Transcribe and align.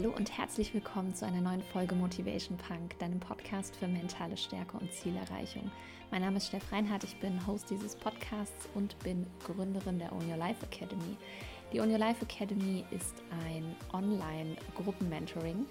Hallo 0.00 0.14
und 0.16 0.38
herzlich 0.38 0.72
willkommen 0.72 1.14
zu 1.14 1.26
einer 1.26 1.42
neuen 1.42 1.62
Folge 1.62 1.94
Motivation 1.94 2.56
Punk, 2.56 2.98
deinem 3.00 3.20
Podcast 3.20 3.76
für 3.76 3.86
mentale 3.86 4.34
Stärke 4.34 4.78
und 4.78 4.90
Zielerreichung. 4.94 5.70
Mein 6.10 6.22
Name 6.22 6.38
ist 6.38 6.46
Steff 6.46 6.72
Reinhardt, 6.72 7.04
ich 7.04 7.20
bin 7.20 7.46
Host 7.46 7.68
dieses 7.68 7.96
Podcasts 7.96 8.66
und 8.74 8.98
bin 9.00 9.26
Gründerin 9.44 9.98
der 9.98 10.10
Own 10.14 10.26
Your 10.26 10.38
Life 10.38 10.64
Academy. 10.64 11.18
Die 11.70 11.82
Own 11.82 11.90
Your 11.90 11.98
Life 11.98 12.24
Academy 12.24 12.82
ist 12.90 13.22
ein 13.46 13.76
Online-Gruppenmentoring 13.92 15.66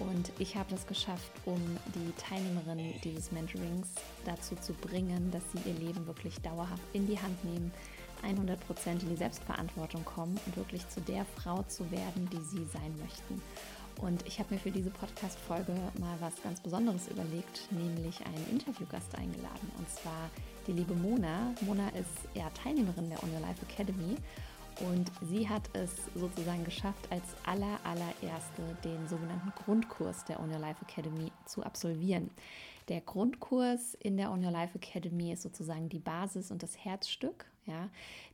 und 0.00 0.32
ich 0.38 0.56
habe 0.56 0.70
das 0.70 0.86
geschafft, 0.86 1.32
um 1.44 1.60
die 1.94 2.12
Teilnehmerinnen 2.16 2.94
dieses 3.04 3.30
Mentorings 3.30 3.92
dazu 4.24 4.54
zu 4.54 4.72
bringen, 4.72 5.30
dass 5.32 5.42
sie 5.52 5.68
ihr 5.68 5.78
Leben 5.78 6.06
wirklich 6.06 6.40
dauerhaft 6.40 6.82
in 6.94 7.06
die 7.06 7.20
Hand 7.20 7.44
nehmen, 7.44 7.70
100% 8.26 9.02
in 9.02 9.08
die 9.08 9.16
Selbstverantwortung 9.16 10.04
kommen 10.04 10.38
und 10.46 10.56
wirklich 10.56 10.88
zu 10.88 11.00
der 11.00 11.24
Frau 11.24 11.62
zu 11.64 11.90
werden, 11.90 12.28
die 12.32 12.40
sie 12.40 12.64
sein 12.64 12.94
möchten. 12.98 13.40
Und 14.00 14.26
ich 14.26 14.38
habe 14.38 14.54
mir 14.54 14.60
für 14.60 14.70
diese 14.70 14.90
Podcast-Folge 14.90 15.72
mal 15.98 16.16
was 16.20 16.34
ganz 16.42 16.60
Besonderes 16.60 17.08
überlegt, 17.08 17.68
nämlich 17.70 18.20
einen 18.26 18.50
Interviewgast 18.50 19.14
eingeladen. 19.14 19.70
Und 19.78 19.88
zwar 19.88 20.30
die 20.66 20.72
liebe 20.72 20.94
Mona. 20.94 21.54
Mona 21.62 21.88
ist 21.90 22.10
ja 22.34 22.50
Teilnehmerin 22.50 23.08
der 23.08 23.22
On 23.22 23.32
Your 23.32 23.40
Life 23.40 23.64
Academy 23.70 24.16
und 24.80 25.10
sie 25.22 25.48
hat 25.48 25.62
es 25.72 25.90
sozusagen 26.14 26.64
geschafft, 26.64 27.10
als 27.10 27.22
aller, 27.44 27.78
allererste 27.84 28.62
den 28.84 29.08
sogenannten 29.08 29.52
Grundkurs 29.64 30.24
der 30.24 30.40
On 30.40 30.52
Your 30.52 30.58
Life 30.58 30.84
Academy 30.86 31.32
zu 31.46 31.62
absolvieren. 31.62 32.30
Der 32.88 33.00
Grundkurs 33.00 33.94
in 33.94 34.16
der 34.16 34.30
On 34.30 34.44
Your 34.44 34.50
Life 34.50 34.76
Academy 34.76 35.32
ist 35.32 35.42
sozusagen 35.42 35.88
die 35.88 35.98
Basis 35.98 36.50
und 36.50 36.62
das 36.62 36.84
Herzstück. 36.84 37.46
Ja, 37.66 37.90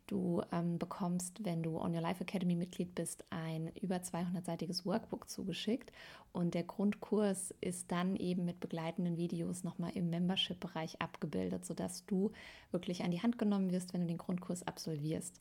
du 0.06 0.42
ähm, 0.52 0.78
bekommst, 0.78 1.42
wenn 1.44 1.62
du 1.62 1.78
On 1.78 1.94
Your 1.94 2.02
Life 2.02 2.22
Academy 2.22 2.54
Mitglied 2.54 2.94
bist, 2.94 3.24
ein 3.30 3.72
über 3.80 3.96
200-seitiges 3.96 4.84
Workbook 4.84 5.30
zugeschickt 5.30 5.90
und 6.32 6.52
der 6.52 6.64
Grundkurs 6.64 7.54
ist 7.62 7.90
dann 7.90 8.16
eben 8.16 8.44
mit 8.44 8.60
begleitenden 8.60 9.16
Videos 9.16 9.64
nochmal 9.64 9.92
im 9.94 10.10
Membership-Bereich 10.10 11.00
abgebildet, 11.00 11.64
sodass 11.64 12.04
du 12.04 12.32
wirklich 12.72 13.04
an 13.04 13.10
die 13.10 13.22
Hand 13.22 13.38
genommen 13.38 13.70
wirst, 13.70 13.94
wenn 13.94 14.02
du 14.02 14.06
den 14.06 14.18
Grundkurs 14.18 14.66
absolvierst. 14.66 15.40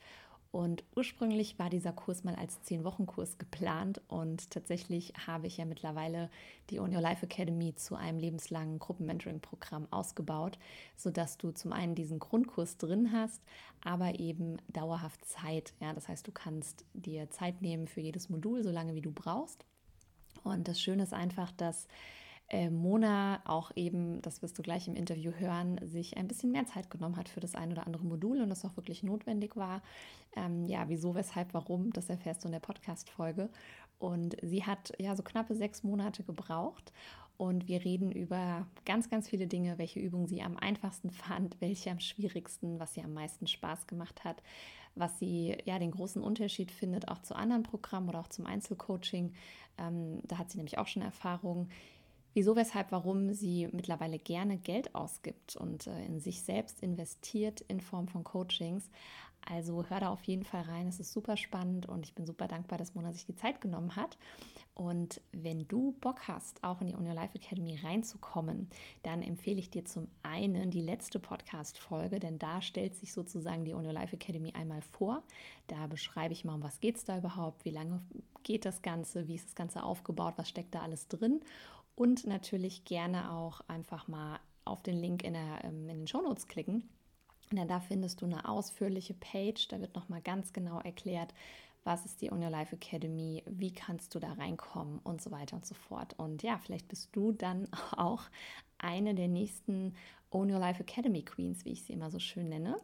Und 0.51 0.83
ursprünglich 0.97 1.57
war 1.59 1.69
dieser 1.69 1.93
Kurs 1.93 2.25
mal 2.25 2.35
als 2.35 2.61
10-Wochen-Kurs 2.63 3.37
geplant 3.37 4.01
und 4.09 4.51
tatsächlich 4.51 5.13
habe 5.25 5.47
ich 5.47 5.55
ja 5.55 5.63
mittlerweile 5.63 6.29
die 6.69 6.81
On 6.81 6.93
Your 6.93 6.99
Life 6.99 7.25
Academy 7.25 7.73
zu 7.73 7.95
einem 7.95 8.19
lebenslangen 8.19 8.77
Gruppenmentoring-Programm 8.77 9.87
ausgebaut, 9.91 10.59
sodass 10.97 11.37
du 11.37 11.51
zum 11.51 11.71
einen 11.71 11.95
diesen 11.95 12.19
Grundkurs 12.19 12.77
drin 12.77 13.13
hast, 13.13 13.41
aber 13.81 14.19
eben 14.19 14.57
dauerhaft 14.67 15.23
Zeit. 15.23 15.73
Ja, 15.79 15.93
das 15.93 16.09
heißt, 16.09 16.27
du 16.27 16.33
kannst 16.33 16.83
dir 16.93 17.29
Zeit 17.29 17.61
nehmen 17.61 17.87
für 17.87 18.01
jedes 18.01 18.27
Modul, 18.27 18.61
so 18.61 18.71
lange 18.71 18.93
wie 18.93 19.01
du 19.01 19.11
brauchst. 19.11 19.65
Und 20.43 20.67
das 20.67 20.81
Schöne 20.81 21.03
ist 21.03 21.13
einfach, 21.13 21.51
dass 21.53 21.87
äh, 22.51 22.69
Mona 22.69 23.39
auch 23.45 23.71
eben, 23.75 24.21
das 24.21 24.41
wirst 24.41 24.57
du 24.59 24.61
gleich 24.61 24.87
im 24.87 24.95
Interview 24.95 25.31
hören, 25.31 25.79
sich 25.83 26.17
ein 26.17 26.27
bisschen 26.27 26.51
mehr 26.51 26.65
Zeit 26.65 26.89
genommen 26.89 27.15
hat 27.15 27.29
für 27.29 27.39
das 27.39 27.55
ein 27.55 27.71
oder 27.71 27.87
andere 27.87 28.03
Modul 28.03 28.41
und 28.41 28.49
das 28.49 28.65
auch 28.65 28.75
wirklich 28.75 29.03
notwendig 29.03 29.55
war. 29.55 29.81
Ähm, 30.35 30.65
ja, 30.65 30.89
wieso, 30.89 31.15
weshalb, 31.15 31.53
warum, 31.53 31.93
das 31.93 32.09
erfährst 32.09 32.43
du 32.43 32.49
in 32.49 32.51
der 32.51 32.59
Podcast-Folge. 32.59 33.49
Und 33.99 34.35
sie 34.41 34.65
hat 34.65 34.91
ja 34.99 35.15
so 35.15 35.23
knappe 35.23 35.55
sechs 35.55 35.83
Monate 35.83 36.23
gebraucht. 36.23 36.91
Und 37.37 37.69
wir 37.69 37.85
reden 37.85 38.11
über 38.11 38.67
ganz, 38.85 39.09
ganz 39.09 39.29
viele 39.29 39.47
Dinge, 39.47 39.77
welche 39.77 39.99
Übungen 39.99 40.27
sie 40.27 40.41
am 40.41 40.57
einfachsten 40.57 41.09
fand, 41.11 41.55
welche 41.61 41.89
am 41.89 42.01
schwierigsten, 42.01 42.79
was 42.81 42.95
sie 42.95 43.01
am 43.01 43.13
meisten 43.13 43.47
Spaß 43.47 43.87
gemacht 43.87 44.25
hat, 44.25 44.43
was 44.95 45.17
sie 45.19 45.57
ja 45.63 45.79
den 45.79 45.91
großen 45.91 46.21
Unterschied 46.21 46.69
findet, 46.69 47.07
auch 47.07 47.19
zu 47.19 47.33
anderen 47.33 47.63
Programmen 47.63 48.09
oder 48.09 48.19
auch 48.19 48.27
zum 48.27 48.45
Einzelcoaching. 48.45 49.33
Ähm, 49.77 50.19
da 50.23 50.37
hat 50.37 50.51
sie 50.51 50.57
nämlich 50.57 50.77
auch 50.77 50.87
schon 50.87 51.01
Erfahrung 51.01 51.69
wieso, 52.33 52.55
weshalb, 52.55 52.91
warum 52.91 53.33
sie 53.33 53.67
mittlerweile 53.71 54.19
gerne 54.19 54.57
Geld 54.57 54.95
ausgibt 54.95 55.55
und 55.55 55.87
äh, 55.87 56.05
in 56.05 56.19
sich 56.19 56.41
selbst 56.43 56.81
investiert 56.81 57.61
in 57.61 57.81
Form 57.81 58.07
von 58.07 58.23
Coachings. 58.23 58.89
Also 59.43 59.83
hör 59.89 59.99
da 59.99 60.09
auf 60.09 60.23
jeden 60.25 60.43
Fall 60.43 60.61
rein, 60.61 60.87
es 60.87 60.99
ist 60.99 61.13
super 61.13 61.35
spannend 61.35 61.87
und 61.87 62.05
ich 62.05 62.13
bin 62.13 62.27
super 62.27 62.47
dankbar, 62.47 62.77
dass 62.77 62.93
Mona 62.93 63.11
sich 63.11 63.25
die 63.25 63.35
Zeit 63.35 63.59
genommen 63.59 63.95
hat. 63.95 64.17
Und 64.73 65.19
wenn 65.31 65.67
du 65.67 65.93
Bock 65.99 66.27
hast, 66.27 66.63
auch 66.63 66.79
in 66.81 66.87
die 66.87 66.95
On 66.95 67.05
Your 67.05 67.13
Life 67.13 67.35
Academy 67.35 67.77
reinzukommen, 67.83 68.69
dann 69.03 69.21
empfehle 69.21 69.59
ich 69.59 69.69
dir 69.69 69.83
zum 69.83 70.07
einen 70.23 70.71
die 70.71 70.81
letzte 70.81 71.19
Podcast-Folge, 71.19 72.19
denn 72.19 72.39
da 72.39 72.61
stellt 72.61 72.95
sich 72.95 73.13
sozusagen 73.13 73.65
die 73.65 73.73
On 73.73 73.85
Your 73.85 73.93
Life 73.93 74.15
Academy 74.15 74.53
einmal 74.53 74.81
vor. 74.81 75.23
Da 75.67 75.87
beschreibe 75.87 76.33
ich 76.33 76.45
mal, 76.45 76.55
um 76.55 76.63
was 76.63 76.79
geht 76.79 76.97
es 76.97 77.03
da 77.03 77.17
überhaupt, 77.17 77.65
wie 77.65 77.71
lange 77.71 78.01
geht 78.43 78.65
das 78.65 78.81
Ganze, 78.81 79.27
wie 79.27 79.35
ist 79.35 79.47
das 79.47 79.55
Ganze 79.55 79.83
aufgebaut, 79.83 80.35
was 80.37 80.49
steckt 80.49 80.73
da 80.73 80.81
alles 80.81 81.07
drin 81.07 81.41
und 81.95 82.25
natürlich 82.25 82.85
gerne 82.85 83.31
auch 83.31 83.61
einfach 83.67 84.07
mal 84.07 84.39
auf 84.65 84.83
den 84.83 84.97
Link 84.97 85.23
in, 85.23 85.33
der, 85.33 85.63
ähm, 85.63 85.89
in 85.89 85.99
den 85.99 86.07
Shownotes 86.07 86.47
klicken. 86.47 86.89
Denn 87.51 87.67
da 87.67 87.79
findest 87.79 88.21
du 88.21 88.25
eine 88.25 88.47
ausführliche 88.47 89.13
Page, 89.13 89.67
da 89.67 89.81
wird 89.81 89.95
nochmal 89.95 90.21
ganz 90.21 90.53
genau 90.53 90.79
erklärt, 90.79 91.33
was 91.83 92.05
ist 92.05 92.21
die 92.21 92.31
On 92.31 92.41
Your 92.41 92.49
Life 92.49 92.75
Academy, 92.75 93.43
wie 93.47 93.73
kannst 93.73 94.13
du 94.13 94.19
da 94.19 94.33
reinkommen 94.33 94.99
und 94.99 95.21
so 95.21 95.31
weiter 95.31 95.55
und 95.55 95.65
so 95.65 95.73
fort. 95.73 96.13
Und 96.17 96.43
ja, 96.43 96.57
vielleicht 96.59 96.87
bist 96.87 97.09
du 97.15 97.31
dann 97.31 97.67
auch 97.97 98.23
eine 98.77 99.15
der 99.15 99.27
nächsten 99.27 99.95
Own 100.29 100.51
Your 100.51 100.59
Life 100.59 100.81
Academy 100.81 101.23
Queens, 101.23 101.65
wie 101.65 101.71
ich 101.71 101.83
sie 101.83 101.93
immer 101.93 102.09
so 102.11 102.19
schön 102.19 102.49
nenne. 102.49 102.77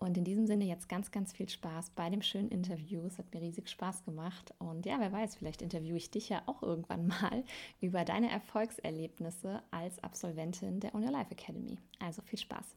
Und 0.00 0.16
in 0.16 0.22
diesem 0.22 0.46
Sinne 0.46 0.64
jetzt 0.64 0.88
ganz, 0.88 1.10
ganz 1.10 1.32
viel 1.32 1.48
Spaß 1.48 1.90
bei 1.96 2.08
dem 2.08 2.22
schönen 2.22 2.50
Interview. 2.50 3.04
Es 3.04 3.18
hat 3.18 3.34
mir 3.34 3.40
riesig 3.40 3.68
Spaß 3.68 4.04
gemacht. 4.04 4.54
Und 4.58 4.86
ja, 4.86 5.00
wer 5.00 5.10
weiß, 5.10 5.34
vielleicht 5.34 5.60
interviewe 5.60 5.96
ich 5.96 6.12
dich 6.12 6.28
ja 6.28 6.42
auch 6.46 6.62
irgendwann 6.62 7.08
mal 7.20 7.42
über 7.80 8.04
deine 8.04 8.30
Erfolgserlebnisse 8.30 9.60
als 9.72 10.00
Absolventin 10.04 10.78
der 10.78 10.94
Own 10.94 11.02
Your 11.02 11.10
Life 11.10 11.32
Academy. 11.32 11.78
Also 11.98 12.22
viel 12.22 12.38
Spaß. 12.38 12.76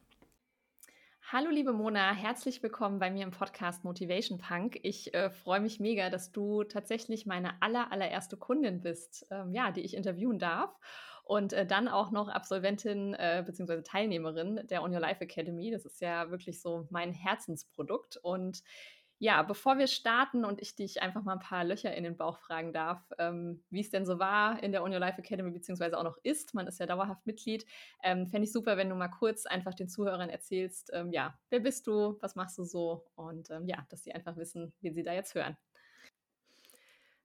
Hallo 1.31 1.51
liebe 1.51 1.73
Mona, 1.73 2.11
herzlich 2.11 2.63
willkommen 2.63 2.97
bei 2.97 3.11
mir 3.11 3.23
im 3.23 3.31
Podcast 3.31 3.83
Motivation 3.83 4.39
Punk. 4.39 4.79
Ich 4.81 5.13
äh, 5.13 5.29
freue 5.29 5.59
mich 5.59 5.79
mega, 5.79 6.09
dass 6.09 6.31
du 6.31 6.63
tatsächlich 6.63 7.27
meine 7.27 7.61
aller, 7.61 7.91
allererste 7.91 8.35
Kundin 8.35 8.81
bist, 8.81 9.27
ähm, 9.29 9.53
ja, 9.53 9.69
die 9.71 9.81
ich 9.81 9.95
interviewen 9.95 10.39
darf 10.39 10.75
und 11.23 11.53
äh, 11.53 11.65
dann 11.65 11.87
auch 11.87 12.11
noch 12.11 12.27
Absolventin 12.27 13.13
äh, 13.13 13.43
bzw. 13.45 13.81
Teilnehmerin 13.81 14.67
der 14.67 14.83
On 14.83 14.93
Your 14.93 14.99
Life 14.99 15.23
Academy. 15.23 15.71
Das 15.71 15.85
ist 15.85 16.01
ja 16.01 16.29
wirklich 16.31 16.61
so 16.61 16.87
mein 16.89 17.13
Herzensprodukt. 17.13 18.17
Und 18.17 18.63
ja, 19.23 19.43
bevor 19.43 19.77
wir 19.77 19.85
starten 19.85 20.43
und 20.43 20.59
ich 20.59 20.75
dich 20.75 21.03
einfach 21.03 21.21
mal 21.21 21.33
ein 21.33 21.39
paar 21.39 21.63
Löcher 21.63 21.93
in 21.93 22.03
den 22.03 22.17
Bauch 22.17 22.39
fragen 22.39 22.73
darf, 22.73 22.99
ähm, 23.19 23.63
wie 23.69 23.81
es 23.81 23.91
denn 23.91 24.03
so 24.03 24.17
war 24.17 24.63
in 24.63 24.71
der 24.71 24.83
On 24.83 24.91
Your 24.91 24.99
Life 24.99 25.19
Academy, 25.19 25.51
beziehungsweise 25.51 25.95
auch 25.99 26.03
noch 26.03 26.17
ist, 26.23 26.55
man 26.55 26.65
ist 26.65 26.79
ja 26.79 26.87
dauerhaft 26.87 27.27
Mitglied, 27.27 27.67
ähm, 28.01 28.25
fände 28.25 28.45
ich 28.45 28.51
super, 28.51 28.77
wenn 28.77 28.89
du 28.89 28.95
mal 28.95 29.09
kurz 29.09 29.45
einfach 29.45 29.75
den 29.75 29.89
Zuhörern 29.89 30.29
erzählst, 30.29 30.89
ähm, 30.91 31.11
ja, 31.11 31.37
wer 31.51 31.59
bist 31.59 31.85
du, 31.85 32.17
was 32.19 32.35
machst 32.35 32.57
du 32.57 32.63
so 32.63 33.05
und 33.13 33.51
ähm, 33.51 33.67
ja, 33.67 33.85
dass 33.89 34.03
sie 34.03 34.11
einfach 34.11 34.37
wissen, 34.37 34.73
wie 34.81 34.89
sie 34.89 35.03
da 35.03 35.13
jetzt 35.13 35.35
hören. 35.35 35.55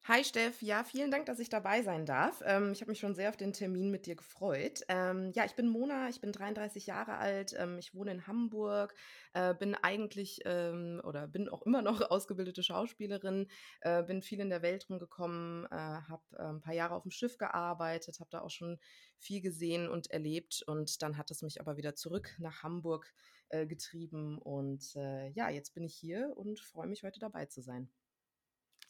Hi 0.08 0.22
Steff, 0.22 0.62
ja, 0.62 0.84
vielen 0.84 1.10
Dank, 1.10 1.26
dass 1.26 1.40
ich 1.40 1.48
dabei 1.48 1.82
sein 1.82 2.06
darf. 2.06 2.40
Ähm, 2.46 2.70
ich 2.70 2.80
habe 2.80 2.92
mich 2.92 3.00
schon 3.00 3.16
sehr 3.16 3.28
auf 3.28 3.36
den 3.36 3.52
Termin 3.52 3.90
mit 3.90 4.06
dir 4.06 4.14
gefreut. 4.14 4.82
Ähm, 4.86 5.32
ja, 5.34 5.44
ich 5.44 5.56
bin 5.56 5.66
Mona, 5.66 6.08
ich 6.08 6.20
bin 6.20 6.30
33 6.30 6.86
Jahre 6.86 7.16
alt, 7.16 7.56
ähm, 7.58 7.76
ich 7.80 7.92
wohne 7.92 8.12
in 8.12 8.26
Hamburg, 8.28 8.94
äh, 9.32 9.52
bin 9.52 9.74
eigentlich 9.74 10.42
ähm, 10.44 11.00
oder 11.02 11.26
bin 11.26 11.48
auch 11.48 11.62
immer 11.62 11.82
noch 11.82 12.00
ausgebildete 12.08 12.62
Schauspielerin, 12.62 13.48
äh, 13.80 14.04
bin 14.04 14.22
viel 14.22 14.38
in 14.38 14.48
der 14.48 14.62
Welt 14.62 14.88
rumgekommen, 14.88 15.66
äh, 15.72 15.74
habe 15.74 16.22
äh, 16.38 16.42
ein 16.44 16.60
paar 16.60 16.74
Jahre 16.74 16.94
auf 16.94 17.02
dem 17.02 17.10
Schiff 17.10 17.36
gearbeitet, 17.36 18.20
habe 18.20 18.30
da 18.30 18.42
auch 18.42 18.50
schon 18.50 18.78
viel 19.18 19.40
gesehen 19.40 19.88
und 19.88 20.12
erlebt 20.12 20.62
und 20.68 21.02
dann 21.02 21.18
hat 21.18 21.32
es 21.32 21.42
mich 21.42 21.60
aber 21.60 21.78
wieder 21.78 21.96
zurück 21.96 22.36
nach 22.38 22.62
Hamburg 22.62 23.12
äh, 23.48 23.66
getrieben 23.66 24.38
und 24.38 24.94
äh, 24.94 25.30
ja, 25.30 25.50
jetzt 25.50 25.74
bin 25.74 25.82
ich 25.82 25.96
hier 25.96 26.32
und 26.36 26.60
freue 26.60 26.86
mich 26.86 27.02
heute 27.02 27.18
dabei 27.18 27.46
zu 27.46 27.60
sein. 27.60 27.90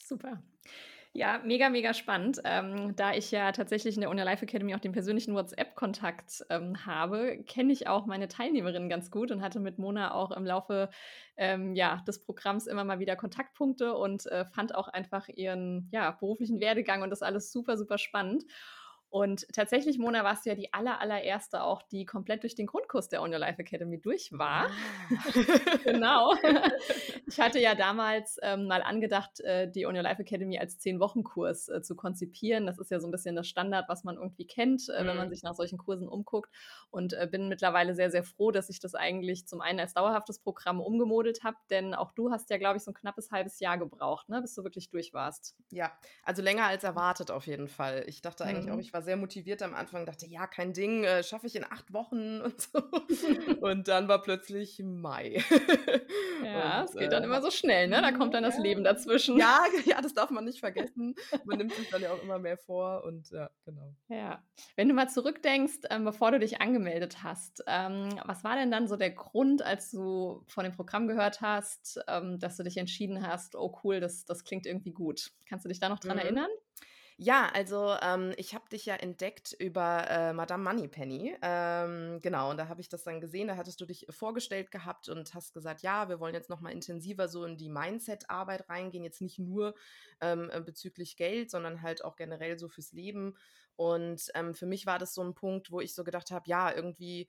Super. 0.07 0.41
Ja, 1.13 1.41
mega, 1.43 1.71
mega 1.71 1.95
spannend. 1.95 2.43
Ähm, 2.45 2.95
da 2.95 3.15
ich 3.15 3.31
ja 3.31 3.51
tatsächlich 3.51 3.95
in 3.95 4.03
der 4.03 4.11
Uni 4.11 4.21
Life 4.21 4.45
Academy 4.45 4.75
auch 4.75 4.81
den 4.81 4.93
persönlichen 4.93 5.35
WhatsApp-Kontakt 5.35 6.45
ähm, 6.51 6.85
habe, 6.85 7.43
kenne 7.45 7.73
ich 7.73 7.89
auch 7.89 8.07
meine 8.07 8.29
Teilnehmerinnen 8.29 8.89
ganz 8.91 9.11
gut 9.11 9.31
und 9.31 9.43
hatte 9.43 9.59
mit 9.59 9.79
Mona 9.79 10.13
auch 10.13 10.31
im 10.31 10.45
Laufe 10.45 10.91
ähm, 11.39 11.75
ja, 11.75 12.05
des 12.07 12.21
Programms 12.21 12.67
immer 12.67 12.85
mal 12.85 12.99
wieder 12.99 13.17
Kontaktpunkte 13.17 13.95
und 13.95 14.27
äh, 14.27 14.45
fand 14.45 14.75
auch 14.75 14.89
einfach 14.89 15.29
ihren 15.29 15.89
ja, 15.91 16.11
beruflichen 16.11 16.61
Werdegang 16.61 17.03
und 17.03 17.11
das 17.11 17.23
alles 17.23 17.51
super, 17.51 17.79
super 17.79 17.97
spannend. 17.99 18.45
Und 19.17 19.47
tatsächlich, 19.55 19.99
Mona, 19.99 20.25
warst 20.25 20.45
du 20.45 20.51
ja 20.51 20.55
die 20.55 20.75
aller, 20.75 21.01
allererste 21.01 21.63
auch, 21.63 21.81
die 21.81 22.05
komplett 22.05 22.43
durch 22.43 22.55
den 22.55 22.67
Grundkurs 22.67 23.09
der 23.09 23.23
On 23.23 23.33
Your 23.33 23.39
Life 23.39 23.59
Academy 23.59 23.99
durch 23.99 24.31
war. 24.31 24.69
Ah. 24.69 25.31
genau. 25.85 26.35
Ich 27.27 27.41
hatte 27.41 27.59
ja 27.59 27.75
damals 27.75 28.37
ähm, 28.43 28.67
mal 28.67 28.83
angedacht, 28.83 29.41
äh, 29.41 29.71
die 29.71 29.87
On 29.87 29.97
Your 29.97 30.03
Life 30.03 30.21
Academy 30.21 30.59
als 30.59 30.79
Zehn-Wochen-Kurs 30.81 31.71
äh, 31.71 31.81
zu 31.81 31.97
konzipieren. 31.97 32.67
Das 32.67 32.79
ist 32.79 32.91
ja 32.91 33.01
so 33.01 33.09
ein 33.09 33.11
bisschen 33.11 33.35
das 33.35 33.49
Standard, 33.49 33.89
was 33.89 34.05
man 34.05 34.17
irgendwie 34.17 34.47
kennt, 34.47 34.91
äh, 34.91 35.03
mhm. 35.03 35.07
wenn 35.07 35.17
man 35.17 35.29
mhm. 35.29 35.33
sich 35.33 35.43
nach 35.43 35.55
solchen 35.55 35.79
Kursen 35.79 36.09
umguckt. 36.09 36.51
Und 36.91 37.15
äh, 37.15 37.27
bin 37.27 37.49
mittlerweile 37.49 37.95
sehr, 37.95 38.11
sehr 38.11 38.23
froh, 38.23 38.51
dass 38.51 38.69
ich 38.69 38.81
das 38.81 38.95
eigentlich 38.95 39.47
zum 39.47 39.63
einen 39.63 39.81
als 39.81 39.95
dauerhaftes 39.95 40.41
Programm 40.41 40.79
umgemodelt 40.79 41.43
habe, 41.43 41.57
denn 41.71 41.95
auch 41.95 42.13
du 42.13 42.31
hast 42.31 42.51
ja, 42.51 42.59
glaube 42.59 42.77
ich, 42.77 42.85
so 42.85 42.91
ein 42.91 42.95
knappes 42.95 43.31
halbes 43.31 43.61
Jahr 43.61 43.79
gebraucht, 43.79 44.29
ne, 44.29 44.43
bis 44.43 44.55
du 44.55 44.63
wirklich 44.63 44.91
durch 44.91 45.15
warst. 45.15 45.57
Ja, 45.71 45.91
also 46.23 46.43
länger 46.43 46.67
als 46.67 46.85
erwartet 46.85 47.31
auf 47.31 47.47
jeden 47.47 47.69
Fall. 47.69 48.05
Ich 48.09 48.21
dachte 48.21 48.45
eigentlich 48.45 48.67
mhm. 48.67 48.73
auch, 48.73 48.79
ich 48.79 48.93
war 48.93 49.06
sehr 49.07 49.17
motiviert 49.17 49.63
am 49.63 49.75
Anfang, 49.75 50.05
dachte, 50.05 50.27
ja, 50.27 50.47
kein 50.47 50.75
Ding, 50.75 51.05
äh, 51.05 51.23
schaffe 51.23 51.47
ich 51.47 51.57
in 51.57 51.65
acht 51.65 51.93
Wochen 51.95 52.41
und 52.43 52.61
so. 52.61 52.79
und 53.61 53.89
dann 53.89 54.09
war 54.09 54.21
plötzlich 54.21 54.79
Mai. 54.85 55.43
ja, 56.45 56.85
es 56.85 56.93
geht 56.93 57.13
dann 57.13 57.23
äh, 57.23 57.27
immer 57.27 57.41
so 57.41 57.51
schnell, 57.51 57.89
ne? 57.89 58.03
Da 58.03 58.13
kommt 58.13 58.35
dann 58.35 58.43
das 58.43 58.59
Leben 58.59 58.85
dazwischen. 58.85 59.39
Ja, 59.39 59.65
ja, 59.87 60.03
das 60.03 60.13
darf 60.13 60.31
man 60.31 60.45
nicht 60.45 60.61
vergessen. 60.61 61.15
Man 61.45 61.59
nimmt 61.59 61.73
sich 61.73 61.89
dann 61.89 62.03
ja 62.03 62.13
auch 62.13 62.23
immer 62.23 62.39
mehr 62.39 62.59
vor 62.59 63.05
und 63.05 63.31
ja, 63.31 63.49
genau. 63.65 63.95
Ja. 64.09 64.45
Wenn 64.75 64.89
du 64.89 64.95
mal 64.95 65.09
zurückdenkst, 65.09 65.89
ähm, 65.91 66.05
bevor 66.05 66.33
du 66.33 66.39
dich 66.39 66.61
angemeldet 66.61 67.23
hast, 67.23 67.65
ähm, 67.67 68.09
was 68.25 68.45
war 68.45 68.57
denn 68.57 68.71
dann 68.71 68.89
so 68.89 68.97
der 68.97 69.11
Grund, 69.11 69.63
als 69.63 69.91
du 69.91 70.45
von 70.49 70.65
dem 70.65 70.75
Programm 70.75 71.09
gehört 71.09 71.41
hast, 71.41 72.01
ähm, 72.09 72.39
dass 72.39 72.57
du 72.57 72.65
dich 72.65 72.77
entschieden 72.77 73.27
hast, 73.27 73.57
oh 73.57 73.79
cool, 73.85 74.01
das, 74.01 74.25
das 74.25 74.45
klingt 74.45 74.67
irgendwie 74.67 74.93
gut? 74.93 75.33
Kannst 75.49 75.65
du 75.65 75.69
dich 75.69 75.81
da 75.81 75.89
noch 75.89 76.01
dran 76.01 76.17
mhm. 76.17 76.23
erinnern? 76.23 76.51
Ja, 77.19 77.49
also 77.55 77.95
ähm, 78.03 78.35
ich 78.37 78.55
habe 78.55 78.69
dich 78.69 78.85
ja 78.85 78.95
entdeckt 78.95 79.55
über 79.59 80.07
äh, 80.11 80.33
Madame 80.35 80.63
Moneypenny. 80.65 81.35
Ähm, 81.41 82.21
genau, 82.21 82.51
und 82.51 82.59
da 82.59 82.69
habe 82.69 82.83
ich 82.83 82.91
das 82.91 83.05
dann 83.05 83.23
gesehen. 83.23 83.49
Da 83.49 83.57
hattest 83.57 83.81
du 83.81 83.87
dich 83.87 84.07
vorgestellt 84.11 84.71
gehabt 84.71 85.09
und 85.09 85.33
hast 85.33 85.55
gesagt, 85.55 85.81
ja, 85.81 86.11
wir 86.11 86.21
wollen 86.21 86.35
jetzt 86.35 86.51
nochmal 86.51 86.73
intensiver 86.73 87.29
so 87.29 87.45
in 87.47 87.57
die 87.57 87.71
Mindset-Arbeit 87.71 88.69
reingehen. 88.69 89.03
Jetzt 89.03 89.23
nicht 89.23 89.39
nur 89.39 89.75
ähm, 90.21 90.51
äh, 90.53 90.61
bezüglich 90.61 91.17
Geld, 91.17 91.51
sondern 91.51 91.81
halt 91.81 92.05
auch 92.05 92.17
generell 92.17 92.59
so 92.59 92.69
fürs 92.69 92.93
Leben. 92.93 93.35
Und 93.77 94.31
ähm, 94.35 94.55
für 94.55 94.67
mich 94.67 94.85
war 94.87 94.99
das 94.99 95.15
so 95.15 95.23
ein 95.23 95.35
Punkt, 95.35 95.71
wo 95.71 95.81
ich 95.81 95.95
so 95.95 96.05
gedacht 96.05 96.31
habe, 96.31 96.49
ja, 96.49 96.71
irgendwie 96.75 97.29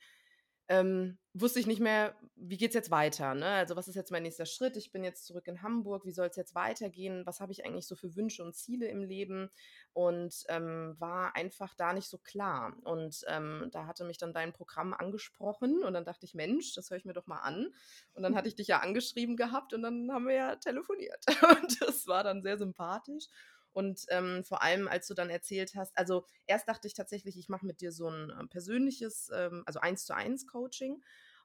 ähm, 0.69 1.17
wusste 1.33 1.59
ich 1.59 1.67
nicht 1.67 1.79
mehr, 1.79 2.15
wie 2.35 2.57
geht 2.57 2.71
es 2.71 2.75
jetzt 2.75 2.91
weiter? 2.91 3.33
Ne? 3.35 3.45
Also 3.45 3.75
was 3.75 3.87
ist 3.87 3.95
jetzt 3.95 4.11
mein 4.11 4.23
nächster 4.23 4.45
Schritt? 4.45 4.75
Ich 4.75 4.91
bin 4.91 5.03
jetzt 5.03 5.25
zurück 5.25 5.47
in 5.47 5.61
Hamburg. 5.61 6.05
Wie 6.05 6.11
soll 6.11 6.27
es 6.27 6.35
jetzt 6.35 6.55
weitergehen? 6.55 7.25
Was 7.25 7.39
habe 7.39 7.51
ich 7.51 7.65
eigentlich 7.65 7.87
so 7.87 7.95
für 7.95 8.15
Wünsche 8.15 8.43
und 8.43 8.55
Ziele 8.55 8.87
im 8.87 9.03
Leben? 9.03 9.49
Und 9.93 10.43
ähm, 10.49 10.95
war 10.99 11.35
einfach 11.35 11.73
da 11.75 11.93
nicht 11.93 12.09
so 12.09 12.17
klar. 12.17 12.75
Und 12.83 13.23
ähm, 13.27 13.69
da 13.71 13.85
hatte 13.85 14.03
mich 14.03 14.17
dann 14.17 14.33
dein 14.33 14.53
Programm 14.53 14.93
angesprochen 14.93 15.83
und 15.83 15.93
dann 15.93 16.05
dachte 16.05 16.25
ich, 16.25 16.33
Mensch, 16.33 16.73
das 16.73 16.89
höre 16.89 16.97
ich 16.97 17.05
mir 17.05 17.13
doch 17.13 17.27
mal 17.27 17.39
an. 17.39 17.73
Und 18.13 18.23
dann 18.23 18.35
hatte 18.35 18.49
ich 18.49 18.55
dich 18.55 18.67
ja 18.67 18.79
angeschrieben 18.79 19.37
gehabt 19.37 19.73
und 19.73 19.81
dann 19.83 20.11
haben 20.11 20.27
wir 20.27 20.35
ja 20.35 20.55
telefoniert. 20.57 21.23
Und 21.61 21.81
das 21.81 22.07
war 22.07 22.23
dann 22.23 22.41
sehr 22.41 22.57
sympathisch. 22.57 23.27
Und 23.73 24.05
ähm, 24.09 24.43
vor 24.43 24.61
allem, 24.63 24.87
als 24.87 25.07
du 25.07 25.13
dann 25.13 25.29
erzählt 25.29 25.73
hast, 25.75 25.97
also 25.97 26.25
erst 26.47 26.67
dachte 26.67 26.87
ich 26.87 26.93
tatsächlich, 26.95 27.37
ich 27.37 27.49
mache 27.49 27.65
mit 27.65 27.81
dir 27.81 27.91
so 27.91 28.09
ein 28.09 28.29
äh, 28.31 28.47
persönliches, 28.47 29.29
ähm, 29.33 29.63
also 29.65 29.79
eins 29.79 30.05
zu 30.05 30.15
eins 30.15 30.47
Coaching. 30.47 31.01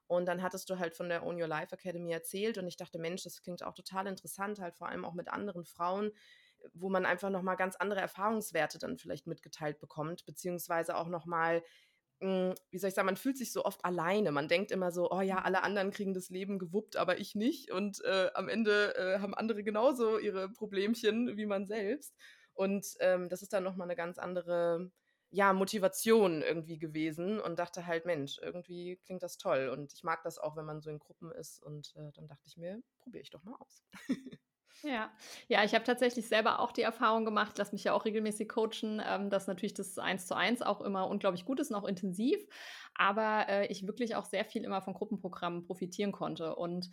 Und 0.07 0.25
dann 0.25 0.41
hattest 0.41 0.69
du 0.69 0.79
halt 0.79 0.95
von 0.95 1.09
der 1.09 1.23
Own 1.25 1.41
Your 1.41 1.47
Life 1.47 1.73
Academy 1.73 2.11
erzählt 2.11 2.57
und 2.57 2.67
ich 2.67 2.75
dachte, 2.77 2.99
Mensch, 2.99 3.23
das 3.23 3.41
klingt 3.41 3.63
auch 3.63 3.73
total 3.73 4.07
interessant, 4.07 4.59
halt 4.59 4.75
vor 4.75 4.89
allem 4.89 5.05
auch 5.05 5.13
mit 5.13 5.29
anderen 5.29 5.63
Frauen, 5.65 6.11
wo 6.73 6.89
man 6.89 7.05
einfach 7.05 7.29
nochmal 7.29 7.55
ganz 7.55 7.75
andere 7.75 8.01
Erfahrungswerte 8.01 8.79
dann 8.79 8.97
vielleicht 8.97 9.27
mitgeteilt 9.27 9.79
bekommt, 9.79 10.25
beziehungsweise 10.25 10.97
auch 10.97 11.07
nochmal 11.07 11.57
hm, 11.57 11.63
wie 12.23 12.77
soll 12.77 12.89
ich 12.89 12.95
sagen, 12.95 13.05
man 13.05 13.17
fühlt 13.17 13.37
sich 13.37 13.51
so 13.51 13.65
oft 13.65 13.83
alleine. 13.83 14.31
Man 14.31 14.47
denkt 14.47 14.71
immer 14.71 14.91
so, 14.91 15.11
oh 15.11 15.21
ja, 15.21 15.39
alle 15.39 15.63
anderen 15.63 15.91
kriegen 15.91 16.13
das 16.13 16.29
Leben 16.29 16.59
gewuppt, 16.59 16.95
aber 16.95 17.19
ich 17.19 17.35
nicht. 17.35 17.71
Und 17.71 18.03
äh, 18.03 18.29
am 18.33 18.49
Ende 18.49 18.95
äh, 18.95 19.19
haben 19.19 19.33
andere 19.33 19.63
genauso 19.63 20.17
ihre 20.17 20.49
Problemchen 20.49 21.37
wie 21.37 21.45
man 21.45 21.65
selbst. 21.65 22.15
Und 22.53 22.85
ähm, 22.99 23.29
das 23.29 23.41
ist 23.41 23.53
dann 23.53 23.63
nochmal 23.63 23.87
eine 23.87 23.95
ganz 23.95 24.17
andere 24.19 24.91
ja, 25.31 25.51
Motivation 25.51 26.43
irgendwie 26.43 26.77
gewesen 26.77 27.39
und 27.39 27.57
dachte 27.57 27.87
halt, 27.87 28.05
Mensch, 28.05 28.37
irgendwie 28.39 28.97
klingt 29.05 29.23
das 29.23 29.37
toll. 29.37 29.69
Und 29.69 29.91
ich 29.91 30.03
mag 30.03 30.21
das 30.23 30.37
auch, 30.37 30.55
wenn 30.55 30.65
man 30.65 30.81
so 30.81 30.91
in 30.91 30.99
Gruppen 30.99 31.31
ist. 31.31 31.61
Und 31.63 31.93
äh, 31.95 32.11
dann 32.13 32.27
dachte 32.27 32.47
ich 32.47 32.55
mir, 32.55 32.83
probiere 32.99 33.23
ich 33.23 33.31
doch 33.31 33.43
mal 33.43 33.55
aus. 33.59 33.83
Ja, 34.81 35.11
ja, 35.47 35.63
ich 35.63 35.73
habe 35.75 35.85
tatsächlich 35.85 36.27
selber 36.27 36.59
auch 36.59 36.73
die 36.73 36.81
Erfahrung 36.81 37.23
gemacht, 37.23 37.57
lass 37.57 37.71
mich 37.71 37.85
ja 37.85 37.93
auch 37.93 38.03
regelmäßig 38.03 38.49
coachen, 38.49 39.01
ähm, 39.05 39.29
dass 39.29 39.47
natürlich 39.47 39.73
das 39.73 39.97
Eins 39.97 40.27
zu 40.27 40.35
eins 40.35 40.61
auch 40.61 40.81
immer 40.81 41.07
unglaublich 41.07 41.45
gut 41.45 41.61
ist 41.61 41.71
und 41.71 41.77
auch 41.77 41.87
intensiv, 41.87 42.45
aber 42.95 43.45
äh, 43.47 43.67
ich 43.67 43.87
wirklich 43.87 44.15
auch 44.15 44.25
sehr 44.25 44.43
viel 44.43 44.65
immer 44.65 44.81
von 44.81 44.93
Gruppenprogrammen 44.93 45.63
profitieren 45.63 46.11
konnte. 46.11 46.55
Und 46.55 46.89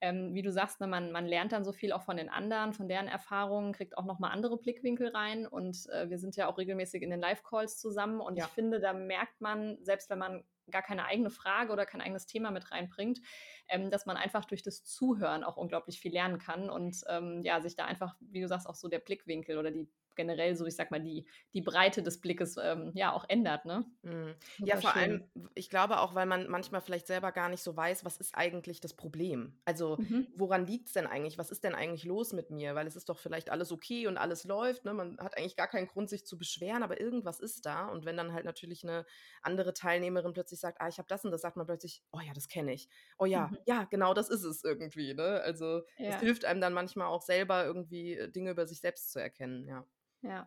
ähm, 0.00 0.34
wie 0.34 0.42
du 0.42 0.52
sagst, 0.52 0.80
ne, 0.80 0.86
man, 0.86 1.12
man 1.12 1.26
lernt 1.26 1.52
dann 1.52 1.64
so 1.64 1.72
viel 1.72 1.92
auch 1.92 2.02
von 2.02 2.16
den 2.16 2.28
anderen, 2.28 2.72
von 2.72 2.88
deren 2.88 3.08
Erfahrungen, 3.08 3.72
kriegt 3.72 3.96
auch 3.98 4.04
nochmal 4.04 4.32
andere 4.32 4.58
Blickwinkel 4.58 5.08
rein. 5.08 5.46
Und 5.46 5.86
äh, 5.90 6.08
wir 6.10 6.18
sind 6.18 6.36
ja 6.36 6.46
auch 6.46 6.58
regelmäßig 6.58 7.02
in 7.02 7.10
den 7.10 7.20
Live-Calls 7.20 7.78
zusammen. 7.78 8.20
Und 8.20 8.36
ja. 8.36 8.44
ich 8.44 8.50
finde, 8.50 8.80
da 8.80 8.92
merkt 8.92 9.40
man, 9.40 9.78
selbst 9.82 10.10
wenn 10.10 10.18
man 10.18 10.44
gar 10.70 10.82
keine 10.82 11.06
eigene 11.06 11.30
Frage 11.30 11.72
oder 11.72 11.86
kein 11.86 12.00
eigenes 12.00 12.26
Thema 12.26 12.50
mit 12.50 12.70
reinbringt, 12.70 13.20
ähm, 13.68 13.90
dass 13.90 14.06
man 14.06 14.16
einfach 14.16 14.44
durch 14.44 14.62
das 14.62 14.84
Zuhören 14.84 15.44
auch 15.44 15.56
unglaublich 15.56 16.00
viel 16.00 16.12
lernen 16.12 16.38
kann 16.38 16.70
und 16.70 17.02
ähm, 17.08 17.42
ja, 17.42 17.60
sich 17.60 17.76
da 17.76 17.84
einfach, 17.84 18.16
wie 18.20 18.40
du 18.40 18.48
sagst, 18.48 18.68
auch 18.68 18.74
so 18.74 18.88
der 18.88 18.98
Blickwinkel 18.98 19.58
oder 19.58 19.70
die 19.70 19.88
generell 20.16 20.56
so, 20.56 20.66
ich 20.66 20.76
sag 20.76 20.90
mal, 20.90 21.00
die, 21.00 21.26
die 21.52 21.62
Breite 21.62 22.02
des 22.02 22.20
Blickes 22.20 22.56
ähm, 22.62 22.92
ja 22.94 23.12
auch 23.12 23.24
ändert, 23.28 23.64
ne? 23.64 23.84
Mhm. 24.02 24.34
Ja, 24.58 24.76
vor 24.76 24.92
schön. 24.92 25.02
allem, 25.02 25.24
ich 25.54 25.70
glaube 25.70 26.00
auch, 26.00 26.14
weil 26.14 26.26
man 26.26 26.48
manchmal 26.48 26.80
vielleicht 26.80 27.06
selber 27.06 27.32
gar 27.32 27.48
nicht 27.48 27.62
so 27.62 27.76
weiß, 27.76 28.04
was 28.04 28.16
ist 28.18 28.34
eigentlich 28.34 28.80
das 28.80 28.94
Problem? 28.94 29.58
Also, 29.64 29.96
mhm. 29.98 30.26
woran 30.36 30.66
liegt 30.66 30.88
es 30.88 30.94
denn 30.94 31.06
eigentlich? 31.06 31.38
Was 31.38 31.50
ist 31.50 31.64
denn 31.64 31.74
eigentlich 31.74 32.04
los 32.04 32.32
mit 32.32 32.50
mir? 32.50 32.74
Weil 32.74 32.86
es 32.86 32.96
ist 32.96 33.08
doch 33.08 33.18
vielleicht 33.18 33.50
alles 33.50 33.72
okay 33.72 34.06
und 34.06 34.16
alles 34.16 34.44
läuft, 34.44 34.84
ne? 34.84 34.94
Man 34.94 35.18
hat 35.18 35.36
eigentlich 35.36 35.56
gar 35.56 35.68
keinen 35.68 35.86
Grund, 35.86 36.08
sich 36.08 36.26
zu 36.26 36.38
beschweren, 36.38 36.82
aber 36.82 37.00
irgendwas 37.00 37.40
ist 37.40 37.66
da. 37.66 37.88
Und 37.88 38.04
wenn 38.04 38.16
dann 38.16 38.32
halt 38.32 38.44
natürlich 38.44 38.84
eine 38.84 39.04
andere 39.42 39.74
Teilnehmerin 39.74 40.32
plötzlich 40.32 40.60
sagt, 40.60 40.80
ah, 40.80 40.88
ich 40.88 40.98
habe 40.98 41.08
das 41.08 41.24
und 41.24 41.30
das, 41.30 41.40
sagt 41.40 41.56
man 41.56 41.66
plötzlich, 41.66 42.02
oh 42.12 42.20
ja, 42.20 42.32
das 42.32 42.48
kenne 42.48 42.72
ich. 42.72 42.88
Oh 43.18 43.26
ja, 43.26 43.48
mhm. 43.48 43.58
ja, 43.66 43.84
genau 43.84 44.14
das 44.14 44.28
ist 44.28 44.44
es 44.44 44.64
irgendwie, 44.64 45.14
ne? 45.14 45.40
Also, 45.42 45.82
ja. 45.98 46.12
das 46.12 46.20
hilft 46.20 46.44
einem 46.44 46.60
dann 46.60 46.72
manchmal 46.72 47.08
auch 47.08 47.22
selber 47.22 47.64
irgendwie 47.64 48.14
äh, 48.14 48.30
Dinge 48.30 48.50
über 48.50 48.66
sich 48.66 48.80
selbst 48.80 49.12
zu 49.12 49.18
erkennen, 49.18 49.66
ja. 49.66 49.86
Ja, 50.24 50.46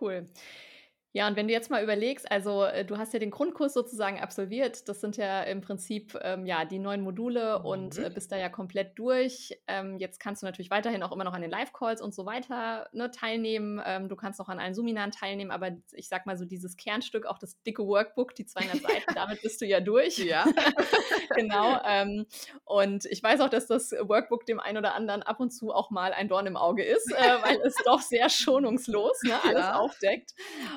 cool. 0.00 0.26
Ja, 1.12 1.26
und 1.26 1.34
wenn 1.34 1.48
du 1.48 1.52
jetzt 1.52 1.70
mal 1.70 1.82
überlegst, 1.82 2.30
also 2.30 2.64
äh, 2.64 2.84
du 2.84 2.96
hast 2.96 3.12
ja 3.12 3.18
den 3.18 3.30
Grundkurs 3.30 3.74
sozusagen 3.74 4.20
absolviert, 4.20 4.88
das 4.88 5.00
sind 5.00 5.16
ja 5.16 5.42
im 5.42 5.60
Prinzip 5.60 6.16
ähm, 6.22 6.46
ja 6.46 6.64
die 6.64 6.78
neun 6.78 7.00
Module 7.00 7.58
mhm. 7.58 7.64
und 7.64 7.98
äh, 7.98 8.10
bist 8.10 8.30
da 8.30 8.36
ja 8.36 8.48
komplett 8.48 8.98
durch. 8.98 9.58
Ähm, 9.66 9.98
jetzt 9.98 10.20
kannst 10.20 10.42
du 10.42 10.46
natürlich 10.46 10.70
weiterhin 10.70 11.02
auch 11.02 11.10
immer 11.10 11.24
noch 11.24 11.32
an 11.32 11.42
den 11.42 11.50
Live-Calls 11.50 12.00
und 12.00 12.14
so 12.14 12.26
weiter 12.26 12.88
ne, 12.92 13.10
teilnehmen. 13.10 13.82
Ähm, 13.84 14.08
du 14.08 14.14
kannst 14.14 14.40
auch 14.40 14.48
an 14.48 14.60
allen 14.60 14.74
Seminaren 14.74 15.10
teilnehmen, 15.10 15.50
aber 15.50 15.72
ich 15.92 16.08
sag 16.08 16.26
mal 16.26 16.36
so 16.36 16.44
dieses 16.44 16.76
Kernstück, 16.76 17.26
auch 17.26 17.38
das 17.38 17.60
dicke 17.62 17.84
Workbook, 17.86 18.34
die 18.36 18.46
200 18.46 18.76
Seiten, 18.82 19.14
damit 19.14 19.42
bist 19.42 19.60
du 19.60 19.66
ja 19.66 19.80
durch. 19.80 20.18
Ja. 20.18 20.44
genau. 21.34 21.80
Ähm, 21.84 22.26
und 22.64 23.06
ich 23.06 23.22
weiß 23.22 23.40
auch, 23.40 23.48
dass 23.48 23.66
das 23.66 23.90
Workbook 23.92 24.46
dem 24.46 24.60
einen 24.60 24.78
oder 24.78 24.94
anderen 24.94 25.22
ab 25.22 25.40
und 25.40 25.50
zu 25.50 25.72
auch 25.72 25.90
mal 25.90 26.12
ein 26.12 26.28
Dorn 26.28 26.46
im 26.46 26.56
Auge 26.56 26.84
ist, 26.84 27.10
äh, 27.12 27.42
weil 27.42 27.60
es 27.62 27.74
doch 27.84 28.00
sehr 28.00 28.28
schonungslos 28.28 29.22
ne, 29.24 29.34
alles 29.44 29.62
ja. 29.62 29.74
aufdeckt. 29.74 30.34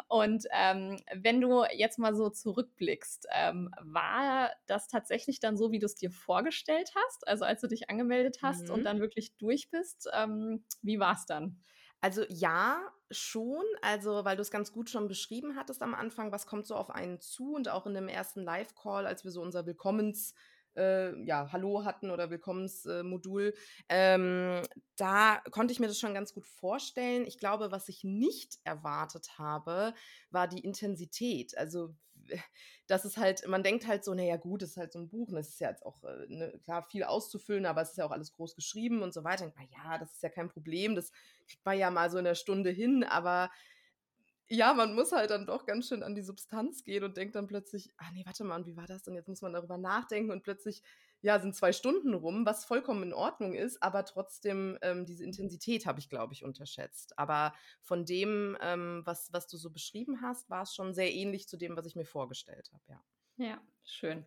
Und 0.07 0.22
und 0.23 0.45
ähm, 0.51 0.99
wenn 1.13 1.41
du 1.41 1.63
jetzt 1.71 1.99
mal 1.99 2.15
so 2.15 2.29
zurückblickst, 2.29 3.27
ähm, 3.31 3.69
war 3.81 4.51
das 4.67 4.87
tatsächlich 4.87 5.39
dann 5.39 5.57
so, 5.57 5.71
wie 5.71 5.79
du 5.79 5.85
es 5.85 5.95
dir 5.95 6.11
vorgestellt 6.11 6.91
hast? 6.95 7.27
Also 7.27 7.45
als 7.45 7.61
du 7.61 7.67
dich 7.67 7.89
angemeldet 7.89 8.39
hast 8.41 8.67
mhm. 8.67 8.73
und 8.73 8.83
dann 8.83 8.99
wirklich 8.99 9.35
durch 9.37 9.69
bist, 9.69 10.09
ähm, 10.13 10.63
wie 10.81 10.99
war 10.99 11.13
es 11.13 11.25
dann? 11.25 11.61
Also 12.01 12.23
ja, 12.29 12.81
schon. 13.11 13.63
Also, 13.81 14.25
weil 14.25 14.35
du 14.35 14.41
es 14.41 14.51
ganz 14.51 14.71
gut 14.71 14.89
schon 14.89 15.07
beschrieben 15.07 15.55
hattest 15.55 15.81
am 15.81 15.93
Anfang, 15.93 16.31
was 16.31 16.47
kommt 16.47 16.65
so 16.65 16.75
auf 16.75 16.89
einen 16.89 17.19
zu 17.19 17.53
und 17.53 17.69
auch 17.69 17.85
in 17.85 17.93
dem 17.93 18.07
ersten 18.07 18.43
Live-Call, 18.43 19.05
als 19.05 19.23
wir 19.23 19.31
so 19.31 19.41
unser 19.41 19.65
Willkommens- 19.65 20.33
äh, 20.75 21.17
ja, 21.25 21.51
Hallo 21.51 21.85
hatten 21.85 22.11
oder 22.11 22.29
Willkommensmodul, 22.29 23.53
äh, 23.87 24.15
ähm, 24.15 24.61
da 24.95 25.41
konnte 25.51 25.71
ich 25.71 25.79
mir 25.79 25.87
das 25.87 25.99
schon 25.99 26.13
ganz 26.13 26.33
gut 26.33 26.45
vorstellen. 26.45 27.25
Ich 27.25 27.37
glaube, 27.37 27.71
was 27.71 27.89
ich 27.89 28.03
nicht 28.03 28.59
erwartet 28.63 29.37
habe, 29.37 29.93
war 30.29 30.47
die 30.47 30.59
Intensität. 30.59 31.57
Also 31.57 31.95
das 32.87 33.05
ist 33.05 33.17
halt, 33.17 33.47
man 33.47 33.63
denkt 33.63 33.87
halt 33.87 34.03
so, 34.03 34.13
naja 34.13 34.37
gut, 34.37 34.61
das 34.61 34.71
ist 34.71 34.77
halt 34.77 34.93
so 34.93 34.99
ein 34.99 35.09
Buch 35.09 35.29
und 35.29 35.37
es 35.37 35.49
ist 35.49 35.59
ja 35.59 35.69
jetzt 35.69 35.85
auch, 35.85 36.03
äh, 36.03 36.25
ne, 36.27 36.59
klar, 36.63 36.83
viel 36.83 37.03
auszufüllen, 37.03 37.65
aber 37.65 37.81
es 37.81 37.91
ist 37.91 37.97
ja 37.97 38.05
auch 38.05 38.11
alles 38.11 38.31
groß 38.31 38.55
geschrieben 38.55 39.01
und 39.01 39.13
so 39.13 39.23
weiter. 39.23 39.51
Na 39.55 39.63
ja, 39.71 39.97
das 39.97 40.13
ist 40.13 40.23
ja 40.23 40.29
kein 40.29 40.49
Problem, 40.49 40.95
das 40.95 41.11
kriegt 41.47 41.65
man 41.65 41.77
ja 41.77 41.89
mal 41.89 42.09
so 42.09 42.17
in 42.17 42.25
der 42.25 42.35
Stunde 42.35 42.69
hin, 42.69 43.03
aber 43.03 43.49
ja, 44.53 44.74
man 44.74 44.93
muss 44.93 45.12
halt 45.12 45.31
dann 45.31 45.48
doch 45.48 45.65
ganz 45.65 45.88
schön 45.88 46.03
an 46.03 46.13
die 46.13 46.22
Substanz 46.22 46.83
gehen 46.83 47.03
und 47.03 47.17
denkt 47.17 47.36
dann 47.36 47.48
plötzlich, 47.48 47.91
ah 47.98 48.12
nee, 48.13 48.24
warte 48.25 48.43
mal, 48.43 48.65
wie 48.65 48.77
war 48.77 48.86
das 48.86 49.03
denn? 49.03 49.15
Jetzt 49.15 49.27
muss 49.27 49.41
man 49.41 49.53
darüber 49.53 49.77
nachdenken 49.77 50.31
und 50.31 50.43
plötzlich 50.43 50.83
ja, 51.22 51.39
sind 51.39 51.55
zwei 51.55 51.72
Stunden 51.72 52.13
rum, 52.13 52.45
was 52.45 52.65
vollkommen 52.65 53.01
in 53.03 53.13
Ordnung 53.13 53.53
ist, 53.53 53.81
aber 53.81 54.05
trotzdem 54.05 54.77
ähm, 54.81 55.05
diese 55.05 55.24
Intensität 55.24 55.86
habe 55.86 56.00
ich, 56.00 56.10
glaube 56.10 56.33
ich, 56.33 56.43
unterschätzt. 56.43 57.17
Aber 57.17 57.53
von 57.81 58.05
dem, 58.05 58.57
ähm, 58.62 59.01
was, 59.05 59.31
was 59.31 59.48
du 59.48 59.57
so 59.57 59.72
beschrieben 59.72 60.22
hast, 60.22 60.50
war 60.50 60.63
es 60.63 60.75
schon 60.75 60.93
sehr 60.93 61.12
ähnlich 61.13 61.48
zu 61.48 61.57
dem, 61.57 61.75
was 61.77 61.86
ich 61.86 61.95
mir 61.95 62.05
vorgestellt 62.05 62.69
habe, 62.74 62.83
ja. 62.89 63.03
Ja, 63.38 63.60
schön. 63.83 64.25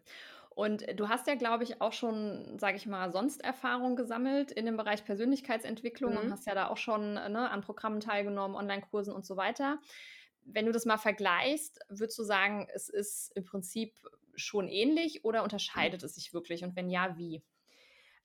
Und 0.56 0.86
du 0.98 1.10
hast 1.10 1.26
ja, 1.26 1.34
glaube 1.34 1.64
ich, 1.64 1.82
auch 1.82 1.92
schon, 1.92 2.58
sage 2.58 2.78
ich 2.78 2.86
mal, 2.86 3.12
sonst 3.12 3.44
Erfahrung 3.44 3.94
gesammelt 3.94 4.50
in 4.50 4.64
dem 4.64 4.78
Bereich 4.78 5.04
Persönlichkeitsentwicklung 5.04 6.12
mhm. 6.12 6.18
und 6.18 6.32
hast 6.32 6.46
ja 6.46 6.54
da 6.54 6.68
auch 6.68 6.78
schon 6.78 7.12
ne, 7.12 7.50
an 7.50 7.60
Programmen 7.60 8.00
teilgenommen, 8.00 8.56
Online-Kursen 8.56 9.12
und 9.12 9.26
so 9.26 9.36
weiter. 9.36 9.78
Wenn 10.44 10.64
du 10.64 10.72
das 10.72 10.86
mal 10.86 10.96
vergleichst, 10.96 11.80
würdest 11.90 12.18
du 12.18 12.22
sagen, 12.22 12.66
es 12.72 12.88
ist 12.88 13.32
im 13.36 13.44
Prinzip 13.44 13.92
schon 14.34 14.66
ähnlich 14.66 15.26
oder 15.26 15.42
unterscheidet 15.42 16.02
es 16.02 16.14
sich 16.14 16.32
wirklich? 16.32 16.64
Und 16.64 16.75
wenn 16.75 16.88
ja, 16.88 17.18
wie? 17.18 17.42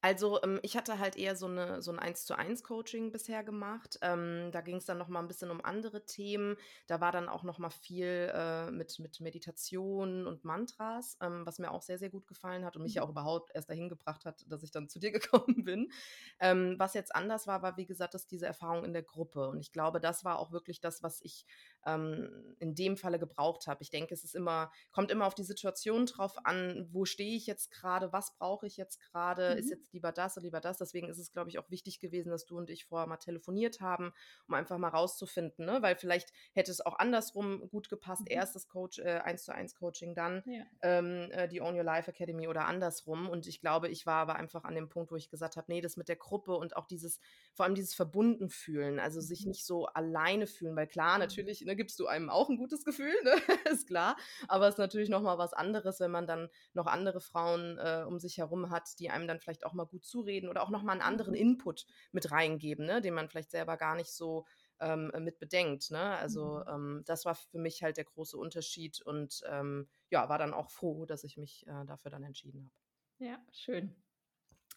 Also 0.02 0.42
ähm, 0.42 0.60
ich 0.64 0.76
hatte 0.76 0.98
halt 0.98 1.16
eher 1.16 1.36
so, 1.36 1.46
eine, 1.46 1.82
so 1.82 1.92
ein 1.92 2.00
1 2.00 2.26
zu 2.26 2.36
1 2.36 2.64
Coaching 2.64 3.12
bisher 3.12 3.44
gemacht. 3.44 4.00
Ähm, 4.02 4.50
da 4.52 4.62
ging 4.62 4.78
es 4.78 4.86
dann 4.86 4.98
noch 4.98 5.08
mal 5.08 5.20
ein 5.20 5.28
bisschen 5.28 5.52
um 5.52 5.64
andere 5.64 6.06
Themen. 6.06 6.58
Da 6.88 7.00
war 7.02 7.12
dann 7.12 7.30
auch 7.30 7.44
noch 7.44 7.60
mal 7.60 7.70
viel 7.70 8.32
äh, 8.34 8.72
mit, 8.72 8.98
mit 9.00 9.22
Meditation 9.22 10.26
und 10.26 10.44
Mantras, 10.44 11.18
ähm, 11.22 11.46
was 11.46 11.60
mir 11.60 11.72
auch 11.72 11.84
sehr, 11.84 12.00
sehr 12.00 12.10
gut 12.10 12.28
gefallen 12.28 12.66
hat 12.66 12.76
und 12.76 12.82
mich 12.82 12.96
ja 12.96 13.04
mhm. 13.04 13.08
auch 13.08 13.12
überhaupt 13.12 13.52
erst 13.54 13.70
dahin 13.70 13.90
gebracht 13.90 14.26
hat, 14.26 14.44
dass 14.50 14.64
ich 14.64 14.72
dann 14.72 14.90
zu 14.90 15.00
dir 15.00 15.12
gekommen 15.22 15.64
bin. 15.64 15.92
Was 16.40 16.94
jetzt 16.94 17.14
anders 17.16 17.46
war, 17.46 17.62
war 17.62 17.78
wie 17.78 17.86
gesagt, 17.86 18.14
dass 18.14 18.26
diese 18.26 18.48
Erfahrung 18.48 18.84
in 18.84 18.94
der 18.94 19.04
Gruppe. 19.04 19.50
Und 19.50 19.60
ich 19.60 19.72
glaube, 19.72 20.00
das 20.00 20.24
war 20.24 20.40
auch 20.40 20.52
wirklich 20.52 20.82
das, 20.82 21.04
was 21.04 21.22
ich 21.22 21.46
in 21.86 22.76
dem 22.76 22.98
Falle 22.98 23.20
gebraucht 23.20 23.68
habe. 23.68 23.84
Ich 23.84 23.90
denke, 23.90 24.14
es 24.14 24.24
ist 24.24 24.36
immer, 24.36 24.72
kommt 24.92 25.12
immer 25.12 25.26
auf 25.26 25.36
die 25.36 25.44
Situation 25.44 26.06
drauf 26.06 26.44
an, 26.46 26.88
wo 26.92 27.06
stehe 27.06 27.36
ich 27.36 27.46
jetzt 27.46 27.72
gerade, 27.72 28.12
was 28.12 28.36
brauche 28.36 28.66
ich 28.66 28.78
jetzt 28.78 29.00
gerade, 29.00 29.52
mhm. 29.52 29.60
ist 29.60 29.70
jetzt 29.70 29.91
lieber 29.94 30.12
das 30.12 30.38
oder 30.38 30.44
lieber 30.44 30.60
das. 30.60 30.78
Deswegen 30.78 31.10
ist 31.10 31.18
es, 31.18 31.32
glaube 31.32 31.50
ich, 31.50 31.60
auch 31.60 31.70
wichtig 31.70 32.00
gewesen, 32.00 32.30
dass 32.30 32.46
du 32.46 32.58
und 32.58 32.70
ich 32.70 32.86
vorher 32.86 33.08
mal 33.08 33.18
telefoniert 33.18 33.82
haben, 33.82 34.14
um 34.48 34.54
einfach 34.54 34.78
mal 34.78 34.90
rauszufinden, 34.90 35.66
ne? 35.66 35.82
weil 35.82 35.96
vielleicht 35.96 36.34
hätte 36.54 36.72
es 36.72 36.82
auch 36.82 36.98
andersrum 37.00 37.70
gut 37.70 37.90
gepasst. 37.90 38.22
Mhm. 38.22 38.28
Erstes 38.30 38.68
Coach, 38.68 39.00
äh, 39.00 39.20
1 39.24 39.44
zu 39.44 39.54
1 39.54 39.76
Coaching, 39.76 40.16
dann 40.16 40.44
ja. 40.46 40.64
ähm, 40.82 41.30
äh, 41.32 41.48
die 41.48 41.62
Own 41.62 41.76
Your 41.76 41.84
Life 41.84 42.10
Academy 42.10 42.48
oder 42.48 42.66
andersrum. 42.66 43.30
Und 43.30 43.48
ich 43.48 43.62
glaube, 43.62 43.90
ich 43.90 44.06
war 44.06 44.22
aber 44.22 44.36
einfach 44.36 44.64
an 44.64 44.76
dem 44.76 44.90
Punkt, 44.90 45.12
wo 45.12 45.16
ich 45.16 45.30
gesagt 45.30 45.58
habe, 45.58 45.72
nee, 45.72 45.82
das 45.82 45.98
mit 45.98 46.10
der 46.10 46.16
Gruppe 46.16 46.56
und 46.56 46.76
auch 46.76 46.86
dieses, 46.86 47.20
vor 47.54 47.66
allem 47.66 47.76
dieses 47.76 47.94
verbunden 47.94 48.50
fühlen, 48.50 49.00
also 49.00 49.20
mhm. 49.20 49.26
sich 49.26 49.46
nicht 49.46 49.66
so 49.66 49.86
alleine 49.88 50.48
fühlen, 50.48 50.76
weil 50.76 50.88
klar, 50.88 51.16
mhm. 51.16 51.22
natürlich 51.22 51.62
ne, 51.62 51.76
gibst 51.76 52.00
du 52.00 52.08
einem 52.08 52.30
auch 52.30 52.50
ein 52.50 52.58
gutes 52.58 52.84
Gefühl, 52.84 53.14
ne? 53.24 53.32
ist 53.72 53.88
klar, 53.88 54.18
aber 54.48 54.68
es 54.68 54.76
ist 54.76 54.80
natürlich 54.80 55.10
nochmal 55.10 55.38
was 55.38 55.54
anderes, 55.54 56.00
wenn 56.00 56.12
man 56.12 56.28
dann 56.28 56.50
noch 56.74 56.88
andere 56.88 57.22
Frauen 57.22 57.78
äh, 57.78 58.04
um 58.08 58.20
sich 58.20 58.38
herum 58.38 58.70
hat, 58.70 59.00
die 59.00 59.10
einem 59.10 59.28
dann 59.28 59.40
vielleicht 59.40 59.66
auch 59.66 59.74
mal 59.74 59.81
mal 59.82 59.90
gut 59.90 60.06
zureden 60.06 60.50
oder 60.50 60.64
auch 60.64 60.70
nochmal 60.70 60.94
einen 60.94 61.02
anderen 61.02 61.34
mhm. 61.34 61.40
Input 61.40 61.86
mit 62.12 62.32
reingeben, 62.32 62.86
ne, 62.86 63.02
den 63.02 63.14
man 63.14 63.30
vielleicht 63.30 63.52
selber 63.52 63.78
gar 63.78 63.96
nicht 63.96 64.12
so 64.12 64.46
ähm, 64.80 65.12
mit 65.20 65.40
bedenkt. 65.40 65.92
Ne? 65.92 66.18
Also 66.18 66.64
mhm. 66.68 66.74
ähm, 66.74 67.04
das 67.06 67.26
war 67.26 67.36
für 67.36 67.60
mich 67.60 67.84
halt 67.84 67.98
der 67.98 68.06
große 68.06 68.38
Unterschied 68.38 69.02
und 69.02 69.42
ähm, 69.50 69.88
ja, 70.10 70.28
war 70.30 70.38
dann 70.38 70.54
auch 70.54 70.70
froh, 70.70 71.06
dass 71.06 71.24
ich 71.24 71.38
mich 71.38 71.66
äh, 71.68 71.86
dafür 71.86 72.12
dann 72.12 72.24
entschieden 72.24 72.64
habe. 72.64 73.30
Ja, 73.30 73.40
schön. 73.52 73.96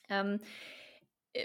Ähm, 0.09 0.35
äh, 0.35 0.45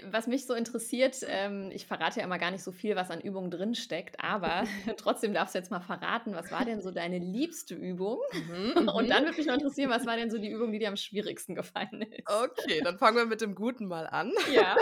was 0.04 0.28
mich 0.28 0.46
so 0.46 0.54
interessiert, 0.54 1.16
ähm, 1.26 1.70
ich 1.72 1.86
verrate 1.86 2.20
ja 2.20 2.24
immer 2.24 2.38
gar 2.38 2.52
nicht 2.52 2.62
so 2.62 2.70
viel, 2.70 2.94
was 2.94 3.10
an 3.10 3.20
Übungen 3.20 3.50
drin 3.50 3.74
steckt, 3.74 4.20
aber 4.20 4.62
trotzdem 4.96 5.34
darfst 5.34 5.54
du 5.54 5.58
jetzt 5.58 5.70
mal 5.70 5.80
verraten, 5.80 6.34
was 6.34 6.52
war 6.52 6.64
denn 6.64 6.80
so 6.80 6.90
deine 6.90 7.18
liebste 7.18 7.74
Übung? 7.74 8.20
Mhm, 8.32 8.88
und 8.88 9.06
mhm. 9.06 9.08
dann 9.08 9.24
würde 9.24 9.36
mich 9.36 9.46
noch 9.46 9.54
interessieren, 9.54 9.90
was 9.90 10.06
war 10.06 10.16
denn 10.16 10.30
so 10.30 10.38
die 10.38 10.50
Übung, 10.50 10.70
die 10.72 10.78
dir 10.78 10.88
am 10.88 10.96
schwierigsten 10.96 11.54
gefallen 11.54 12.02
ist? 12.02 12.22
Okay, 12.26 12.80
dann 12.84 12.98
fangen 12.98 13.16
wir 13.16 13.26
mit 13.26 13.40
dem 13.40 13.54
Guten 13.54 13.86
mal 13.86 14.06
an. 14.06 14.32
Ja. 14.52 14.76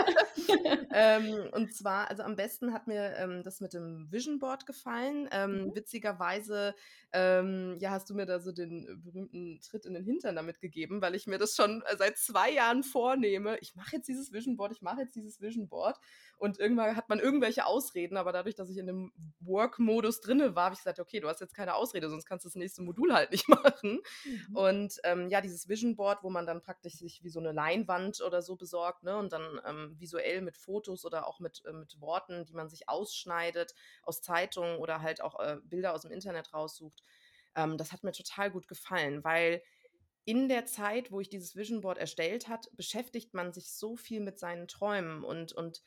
ähm, 0.93 1.49
und 1.53 1.73
zwar, 1.73 2.09
also 2.09 2.23
am 2.23 2.35
besten 2.35 2.73
hat 2.73 2.87
mir 2.87 3.15
ähm, 3.17 3.43
das 3.43 3.61
mit 3.61 3.73
dem 3.73 4.07
Vision 4.11 4.39
Board 4.39 4.65
gefallen. 4.65 5.27
Ähm, 5.31 5.65
mhm. 5.65 5.75
Witzigerweise, 5.75 6.75
ähm, 7.13 7.77
ja, 7.79 7.91
hast 7.91 8.09
du 8.09 8.13
mir 8.13 8.25
da 8.25 8.39
so 8.39 8.51
den 8.51 9.01
berühmten 9.03 9.59
Tritt 9.61 9.85
in 9.85 9.95
den 9.95 10.03
Hintern 10.03 10.35
damit 10.35 10.59
gegeben, 10.59 11.01
weil 11.01 11.15
ich 11.15 11.25
mir 11.25 11.39
das 11.39 11.55
schon 11.55 11.81
äh, 11.87 11.97
seit 11.97 12.17
zwei 12.17 12.51
Jahren 12.51 12.83
vornehme. 12.83 13.57
Ich 13.61 13.75
mache 13.75 13.95
jetzt 13.95 14.07
dieses 14.07 14.31
Vision 14.31 14.55
Board, 14.55 14.71
ich 14.71 14.81
mache 14.81 14.98
mache 14.99 15.05
jetzt 15.05 15.15
dieses 15.15 15.41
Vision 15.41 15.67
Board. 15.67 15.97
Und 16.37 16.59
irgendwann 16.59 16.95
hat 16.95 17.09
man 17.09 17.19
irgendwelche 17.19 17.65
Ausreden, 17.65 18.17
aber 18.17 18.31
dadurch, 18.31 18.55
dass 18.55 18.69
ich 18.69 18.77
in 18.77 18.87
dem 18.87 19.11
Work-Modus 19.41 20.21
drinne 20.21 20.55
war, 20.55 20.65
habe 20.65 20.73
ich 20.73 20.79
gesagt, 20.79 20.99
okay, 20.99 21.19
du 21.19 21.27
hast 21.27 21.41
jetzt 21.41 21.53
keine 21.53 21.75
Ausrede, 21.75 22.09
sonst 22.09 22.25
kannst 22.25 22.45
du 22.45 22.49
das 22.49 22.55
nächste 22.55 22.81
Modul 22.81 23.13
halt 23.13 23.31
nicht 23.31 23.47
machen. 23.49 24.01
Mhm. 24.23 24.55
Und 24.55 24.93
ähm, 25.03 25.29
ja, 25.29 25.41
dieses 25.41 25.67
Vision 25.67 25.95
Board, 25.95 26.23
wo 26.23 26.29
man 26.29 26.45
dann 26.45 26.61
praktisch 26.61 26.93
sich 26.93 27.23
wie 27.23 27.29
so 27.29 27.39
eine 27.39 27.51
Leinwand 27.51 28.21
oder 28.21 28.41
so 28.41 28.55
besorgt, 28.55 29.03
ne, 29.03 29.17
und 29.17 29.33
dann 29.33 29.59
ähm, 29.65 29.95
visuell 29.97 30.41
mit 30.41 30.57
Fotos 30.57 31.05
oder 31.05 31.27
auch 31.27 31.39
mit, 31.39 31.63
äh, 31.65 31.73
mit 31.73 31.99
Worten, 31.99 32.45
die 32.45 32.53
man 32.53 32.69
sich 32.69 32.87
ausschneidet 32.87 33.73
aus 34.03 34.21
Zeitungen 34.21 34.77
oder 34.77 35.01
halt 35.01 35.21
auch 35.21 35.39
äh, 35.39 35.57
Bilder 35.63 35.93
aus 35.93 36.01
dem 36.01 36.11
Internet 36.11 36.53
raussucht. 36.53 37.03
Ähm, 37.55 37.77
das 37.77 37.91
hat 37.91 38.03
mir 38.03 38.11
total 38.11 38.51
gut 38.51 38.67
gefallen, 38.67 39.23
weil 39.23 39.61
in 40.29 40.47
der 40.47 40.67
Zeit, 40.67 41.11
wo 41.11 41.19
ich 41.19 41.29
dieses 41.29 41.55
Vision 41.55 41.81
Board 41.81 41.97
erstellt 41.97 42.47
hat, 42.47 42.69
beschäftigt 42.77 43.33
man 43.33 43.51
sich 43.51 43.71
so 43.71 43.95
viel 43.95 44.19
mit 44.19 44.37
seinen 44.37 44.67
Träumen 44.67 45.23
und, 45.23 45.53
und 45.53 45.81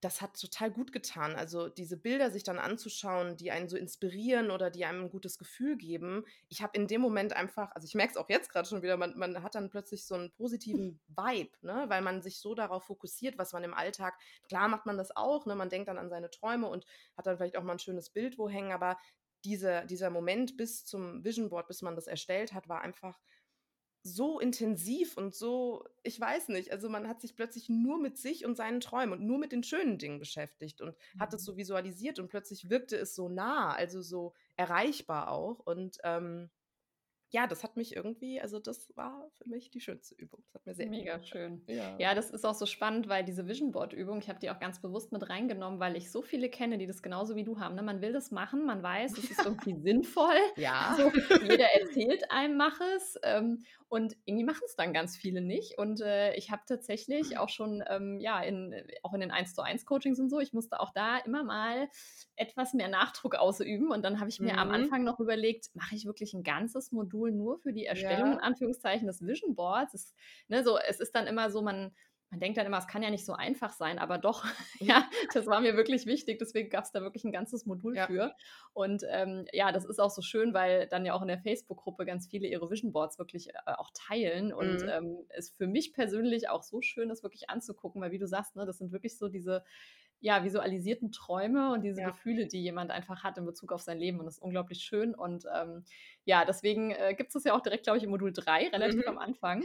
das 0.00 0.20
hat 0.20 0.40
total 0.40 0.70
gut 0.70 0.92
getan. 0.92 1.34
Also 1.34 1.68
diese 1.68 1.96
Bilder 1.96 2.30
sich 2.30 2.44
dann 2.44 2.60
anzuschauen, 2.60 3.36
die 3.36 3.50
einen 3.50 3.68
so 3.68 3.76
inspirieren 3.76 4.52
oder 4.52 4.70
die 4.70 4.84
einem 4.84 5.06
ein 5.06 5.10
gutes 5.10 5.36
Gefühl 5.36 5.76
geben. 5.76 6.24
Ich 6.48 6.62
habe 6.62 6.78
in 6.78 6.86
dem 6.86 7.00
Moment 7.00 7.32
einfach, 7.32 7.72
also 7.72 7.86
ich 7.86 7.96
merke 7.96 8.12
es 8.12 8.16
auch 8.16 8.28
jetzt 8.28 8.50
gerade 8.50 8.68
schon 8.68 8.82
wieder, 8.82 8.96
man, 8.96 9.18
man 9.18 9.42
hat 9.42 9.56
dann 9.56 9.68
plötzlich 9.68 10.06
so 10.06 10.14
einen 10.14 10.30
positiven 10.30 11.00
Vibe, 11.08 11.50
ne? 11.62 11.86
weil 11.88 12.00
man 12.00 12.22
sich 12.22 12.38
so 12.38 12.54
darauf 12.54 12.84
fokussiert, 12.84 13.36
was 13.36 13.52
man 13.52 13.64
im 13.64 13.74
Alltag, 13.74 14.16
klar 14.46 14.68
macht 14.68 14.86
man 14.86 14.96
das 14.96 15.16
auch, 15.16 15.44
ne? 15.44 15.56
man 15.56 15.70
denkt 15.70 15.88
dann 15.88 15.98
an 15.98 16.08
seine 16.08 16.30
Träume 16.30 16.68
und 16.68 16.86
hat 17.16 17.26
dann 17.26 17.36
vielleicht 17.36 17.56
auch 17.56 17.64
mal 17.64 17.72
ein 17.72 17.80
schönes 17.80 18.10
Bild 18.10 18.38
wo 18.38 18.48
hängen, 18.48 18.70
aber 18.70 18.96
dieser, 19.44 19.84
dieser 19.86 20.10
Moment 20.10 20.56
bis 20.56 20.84
zum 20.84 21.24
Vision 21.24 21.48
Board, 21.48 21.66
bis 21.66 21.82
man 21.82 21.96
das 21.96 22.06
erstellt 22.06 22.52
hat, 22.52 22.68
war 22.68 22.82
einfach 22.82 23.18
so 24.14 24.40
intensiv 24.40 25.16
und 25.16 25.34
so, 25.34 25.84
ich 26.02 26.20
weiß 26.20 26.48
nicht, 26.48 26.72
also 26.72 26.88
man 26.88 27.08
hat 27.08 27.20
sich 27.20 27.36
plötzlich 27.36 27.68
nur 27.68 27.98
mit 27.98 28.18
sich 28.18 28.44
und 28.44 28.56
seinen 28.56 28.80
Träumen 28.80 29.18
und 29.18 29.26
nur 29.26 29.38
mit 29.38 29.52
den 29.52 29.62
schönen 29.62 29.98
Dingen 29.98 30.18
beschäftigt 30.18 30.80
und 30.80 30.96
mhm. 31.14 31.20
hat 31.20 31.34
es 31.34 31.42
mhm. 31.42 31.46
so 31.46 31.56
visualisiert 31.56 32.18
und 32.18 32.28
plötzlich 32.28 32.70
wirkte 32.70 32.96
es 32.96 33.14
so 33.14 33.28
nah, 33.28 33.72
also 33.72 34.02
so 34.02 34.34
erreichbar 34.56 35.30
auch 35.30 35.60
und 35.60 35.98
ähm, 36.04 36.50
ja, 37.30 37.46
das 37.46 37.62
hat 37.62 37.76
mich 37.76 37.94
irgendwie, 37.94 38.40
also 38.40 38.58
das 38.58 38.90
war 38.96 39.28
für 39.32 39.48
mich 39.48 39.70
die 39.70 39.80
schönste 39.80 40.14
Übung. 40.14 40.42
Das 40.46 40.54
hat 40.54 40.66
mir 40.66 40.74
sehr 40.74 40.88
Mega 40.88 41.22
schön. 41.22 41.62
Ja. 41.66 41.94
ja, 41.98 42.14
das 42.14 42.30
ist 42.30 42.46
auch 42.46 42.54
so 42.54 42.64
spannend, 42.64 43.08
weil 43.08 43.22
diese 43.22 43.46
Vision 43.46 43.70
Board 43.70 43.92
Übung, 43.92 44.18
ich 44.18 44.30
habe 44.30 44.38
die 44.38 44.50
auch 44.50 44.58
ganz 44.58 44.80
bewusst 44.80 45.12
mit 45.12 45.28
reingenommen, 45.28 45.78
weil 45.78 45.96
ich 45.96 46.10
so 46.10 46.22
viele 46.22 46.48
kenne, 46.48 46.78
die 46.78 46.86
das 46.86 47.02
genauso 47.02 47.36
wie 47.36 47.44
du 47.44 47.60
haben. 47.60 47.74
Ne? 47.74 47.82
Man 47.82 48.00
will 48.00 48.12
das 48.12 48.30
machen, 48.30 48.64
man 48.64 48.82
weiß, 48.82 49.18
es 49.18 49.30
ist 49.30 49.44
irgendwie 49.44 49.74
sinnvoll. 49.80 50.38
Ja. 50.56 50.96
So, 50.96 51.12
jeder 51.42 51.66
erzählt 51.80 52.30
einem, 52.30 52.56
mach 52.56 52.80
es. 52.96 53.18
Ähm, 53.22 53.62
und 53.90 54.16
irgendwie 54.26 54.44
machen 54.44 54.62
es 54.66 54.76
dann 54.76 54.92
ganz 54.92 55.16
viele 55.16 55.40
nicht. 55.40 55.78
Und 55.78 56.02
äh, 56.02 56.34
ich 56.34 56.50
habe 56.50 56.62
tatsächlich 56.66 57.38
auch 57.38 57.48
schon, 57.48 57.82
ähm, 57.88 58.20
ja, 58.20 58.40
in, 58.42 58.74
auch 59.02 59.14
in 59.14 59.20
den 59.20 59.30
1 59.30 59.54
zu 59.54 59.62
1 59.62 59.86
Coachings 59.86 60.20
und 60.20 60.28
so, 60.28 60.40
ich 60.40 60.52
musste 60.52 60.78
auch 60.80 60.92
da 60.92 61.16
immer 61.18 61.42
mal 61.42 61.88
etwas 62.36 62.74
mehr 62.74 62.88
Nachdruck 62.88 63.34
ausüben. 63.36 63.90
Und 63.90 64.04
dann 64.04 64.20
habe 64.20 64.28
ich 64.28 64.40
mir 64.40 64.54
mhm. 64.54 64.58
am 64.58 64.70
Anfang 64.70 65.04
noch 65.04 65.20
überlegt, 65.20 65.74
mache 65.74 65.94
ich 65.94 66.04
wirklich 66.04 66.34
ein 66.34 66.42
ganzes 66.42 66.92
Modul 66.92 67.17
nur 67.26 67.58
für 67.58 67.72
die 67.72 67.86
Erstellung, 67.86 68.28
ja. 68.28 68.32
in 68.34 68.40
Anführungszeichen, 68.40 69.06
des 69.06 69.20
Vision 69.20 69.54
Boards? 69.54 69.94
Es, 69.94 70.14
ne, 70.48 70.62
so, 70.62 70.78
es 70.78 71.00
ist 71.00 71.14
dann 71.14 71.26
immer 71.26 71.50
so, 71.50 71.62
man 71.62 71.92
man 72.30 72.40
denkt 72.40 72.58
dann 72.58 72.66
immer, 72.66 72.78
es 72.78 72.86
kann 72.86 73.02
ja 73.02 73.10
nicht 73.10 73.24
so 73.24 73.32
einfach 73.32 73.72
sein, 73.72 73.98
aber 73.98 74.18
doch, 74.18 74.44
ja, 74.80 75.08
das 75.34 75.46
war 75.46 75.60
mir 75.60 75.76
wirklich 75.76 76.06
wichtig. 76.06 76.38
Deswegen 76.38 76.68
gab 76.68 76.84
es 76.84 76.92
da 76.92 77.00
wirklich 77.00 77.24
ein 77.24 77.32
ganzes 77.32 77.64
Modul 77.66 77.96
ja. 77.96 78.06
für. 78.06 78.34
Und 78.72 79.02
ähm, 79.08 79.46
ja, 79.52 79.72
das 79.72 79.84
ist 79.84 79.98
auch 79.98 80.10
so 80.10 80.22
schön, 80.22 80.52
weil 80.52 80.86
dann 80.88 81.06
ja 81.06 81.14
auch 81.14 81.22
in 81.22 81.28
der 81.28 81.38
Facebook-Gruppe 81.38 82.04
ganz 82.04 82.26
viele 82.28 82.46
ihre 82.48 82.70
Vision 82.70 82.92
Boards 82.92 83.18
wirklich 83.18 83.48
äh, 83.50 83.72
auch 83.76 83.90
teilen. 83.94 84.52
Und 84.52 84.82
mhm. 84.82 84.88
ähm, 84.88 85.26
es 85.30 85.50
für 85.50 85.66
mich 85.66 85.92
persönlich 85.92 86.48
auch 86.48 86.62
so 86.62 86.82
schön 86.82 87.10
ist, 87.10 87.22
wirklich 87.22 87.48
anzugucken, 87.48 88.02
weil 88.02 88.12
wie 88.12 88.18
du 88.18 88.26
sagst, 88.26 88.56
ne, 88.56 88.66
das 88.66 88.78
sind 88.78 88.92
wirklich 88.92 89.16
so 89.16 89.28
diese 89.28 89.64
ja, 90.20 90.42
visualisierten 90.42 91.12
Träume 91.12 91.72
und 91.72 91.82
diese 91.82 92.00
ja. 92.00 92.08
Gefühle, 92.08 92.46
die 92.46 92.60
jemand 92.60 92.90
einfach 92.90 93.22
hat 93.22 93.38
in 93.38 93.44
Bezug 93.44 93.72
auf 93.72 93.82
sein 93.82 93.98
Leben. 93.98 94.18
Und 94.18 94.26
das 94.26 94.36
ist 94.36 94.42
unglaublich 94.42 94.82
schön. 94.82 95.14
Und 95.14 95.44
ähm, 95.54 95.84
ja, 96.24 96.44
deswegen 96.44 96.90
äh, 96.90 97.14
gibt 97.16 97.28
es 97.28 97.34
das 97.34 97.44
ja 97.44 97.54
auch 97.54 97.60
direkt, 97.60 97.84
glaube 97.84 97.98
ich, 97.98 98.04
im 98.04 98.10
Modul 98.10 98.32
3, 98.32 98.68
relativ 98.68 99.02
mhm. 99.02 99.08
am 99.08 99.18
Anfang. 99.18 99.64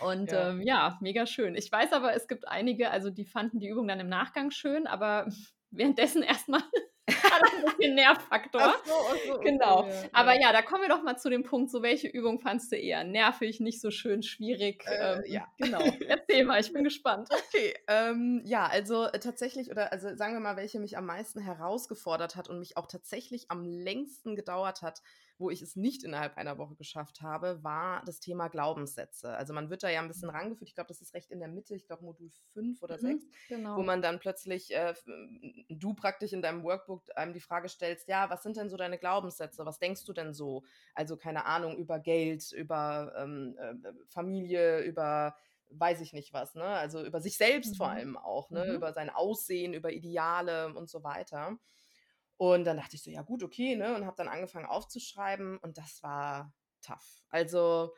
Und 0.00 0.32
ja. 0.32 0.50
Ähm, 0.50 0.62
ja, 0.62 0.98
mega 1.00 1.26
schön. 1.26 1.54
Ich 1.54 1.70
weiß 1.70 1.92
aber, 1.92 2.14
es 2.14 2.26
gibt 2.26 2.48
einige, 2.48 2.90
also 2.90 3.10
die 3.10 3.24
fanden 3.24 3.60
die 3.60 3.68
Übung 3.68 3.86
dann 3.86 4.00
im 4.00 4.08
Nachgang 4.08 4.50
schön, 4.50 4.86
aber 4.86 5.28
währenddessen 5.70 6.22
erstmal 6.22 6.62
hat 7.22 7.42
ein 7.42 7.64
bisschen 7.64 7.94
Nervfaktor. 7.94 8.74
So, 8.84 9.32
so, 9.32 9.40
genau. 9.40 9.80
Okay, 9.80 10.02
ja, 10.02 10.08
Aber 10.12 10.34
ja. 10.34 10.40
ja, 10.40 10.52
da 10.52 10.62
kommen 10.62 10.82
wir 10.82 10.88
doch 10.88 11.02
mal 11.02 11.16
zu 11.16 11.30
dem 11.30 11.42
Punkt, 11.42 11.70
so 11.70 11.82
welche 11.82 12.08
Übung 12.08 12.40
fandst 12.40 12.72
du 12.72 12.76
eher 12.76 13.04
nervig, 13.04 13.60
nicht 13.60 13.80
so 13.80 13.90
schön, 13.90 14.22
schwierig? 14.22 14.84
Äh, 14.86 15.18
ähm, 15.18 15.22
ja. 15.26 15.46
Genau. 15.58 15.78
Erzähl 16.08 16.44
mal, 16.44 16.60
ich 16.60 16.72
bin 16.72 16.84
gespannt. 16.84 17.28
Okay, 17.30 17.74
ähm, 17.86 18.42
ja, 18.44 18.66
also 18.66 19.04
äh, 19.04 19.18
tatsächlich, 19.18 19.70
oder 19.70 19.92
also 19.92 20.14
sagen 20.16 20.34
wir 20.34 20.40
mal, 20.40 20.56
welche 20.56 20.80
mich 20.80 20.96
am 20.96 21.06
meisten 21.06 21.40
herausgefordert 21.40 22.36
hat 22.36 22.48
und 22.48 22.58
mich 22.58 22.76
auch 22.76 22.86
tatsächlich 22.86 23.50
am 23.50 23.64
längsten 23.64 24.36
gedauert 24.36 24.82
hat, 24.82 25.02
wo 25.40 25.48
ich 25.50 25.62
es 25.62 25.74
nicht 25.74 26.04
innerhalb 26.04 26.36
einer 26.36 26.58
Woche 26.58 26.76
geschafft 26.76 27.22
habe, 27.22 27.64
war 27.64 28.02
das 28.04 28.20
Thema 28.20 28.48
Glaubenssätze. 28.48 29.30
Also 29.30 29.54
man 29.54 29.70
wird 29.70 29.82
da 29.82 29.88
ja 29.88 30.00
ein 30.00 30.08
bisschen 30.08 30.28
rangeführt. 30.28 30.68
Ich 30.68 30.74
glaube, 30.74 30.88
das 30.88 31.00
ist 31.00 31.14
recht 31.14 31.30
in 31.30 31.40
der 31.40 31.48
Mitte, 31.48 31.74
ich 31.74 31.86
glaube 31.86 32.04
Modul 32.04 32.30
5 32.52 32.82
oder 32.82 32.98
6, 32.98 33.24
mhm, 33.24 33.30
genau. 33.48 33.76
wo 33.76 33.82
man 33.82 34.02
dann 34.02 34.20
plötzlich, 34.20 34.72
äh, 34.74 34.94
du 35.70 35.94
praktisch 35.94 36.34
in 36.34 36.42
deinem 36.42 36.62
Workbook 36.62 36.99
einem 37.16 37.32
die 37.32 37.40
Frage 37.40 37.68
stellst, 37.68 38.08
ja, 38.08 38.30
was 38.30 38.42
sind 38.42 38.56
denn 38.56 38.68
so 38.68 38.76
deine 38.76 38.98
Glaubenssätze? 38.98 39.64
Was 39.66 39.78
denkst 39.78 40.04
du 40.04 40.12
denn 40.12 40.32
so? 40.34 40.64
Also 40.94 41.16
keine 41.16 41.46
Ahnung, 41.46 41.76
über 41.76 41.98
Geld, 41.98 42.52
über 42.52 43.12
ähm, 43.16 43.56
äh, 43.58 43.92
Familie, 44.08 44.80
über 44.80 45.34
weiß 45.70 46.00
ich 46.00 46.12
nicht 46.12 46.32
was, 46.32 46.54
ne? 46.54 46.64
Also 46.64 47.04
über 47.04 47.20
sich 47.20 47.36
selbst 47.36 47.72
mhm. 47.72 47.76
vor 47.76 47.88
allem 47.88 48.16
auch, 48.16 48.50
ne? 48.50 48.64
Mhm. 48.66 48.74
Über 48.74 48.92
sein 48.92 49.10
Aussehen, 49.10 49.72
über 49.74 49.92
Ideale 49.92 50.74
und 50.74 50.88
so 50.88 51.04
weiter. 51.04 51.58
Und 52.36 52.64
dann 52.64 52.76
dachte 52.76 52.96
ich 52.96 53.02
so, 53.02 53.10
ja 53.10 53.22
gut, 53.22 53.42
okay, 53.42 53.76
ne? 53.76 53.94
Und 53.94 54.06
habe 54.06 54.16
dann 54.16 54.28
angefangen 54.28 54.66
aufzuschreiben 54.66 55.58
und 55.58 55.78
das 55.78 56.02
war 56.02 56.52
tough. 56.82 57.24
Also 57.30 57.94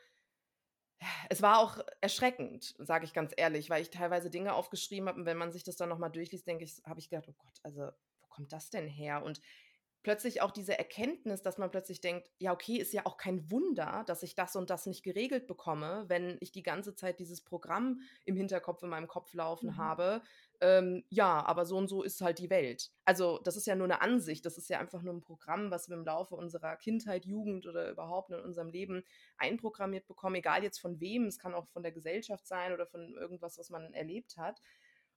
es 1.29 1.41
war 1.41 1.59
auch 1.59 1.79
erschreckend, 2.01 2.75
sage 2.77 3.05
ich 3.05 3.13
ganz 3.13 3.33
ehrlich, 3.35 3.69
weil 3.69 3.81
ich 3.81 3.89
teilweise 3.89 4.29
Dinge 4.29 4.53
aufgeschrieben 4.53 5.09
habe 5.09 5.19
und 5.19 5.25
wenn 5.25 5.37
man 5.37 5.51
sich 5.51 5.63
das 5.63 5.75
dann 5.75 5.89
nochmal 5.89 6.11
durchliest, 6.11 6.47
denke 6.47 6.63
ich, 6.63 6.81
habe 6.85 6.99
ich 6.99 7.09
gedacht, 7.09 7.27
oh 7.27 7.35
Gott, 7.37 7.59
also 7.63 7.89
kommt 8.33 8.51
das 8.51 8.69
denn 8.69 8.87
her? 8.87 9.23
Und 9.23 9.41
plötzlich 10.03 10.41
auch 10.41 10.51
diese 10.51 10.77
Erkenntnis, 10.77 11.41
dass 11.41 11.57
man 11.57 11.71
plötzlich 11.71 12.01
denkt, 12.01 12.29
ja, 12.37 12.51
okay, 12.51 12.75
ist 12.75 12.93
ja 12.93 13.05
auch 13.05 13.17
kein 13.17 13.49
Wunder, 13.49 14.03
dass 14.05 14.21
ich 14.21 14.35
das 14.35 14.55
und 14.55 14.69
das 14.69 14.85
nicht 14.85 15.03
geregelt 15.03 15.47
bekomme, 15.47 16.05
wenn 16.07 16.37
ich 16.41 16.51
die 16.51 16.61
ganze 16.61 16.93
Zeit 16.93 17.19
dieses 17.19 17.41
Programm 17.41 18.01
im 18.25 18.35
Hinterkopf 18.35 18.83
in 18.83 18.89
meinem 18.89 19.07
Kopf 19.07 19.33
laufen 19.33 19.71
mhm. 19.71 19.77
habe. 19.77 20.21
Ähm, 20.59 21.03
ja, 21.09 21.43
aber 21.45 21.65
so 21.65 21.77
und 21.77 21.87
so 21.87 22.03
ist 22.03 22.21
halt 22.21 22.39
die 22.39 22.49
Welt. 22.49 22.91
Also, 23.05 23.39
das 23.39 23.55
ist 23.55 23.65
ja 23.65 23.75
nur 23.75 23.85
eine 23.85 24.01
Ansicht, 24.01 24.45
das 24.45 24.57
ist 24.57 24.69
ja 24.69 24.79
einfach 24.79 25.01
nur 25.01 25.13
ein 25.13 25.21
Programm, 25.21 25.71
was 25.71 25.89
wir 25.89 25.97
im 25.97 26.05
Laufe 26.05 26.35
unserer 26.35 26.75
Kindheit, 26.75 27.25
Jugend 27.25 27.65
oder 27.65 27.89
überhaupt 27.89 28.31
in 28.31 28.39
unserem 28.39 28.69
Leben 28.69 29.03
einprogrammiert 29.37 30.05
bekommen, 30.05 30.35
egal 30.35 30.63
jetzt 30.63 30.79
von 30.79 30.99
wem, 30.99 31.25
es 31.25 31.39
kann 31.39 31.53
auch 31.53 31.67
von 31.69 31.83
der 31.83 31.91
Gesellschaft 31.91 32.45
sein 32.45 32.73
oder 32.73 32.87
von 32.87 33.15
irgendwas, 33.15 33.57
was 33.57 33.69
man 33.69 33.93
erlebt 33.93 34.37
hat. 34.37 34.61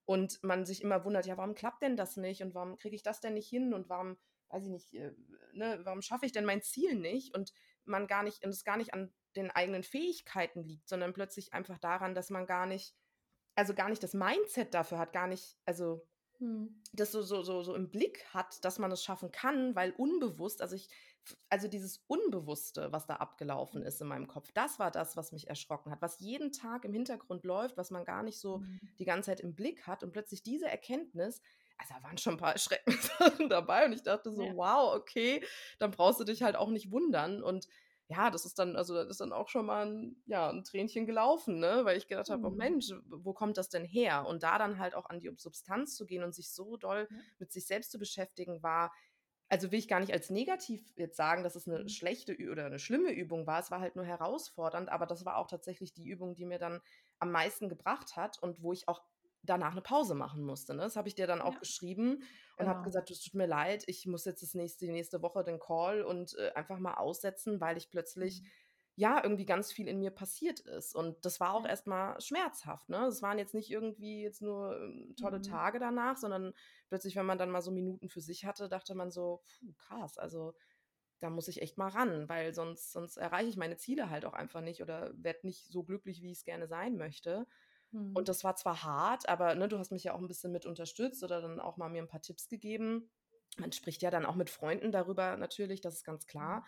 Und 0.07 0.43
man 0.43 0.65
sich 0.65 0.83
immer 0.83 1.05
wundert, 1.05 1.27
ja, 1.27 1.37
warum 1.37 1.55
klappt 1.55 1.83
denn 1.83 1.97
das 1.97 2.17
nicht 2.17 2.43
und 2.43 2.55
warum 2.55 2.77
kriege 2.77 2.97
ich 2.97 3.03
das 3.03 3.21
denn 3.21 3.35
nicht 3.35 3.49
hin 3.49 3.75
und 3.75 3.89
warum 3.89 4.17
weiß 4.49 4.65
ich 4.65 4.71
nicht, 4.71 4.95
äh, 4.95 5.13
ne, 5.53 5.81
warum 5.83 6.03
schaffe 6.03 6.27
ich 6.27 6.33
denn 6.33 6.45
mein 6.45 6.63
Ziel 6.63 6.95
nicht? 6.95 7.35
Und 7.35 7.53
man 7.85 8.07
gar 8.07 8.23
nicht, 8.23 8.45
und 8.45 8.51
es 8.51 8.65
gar 8.65 8.77
nicht 8.77 8.95
an 8.95 9.13
den 9.37 9.51
eigenen 9.51 9.83
Fähigkeiten 9.83 10.63
liegt, 10.63 10.89
sondern 10.89 11.13
plötzlich 11.13 11.53
einfach 11.53 11.79
daran, 11.79 12.15
dass 12.15 12.31
man 12.31 12.47
gar 12.47 12.67
nicht, 12.67 12.95
also 13.55 13.75
gar 13.75 13.89
nicht 13.89 14.03
das 14.03 14.15
Mindset 14.15 14.75
dafür 14.75 14.99
hat, 14.99 15.13
gar 15.13 15.27
nicht, 15.27 15.59
also 15.65 16.07
hm. 16.39 16.83
das 16.93 17.13
so, 17.13 17.23
so, 17.23 17.43
so, 17.43 17.63
so 17.63 17.75
im 17.75 17.91
Blick 17.91 18.25
hat, 18.33 18.65
dass 18.65 18.79
man 18.79 18.93
es 18.93 19.03
schaffen 19.03 19.31
kann, 19.31 19.75
weil 19.75 19.93
unbewusst, 19.93 20.63
also 20.63 20.75
ich, 20.75 20.89
also 21.49 21.68
dieses 21.68 22.02
Unbewusste, 22.06 22.92
was 22.92 23.06
da 23.06 23.16
abgelaufen 23.16 23.83
ist 23.83 24.00
in 24.00 24.09
meinem 24.09 24.26
Kopf, 24.26 24.50
das 24.52 24.78
war 24.78 24.90
das, 24.90 25.16
was 25.16 25.33
mich 25.33 25.49
erschrocken 25.49 25.90
hat, 25.90 26.02
was 26.02 26.21
jeden 26.21 26.52
Tag 26.52 26.85
im 26.85 26.92
Hintergrund 26.92 27.45
läuft, 27.45 27.76
was 27.76 27.90
man 27.90 28.04
gar 28.04 28.23
nicht 28.23 28.38
so 28.38 28.61
hm. 28.61 28.80
die 28.99 29.04
ganze 29.04 29.30
Zeit 29.30 29.40
im 29.40 29.54
Blick 29.54 29.87
hat 29.87 30.02
und 30.02 30.12
plötzlich 30.12 30.42
diese 30.42 30.68
Erkenntnis, 30.68 31.40
also 31.78 31.95
da 31.95 32.02
waren 32.02 32.18
schon 32.18 32.35
ein 32.35 32.38
paar 32.38 32.52
erschreckende 32.54 32.99
Sachen 33.00 33.49
dabei 33.49 33.87
und 33.87 33.92
ich 33.92 34.02
dachte 34.02 34.30
so, 34.30 34.42
ja. 34.42 34.56
wow, 34.56 34.95
okay, 34.95 35.45
dann 35.78 35.90
brauchst 35.90 36.21
du 36.21 36.25
dich 36.25 36.42
halt 36.42 36.56
auch 36.56 36.71
nicht 36.71 36.90
wundern 36.90 37.42
und 37.42 37.68
ja, 38.09 38.30
das 38.30 38.45
ist 38.47 38.59
dann, 38.61 38.76
also 38.76 38.95
das 38.95 39.09
ist 39.09 39.21
dann 39.21 39.33
auch 39.33 39.49
schon 39.49 39.66
mal 39.66 39.87
ein, 39.87 40.23
ja, 40.26 40.49
ein 40.49 40.62
Tränchen 40.62 41.06
gelaufen, 41.06 41.59
ne? 41.59 41.80
Weil 41.85 41.99
ich 41.99 42.06
gedacht 42.06 42.30
habe, 42.30 42.47
oh 42.47 42.50
mhm. 42.50 42.54
oh 42.54 42.56
Mensch, 42.56 42.92
wo 43.09 43.33
kommt 43.33 43.56
das 43.56 43.68
denn 43.68 43.85
her? 43.85 44.26
Und 44.26 44.45
da 44.45 44.59
dann 44.59 44.78
halt 44.78 44.95
auch 44.95 45.06
an 45.06 45.18
die 45.18 45.33
Substanz 45.37 45.97
zu 45.97 46.06
gehen 46.06 46.23
und 46.23 46.33
sich 46.33 46.52
so 46.52 46.76
doll 46.76 47.09
ja. 47.11 47.16
mit 47.38 47.50
sich 47.50 47.66
selbst 47.66 47.90
zu 47.90 47.99
beschäftigen, 47.99 48.62
war, 48.62 48.92
also 49.49 49.71
will 49.71 49.79
ich 49.79 49.88
gar 49.88 50.00
nicht 50.00 50.12
als 50.12 50.31
negativ 50.31 50.83
jetzt 50.97 51.17
sagen, 51.17 51.43
dass 51.45 51.55
es 51.55 51.69
eine 51.69 51.81
mhm. 51.81 51.88
schlechte 51.88 52.37
oder 52.50 52.67
eine 52.67 52.79
schlimme 52.79 53.12
Übung 53.12 53.47
war. 53.47 53.61
Es 53.61 53.71
war 53.71 53.81
halt 53.81 53.97
nur 53.97 54.05
herausfordernd, 54.05 54.88
aber 54.88 55.07
das 55.07 55.25
war 55.25 55.37
auch 55.37 55.47
tatsächlich 55.47 55.93
die 55.93 56.07
Übung, 56.07 56.35
die 56.35 56.45
mir 56.45 56.59
dann 56.59 56.81
am 57.19 57.31
meisten 57.31 57.69
gebracht 57.69 58.17
hat 58.17 58.38
und 58.43 58.62
wo 58.62 58.73
ich 58.73 58.88
auch 58.88 59.03
danach 59.43 59.73
eine 59.73 59.83
Pause 59.83 60.15
machen 60.15 60.43
musste. 60.43 60.75
Ne? 60.75 60.83
Das 60.83 60.97
habe 60.97 61.09
ich 61.09 61.15
dir 61.15 61.29
dann 61.29 61.41
auch 61.41 61.55
ja. 61.55 61.59
geschrieben 61.61 62.17
und 62.17 62.25
genau. 62.59 62.71
habe 62.71 62.83
gesagt, 62.83 63.11
es 63.11 63.21
tut 63.21 63.35
mir 63.35 63.47
leid, 63.47 63.85
ich 63.87 64.07
muss 64.07 64.25
jetzt 64.25 64.43
das 64.43 64.55
nächste, 64.55 64.87
die 64.87 64.93
nächste 64.93 65.23
Woche 65.23 65.45
den 65.45 65.61
Call 65.61 66.03
und 66.03 66.37
äh, 66.38 66.53
einfach 66.55 66.79
mal 66.79 66.95
aussetzen, 66.95 67.61
weil 67.61 67.76
ich 67.76 67.91
plötzlich 67.91 68.43
mhm. 68.43 68.47
Ja 68.97 69.23
irgendwie 69.23 69.45
ganz 69.45 69.73
viel 69.73 69.88
in 69.88 69.99
mir 69.99 70.11
passiert 70.11 70.61
ist. 70.61 70.95
Und 70.95 71.25
das 71.25 71.38
war 71.38 71.55
auch 71.55 71.67
erstmal 71.67 72.21
schmerzhaft. 72.21 72.88
Ne? 72.88 73.07
Es 73.07 73.23
waren 73.23 73.38
jetzt 73.38 73.55
nicht 73.55 73.71
irgendwie 73.71 74.23
jetzt 74.23 74.43
nur 74.43 74.75
äh, 74.75 75.15
tolle 75.15 75.38
mhm. 75.38 75.43
Tage 75.43 75.79
danach, 75.79 76.17
sondern 76.17 76.55
plötzlich, 76.88 77.15
wenn 77.15 77.26
man 77.26 77.38
dann 77.38 77.50
mal 77.50 77.61
so 77.61 77.71
Minuten 77.71 78.09
für 78.09 78.23
sich 78.23 78.47
hatte, 78.47 78.69
dachte 78.69 78.95
man 78.95 79.11
so, 79.11 79.43
puh, 79.47 79.73
krass, 79.75 80.19
also 80.19 80.55
da 81.21 81.31
muss 81.31 81.49
ich 81.49 81.62
echt 81.62 81.79
mal 81.79 81.88
ran, 81.88 82.29
weil 82.29 82.53
sonst, 82.55 82.93
sonst 82.93 83.17
erreiche 83.17 83.49
ich 83.49 83.57
meine 83.57 83.76
Ziele 83.76 84.11
halt 84.11 84.25
auch 84.25 84.35
einfach 84.35 84.61
nicht 84.61 84.83
oder 84.83 85.12
werde 85.17 85.47
nicht 85.47 85.67
so 85.67 85.83
glücklich, 85.83 86.23
wie 86.23 86.31
ich 86.33 86.38
es 86.38 86.45
gerne 86.45 86.67
sein 86.67 86.97
möchte. 86.97 87.47
Und 87.93 88.19
mhm. 88.19 88.25
das 88.25 88.45
war 88.45 88.57
zwar 88.57 88.83
hart, 88.83 89.29
aber 89.29 89.55
ne, 89.55 89.69
du 89.69 89.79
hast 89.79 89.93
mich 89.93 90.05
ja 90.05 90.12
auch 90.12 90.19
ein 90.19 90.29
bisschen 90.29 90.53
mit 90.53 90.67
unterstützt 90.67 91.23
oder 91.23 91.41
dann 91.41 91.61
auch 91.61 91.76
mal 91.76 91.88
mir 91.88 92.03
ein 92.03 92.09
paar 92.09 92.21
Tipps 92.21 92.49
gegeben. 92.49 93.11
Man 93.59 93.73
spricht 93.73 94.02
ja 94.02 94.11
dann 94.11 94.26
auch 94.26 94.35
mit 94.35 94.50
Freunden 94.50 94.93
darüber 94.93 95.37
natürlich, 95.37 95.80
das 95.80 95.95
ist 95.95 96.04
ganz 96.04 96.26
klar. 96.26 96.65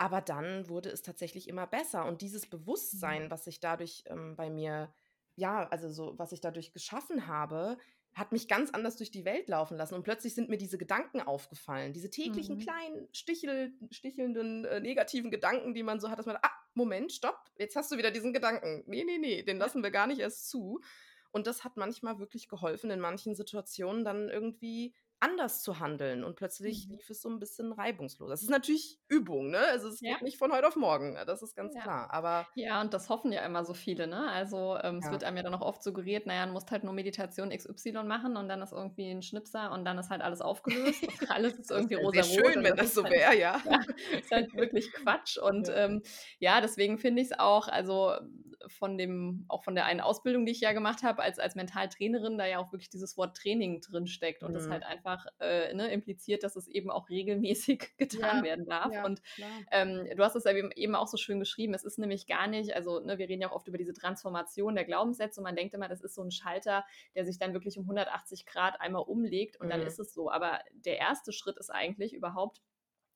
Aber 0.00 0.22
dann 0.22 0.66
wurde 0.70 0.88
es 0.88 1.02
tatsächlich 1.02 1.46
immer 1.46 1.66
besser. 1.66 2.06
Und 2.06 2.22
dieses 2.22 2.46
Bewusstsein, 2.46 3.24
mhm. 3.24 3.30
was 3.30 3.44
sich 3.44 3.60
dadurch 3.60 4.02
ähm, 4.06 4.34
bei 4.34 4.48
mir, 4.48 4.90
ja, 5.36 5.68
also 5.68 5.90
so, 5.90 6.18
was 6.18 6.32
ich 6.32 6.40
dadurch 6.40 6.72
geschaffen 6.72 7.26
habe, 7.26 7.76
hat 8.14 8.32
mich 8.32 8.48
ganz 8.48 8.70
anders 8.70 8.96
durch 8.96 9.10
die 9.10 9.26
Welt 9.26 9.50
laufen 9.50 9.76
lassen. 9.76 9.94
Und 9.94 10.02
plötzlich 10.02 10.34
sind 10.34 10.48
mir 10.48 10.56
diese 10.56 10.78
Gedanken 10.78 11.20
aufgefallen. 11.20 11.92
Diese 11.92 12.08
täglichen 12.08 12.56
mhm. 12.56 12.60
kleinen, 12.60 13.08
stichel, 13.12 13.74
stichelnden, 13.90 14.64
äh, 14.64 14.80
negativen 14.80 15.30
Gedanken, 15.30 15.74
die 15.74 15.82
man 15.82 16.00
so 16.00 16.08
hat, 16.08 16.18
dass 16.18 16.24
man, 16.24 16.38
ah, 16.40 16.50
Moment, 16.72 17.12
stopp, 17.12 17.50
jetzt 17.58 17.76
hast 17.76 17.92
du 17.92 17.98
wieder 17.98 18.10
diesen 18.10 18.32
Gedanken. 18.32 18.82
Nee, 18.86 19.04
nee, 19.04 19.18
nee, 19.18 19.42
den 19.42 19.58
lassen 19.58 19.82
wir 19.82 19.90
gar 19.90 20.06
nicht 20.06 20.20
erst 20.20 20.48
zu. 20.48 20.80
Und 21.30 21.46
das 21.46 21.62
hat 21.62 21.76
manchmal 21.76 22.18
wirklich 22.18 22.48
geholfen, 22.48 22.90
in 22.90 23.00
manchen 23.00 23.34
Situationen 23.34 24.02
dann 24.02 24.30
irgendwie 24.30 24.94
anders 25.20 25.62
zu 25.62 25.78
handeln 25.78 26.24
und 26.24 26.36
plötzlich 26.36 26.88
mhm. 26.88 26.94
lief 26.94 27.10
es 27.10 27.20
so 27.20 27.28
ein 27.28 27.38
bisschen 27.38 27.72
reibungslos. 27.72 28.30
Das 28.30 28.42
ist 28.42 28.50
natürlich 28.50 28.98
Übung, 29.08 29.50
ne? 29.50 29.58
Also 29.58 29.88
es 29.88 30.00
ja. 30.00 30.14
geht 30.14 30.22
nicht 30.22 30.38
von 30.38 30.50
heute 30.52 30.66
auf 30.66 30.76
morgen, 30.76 31.16
das 31.26 31.42
ist 31.42 31.54
ganz 31.54 31.74
ja. 31.74 31.82
klar. 31.82 32.08
Aber 32.10 32.46
ja, 32.54 32.80
und 32.80 32.94
das 32.94 33.08
hoffen 33.10 33.30
ja 33.30 33.44
immer 33.44 33.64
so 33.64 33.74
viele, 33.74 34.06
ne? 34.06 34.30
Also 34.30 34.78
ähm, 34.82 35.00
es 35.02 35.10
wird 35.10 35.22
einem 35.22 35.36
ja 35.36 35.42
dann 35.42 35.54
auch 35.54 35.60
oft 35.60 35.82
suggeriert, 35.82 36.26
naja, 36.26 36.46
du 36.46 36.52
musst 36.52 36.70
halt 36.70 36.84
nur 36.84 36.94
Meditation 36.94 37.50
XY 37.50 38.04
machen 38.04 38.36
und 38.36 38.48
dann 38.48 38.62
ist 38.62 38.72
irgendwie 38.72 39.10
ein 39.10 39.22
Schnipser 39.22 39.72
und 39.72 39.84
dann 39.84 39.98
ist 39.98 40.10
halt 40.10 40.22
alles 40.22 40.40
aufgelöst. 40.40 41.02
alles 41.28 41.54
ist 41.54 41.70
irgendwie 41.70 41.94
rosa 41.94 42.22
rot. 42.22 42.26
Schön, 42.26 42.64
wenn 42.64 42.76
das 42.76 42.94
so 42.94 43.04
halt, 43.04 43.12
wäre, 43.12 43.38
ja. 43.38 43.60
ja. 43.70 43.80
Ist 44.18 44.30
halt 44.30 44.54
wirklich 44.54 44.90
Quatsch. 44.92 45.36
Und 45.36 45.70
ähm, 45.74 46.02
ja 46.38 46.60
deswegen 46.60 46.98
finde 46.98 47.22
ich 47.22 47.30
es 47.30 47.38
auch, 47.38 47.68
also 47.68 48.14
von 48.68 48.98
dem, 48.98 49.44
auch 49.48 49.64
von 49.64 49.74
der 49.74 49.86
einen 49.86 50.00
Ausbildung, 50.00 50.46
die 50.46 50.52
ich 50.52 50.60
ja 50.60 50.72
gemacht 50.72 51.02
habe, 51.02 51.22
als, 51.22 51.38
als 51.38 51.54
Mentaltrainerin, 51.54 52.38
da 52.38 52.46
ja 52.46 52.58
auch 52.58 52.72
wirklich 52.72 52.90
dieses 52.90 53.16
Wort 53.16 53.36
Training 53.36 53.80
drin 53.80 54.06
steckt 54.06 54.42
und 54.42 54.50
mhm. 54.50 54.54
das 54.54 54.68
halt 54.68 54.82
einfach 54.82 55.26
äh, 55.38 55.72
ne, 55.74 55.90
impliziert, 55.92 56.42
dass 56.42 56.56
es 56.56 56.68
eben 56.68 56.90
auch 56.90 57.08
regelmäßig 57.08 57.92
getan 57.98 58.38
ja, 58.38 58.42
werden 58.42 58.66
darf. 58.66 58.92
Ja, 58.92 59.04
und 59.04 59.22
ähm, 59.70 60.06
du 60.16 60.22
hast 60.22 60.34
es 60.34 60.44
ja 60.44 60.52
eben 60.52 60.94
auch 60.94 61.08
so 61.08 61.16
schön 61.16 61.38
geschrieben, 61.38 61.74
es 61.74 61.84
ist 61.84 61.98
nämlich 61.98 62.26
gar 62.26 62.46
nicht, 62.46 62.74
also 62.74 63.00
ne, 63.00 63.18
wir 63.18 63.28
reden 63.28 63.42
ja 63.42 63.50
auch 63.50 63.56
oft 63.56 63.68
über 63.68 63.78
diese 63.78 63.94
Transformation 63.94 64.74
der 64.74 64.84
Glaubenssätze 64.84 65.40
und 65.40 65.44
man 65.44 65.56
denkt 65.56 65.74
immer, 65.74 65.88
das 65.88 66.00
ist 66.00 66.14
so 66.14 66.22
ein 66.22 66.30
Schalter, 66.30 66.84
der 67.14 67.24
sich 67.24 67.38
dann 67.38 67.52
wirklich 67.52 67.78
um 67.78 67.84
180 67.84 68.46
Grad 68.46 68.80
einmal 68.80 69.02
umlegt 69.02 69.58
und 69.60 69.66
mhm. 69.66 69.70
dann 69.70 69.82
ist 69.82 69.98
es 69.98 70.12
so. 70.12 70.30
Aber 70.30 70.60
der 70.72 70.98
erste 70.98 71.32
Schritt 71.32 71.56
ist 71.56 71.70
eigentlich 71.70 72.14
überhaupt 72.14 72.60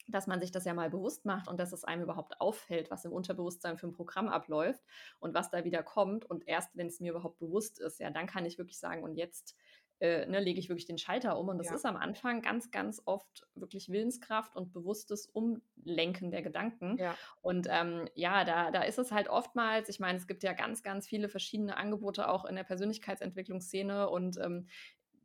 dass 0.07 0.27
man 0.27 0.41
sich 0.41 0.51
das 0.51 0.65
ja 0.65 0.75
mal 0.75 0.91
bewusst 0.91 1.25
macht 1.25 1.49
und 1.49 1.59
dass 1.59 1.73
es 1.73 1.85
einem 1.85 2.03
überhaupt 2.03 2.41
auffällt, 2.41 2.91
was 2.91 3.05
im 3.05 3.13
Unterbewusstsein 3.13 3.79
für 3.79 3.87
ein 3.87 3.93
Programm 3.93 4.29
abläuft 4.29 4.83
und 5.19 5.35
was 5.35 5.51
da 5.51 5.65
wieder 5.65 5.83
kommt. 5.83 6.25
Und 6.25 6.47
erst 6.47 6.77
wenn 6.77 6.89
es 6.89 7.01
mir 7.01 7.13
überhaupt 7.13 7.39
bewusst 7.39 7.81
ist, 7.81 8.01
ja, 8.01 8.11
dann 8.11 8.27
kann 8.27 8.45
ich 8.45 8.59
wirklich 8.59 8.79
sagen, 8.79 9.03
und 9.03 9.15
jetzt 9.17 9.57
äh, 10.01 10.27
ne, 10.27 10.41
lege 10.41 10.59
ich 10.59 10.69
wirklich 10.69 10.87
den 10.87 10.99
Schalter 10.99 11.39
um. 11.39 11.49
Und 11.49 11.59
das 11.59 11.69
ja. 11.69 11.75
ist 11.75 11.87
am 11.87 11.97
Anfang 11.97 12.43
ganz, 12.43 12.71
ganz 12.71 13.01
oft 13.05 13.47
wirklich 13.55 13.89
Willenskraft 13.89 14.57
und 14.57 14.73
bewusstes 14.73 15.27
Umlenken 15.27 16.31
der 16.31 16.43
Gedanken. 16.43 16.97
Ja. 16.99 17.17
Und 17.41 17.69
ähm, 17.71 18.09
ja, 18.15 18.45
da, 18.45 18.71
da 18.71 18.83
ist 18.83 18.99
es 18.99 19.13
halt 19.13 19.29
oftmals, 19.29 19.89
ich 19.89 20.01
meine, 20.01 20.19
es 20.19 20.27
gibt 20.27 20.43
ja 20.43 20.53
ganz, 20.53 20.83
ganz 20.83 21.07
viele 21.07 21.29
verschiedene 21.29 21.77
Angebote 21.77 22.29
auch 22.29 22.45
in 22.45 22.57
der 22.57 22.65
Persönlichkeitsentwicklungsszene 22.65 24.09
und 24.11 24.39
ähm, 24.39 24.67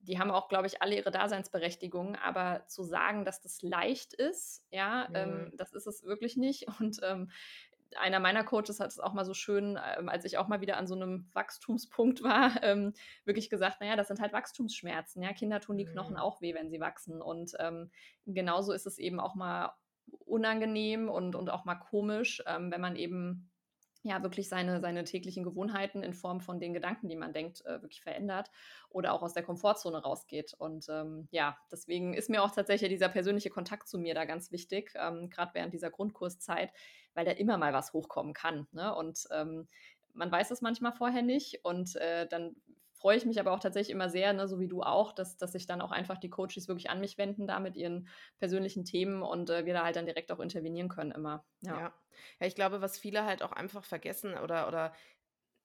die 0.09 0.17
haben 0.17 0.31
auch, 0.31 0.49
glaube 0.49 0.65
ich, 0.65 0.81
alle 0.81 0.95
ihre 0.95 1.11
Daseinsberechtigung, 1.11 2.15
aber 2.15 2.65
zu 2.67 2.83
sagen, 2.83 3.25
dass 3.25 3.41
das 3.41 3.61
leicht 3.61 4.13
ist, 4.13 4.65
ja, 4.71 5.07
ähm, 5.13 5.29
mhm. 5.29 5.39
ähm, 5.39 5.53
das 5.55 5.71
ist 5.73 5.85
es 5.85 6.03
wirklich 6.03 6.35
nicht. 6.35 6.67
Und 6.79 6.99
ähm, 7.03 7.29
einer 7.95 8.19
meiner 8.19 8.43
Coaches 8.43 8.79
hat 8.79 8.89
es 8.89 8.99
auch 8.99 9.13
mal 9.13 9.25
so 9.25 9.33
schön, 9.33 9.79
ähm, 9.97 10.09
als 10.09 10.25
ich 10.25 10.37
auch 10.37 10.47
mal 10.47 10.61
wieder 10.61 10.77
an 10.77 10.87
so 10.87 10.95
einem 10.95 11.29
Wachstumspunkt 11.33 12.23
war, 12.23 12.51
ähm, 12.63 12.93
wirklich 13.23 13.49
gesagt, 13.49 13.81
naja, 13.81 13.95
das 13.95 14.07
sind 14.07 14.19
halt 14.19 14.33
Wachstumsschmerzen. 14.33 15.21
Ja, 15.21 15.31
Kinder 15.33 15.59
tun 15.59 15.77
die 15.77 15.85
mhm. 15.85 15.91
Knochen 15.91 16.17
auch 16.17 16.41
weh, 16.41 16.55
wenn 16.55 16.71
sie 16.71 16.79
wachsen. 16.79 17.21
Und 17.21 17.53
ähm, 17.59 17.91
genauso 18.25 18.73
ist 18.73 18.87
es 18.87 18.97
eben 18.97 19.19
auch 19.19 19.35
mal 19.35 19.73
unangenehm 20.25 21.07
und, 21.07 21.35
und 21.35 21.51
auch 21.51 21.65
mal 21.65 21.75
komisch, 21.75 22.41
ähm, 22.47 22.71
wenn 22.71 22.81
man 22.81 22.95
eben 22.95 23.48
ja, 24.03 24.23
wirklich 24.23 24.47
seine, 24.47 24.79
seine 24.79 25.03
täglichen 25.03 25.43
Gewohnheiten 25.43 26.03
in 26.03 26.13
Form 26.13 26.39
von 26.39 26.59
den 26.59 26.73
Gedanken, 26.73 27.09
die 27.09 27.17
man 27.17 27.33
denkt, 27.33 27.65
äh, 27.65 27.81
wirklich 27.81 28.01
verändert 28.01 28.49
oder 28.89 29.13
auch 29.13 29.21
aus 29.21 29.33
der 29.33 29.43
Komfortzone 29.43 29.97
rausgeht. 30.01 30.53
Und 30.57 30.87
ähm, 30.89 31.27
ja, 31.31 31.57
deswegen 31.71 32.13
ist 32.13 32.29
mir 32.29 32.41
auch 32.41 32.51
tatsächlich 32.51 32.89
dieser 32.89 33.09
persönliche 33.09 33.49
Kontakt 33.49 33.89
zu 33.89 33.97
mir 33.99 34.15
da 34.15 34.25
ganz 34.25 34.51
wichtig, 34.51 34.93
ähm, 34.95 35.29
gerade 35.29 35.53
während 35.53 35.73
dieser 35.73 35.89
Grundkurszeit, 35.89 36.71
weil 37.13 37.25
da 37.25 37.31
immer 37.31 37.57
mal 37.57 37.73
was 37.73 37.91
hochkommen 37.91 38.33
kann. 38.33 38.67
Ne? 38.71 38.95
Und 38.95 39.27
ähm, 39.31 39.67
man 40.13 40.31
weiß 40.31 40.51
es 40.51 40.61
manchmal 40.61 40.93
vorher 40.93 41.21
nicht 41.21 41.65
und 41.65 41.95
äh, 41.97 42.27
dann 42.27 42.55
freue 42.99 43.17
ich 43.17 43.25
mich 43.25 43.39
aber 43.39 43.51
auch 43.51 43.59
tatsächlich 43.59 43.93
immer 43.93 44.09
sehr, 44.09 44.33
ne, 44.33 44.47
so 44.47 44.59
wie 44.59 44.67
du 44.67 44.83
auch, 44.83 45.13
dass, 45.13 45.37
dass 45.37 45.53
sich 45.53 45.65
dann 45.65 45.81
auch 45.81 45.91
einfach 45.91 46.17
die 46.17 46.29
Coaches 46.29 46.67
wirklich 46.67 46.89
an 46.89 46.99
mich 46.99 47.17
wenden 47.17 47.47
da 47.47 47.59
mit 47.59 47.75
ihren 47.75 48.07
persönlichen 48.39 48.85
Themen 48.85 49.23
und 49.23 49.49
äh, 49.49 49.65
wir 49.65 49.73
da 49.73 49.83
halt 49.83 49.95
dann 49.95 50.05
direkt 50.05 50.31
auch 50.31 50.39
intervenieren 50.39 50.89
können 50.89 51.11
immer. 51.11 51.45
Ja. 51.61 51.79
ja. 51.79 51.93
ja, 52.39 52.47
ich 52.47 52.55
glaube, 52.55 52.81
was 52.81 52.99
viele 52.99 53.25
halt 53.25 53.41
auch 53.41 53.53
einfach 53.53 53.83
vergessen 53.83 54.37
oder, 54.37 54.67
oder 54.67 54.93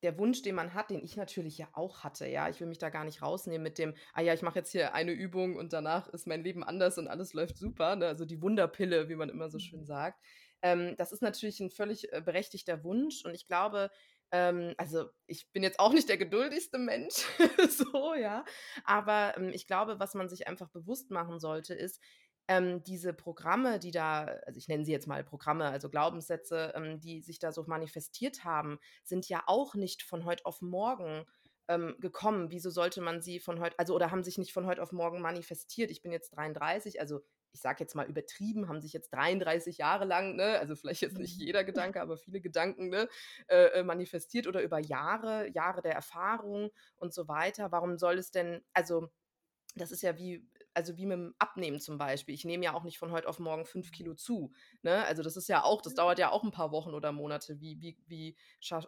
der 0.04 0.18
Wunsch, 0.18 0.42
den 0.42 0.54
man 0.54 0.74
hat, 0.74 0.90
den 0.90 1.02
ich 1.02 1.16
natürlich 1.16 1.58
ja 1.58 1.68
auch 1.72 2.04
hatte, 2.04 2.26
ja, 2.26 2.48
ich 2.48 2.60
will 2.60 2.68
mich 2.68 2.78
da 2.78 2.90
gar 2.90 3.04
nicht 3.04 3.22
rausnehmen 3.22 3.62
mit 3.62 3.78
dem, 3.78 3.94
ah 4.12 4.20
ja, 4.20 4.34
ich 4.34 4.42
mache 4.42 4.58
jetzt 4.58 4.70
hier 4.70 4.94
eine 4.94 5.12
Übung 5.12 5.56
und 5.56 5.72
danach 5.72 6.08
ist 6.08 6.26
mein 6.26 6.44
Leben 6.44 6.62
anders 6.62 6.98
und 6.98 7.08
alles 7.08 7.32
läuft 7.32 7.56
super, 7.56 7.96
ne? 7.96 8.06
also 8.06 8.24
die 8.24 8.42
Wunderpille, 8.42 9.08
wie 9.08 9.16
man 9.16 9.30
immer 9.30 9.48
so 9.48 9.58
schön 9.58 9.80
mhm. 9.80 9.86
sagt. 9.86 10.20
Ähm, 10.62 10.94
das 10.96 11.10
ist 11.10 11.22
natürlich 11.22 11.58
ein 11.60 11.70
völlig 11.70 12.12
äh, 12.12 12.20
berechtigter 12.20 12.84
Wunsch 12.84 13.24
und 13.24 13.34
ich 13.34 13.46
glaube, 13.46 13.90
ähm, 14.30 14.74
also 14.78 15.06
ich 15.26 15.50
bin 15.52 15.62
jetzt 15.62 15.78
auch 15.78 15.92
nicht 15.92 16.08
der 16.08 16.18
geduldigste 16.18 16.78
Mensch, 16.78 17.26
so, 17.68 18.14
ja. 18.14 18.44
Aber 18.84 19.34
ähm, 19.36 19.50
ich 19.50 19.66
glaube, 19.66 20.00
was 20.00 20.14
man 20.14 20.28
sich 20.28 20.46
einfach 20.48 20.68
bewusst 20.68 21.10
machen 21.10 21.40
sollte, 21.40 21.74
ist, 21.74 22.00
ähm, 22.48 22.82
diese 22.84 23.14
Programme, 23.14 23.78
die 23.78 23.90
da, 23.90 24.24
also 24.46 24.58
ich 24.58 24.68
nenne 24.68 24.84
sie 24.84 24.92
jetzt 24.92 25.06
mal 25.06 25.24
Programme, 25.24 25.66
also 25.66 25.88
Glaubenssätze, 25.88 26.72
ähm, 26.76 27.00
die 27.00 27.22
sich 27.22 27.38
da 27.38 27.52
so 27.52 27.64
manifestiert 27.66 28.44
haben, 28.44 28.78
sind 29.02 29.28
ja 29.28 29.42
auch 29.46 29.74
nicht 29.74 30.02
von 30.02 30.24
heute 30.24 30.44
auf 30.44 30.60
morgen 30.60 31.24
ähm, 31.68 31.96
gekommen. 32.00 32.50
Wieso 32.50 32.70
sollte 32.70 33.00
man 33.00 33.22
sie 33.22 33.40
von 33.40 33.60
heute, 33.60 33.78
also 33.78 33.94
oder 33.94 34.10
haben 34.10 34.22
sich 34.22 34.36
nicht 34.36 34.52
von 34.52 34.66
heute 34.66 34.82
auf 34.82 34.92
morgen 34.92 35.20
manifestiert? 35.22 35.90
Ich 35.90 36.02
bin 36.02 36.12
jetzt 36.12 36.30
33, 36.36 37.00
also 37.00 37.22
ich 37.54 37.60
sage 37.60 37.78
jetzt 37.80 37.94
mal 37.94 38.06
übertrieben, 38.06 38.68
haben 38.68 38.80
sich 38.80 38.92
jetzt 38.92 39.14
33 39.14 39.78
Jahre 39.78 40.04
lang, 40.04 40.34
ne, 40.34 40.58
also 40.58 40.74
vielleicht 40.74 41.02
jetzt 41.02 41.18
nicht 41.18 41.38
mhm. 41.38 41.46
jeder 41.46 41.64
Gedanke, 41.92 42.02
aber 42.02 42.16
viele 42.18 42.40
Gedanken 42.40 42.88
ne, 42.88 43.08
äh, 43.46 43.66
äh, 43.66 43.82
manifestiert 43.84 44.46
oder 44.46 44.60
über 44.60 44.80
Jahre, 44.80 45.48
Jahre 45.48 45.80
der 45.80 45.94
Erfahrung 45.94 46.70
und 46.96 47.14
so 47.14 47.28
weiter. 47.28 47.70
Warum 47.70 47.96
soll 47.96 48.18
es 48.18 48.32
denn, 48.32 48.62
also 48.72 49.08
das 49.76 49.92
ist 49.92 50.02
ja 50.02 50.18
wie, 50.18 50.46
also 50.74 50.96
wie 50.96 51.06
mit 51.06 51.16
dem 51.16 51.34
Abnehmen 51.38 51.80
zum 51.80 51.98
Beispiel. 51.98 52.34
Ich 52.34 52.44
nehme 52.44 52.64
ja 52.64 52.74
auch 52.74 52.82
nicht 52.82 52.98
von 52.98 53.12
heute 53.12 53.28
auf 53.28 53.38
morgen 53.38 53.64
fünf 53.64 53.92
Kilo 53.92 54.14
zu. 54.14 54.52
Ne? 54.82 55.04
Also 55.04 55.22
das 55.22 55.36
ist 55.36 55.48
ja 55.48 55.62
auch, 55.62 55.80
das 55.80 55.94
dauert 55.94 56.18
ja 56.18 56.30
auch 56.30 56.42
ein 56.42 56.50
paar 56.50 56.72
Wochen 56.72 56.94
oder 56.94 57.12
Monate. 57.12 57.60
Wie, 57.60 57.80
wie, 57.80 57.96
wie, 58.06 58.36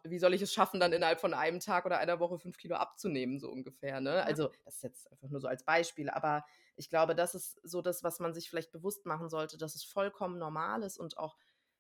wie 0.05 0.19
soll 0.19 0.35
ich 0.35 0.43
es 0.43 0.53
schaffen, 0.53 0.81
dann 0.81 0.93
innerhalb 0.93 1.21
von 1.21 1.35
einem 1.35 1.61
Tag 1.61 1.87
oder 1.87 1.99
einer 1.99 2.21
Woche 2.21 2.39
fünf 2.39 2.59
Kilo 2.59 2.77
abzunehmen, 2.77 3.39
so 3.39 3.51
ungefähr. 3.51 4.01
Ne? 4.01 4.25
Also 4.25 4.51
das 4.65 4.77
ist 4.77 4.83
jetzt 4.83 5.11
einfach 5.13 5.29
nur 5.29 5.41
so 5.41 5.49
als 5.49 5.65
Beispiel, 5.65 6.11
aber 6.11 6.45
ich 6.77 6.91
glaube, 6.91 7.15
das 7.15 7.35
ist 7.35 7.59
so 7.63 7.81
das, 7.81 8.03
was 8.03 8.21
man 8.21 8.35
sich 8.35 8.51
vielleicht 8.51 8.73
bewusst 8.73 9.07
machen 9.07 9.29
sollte, 9.29 9.57
dass 9.57 9.75
es 9.75 9.85
vollkommen 9.85 10.39
normal 10.39 10.83
ist 10.83 10.99
und 10.99 11.17
auch, 11.17 11.37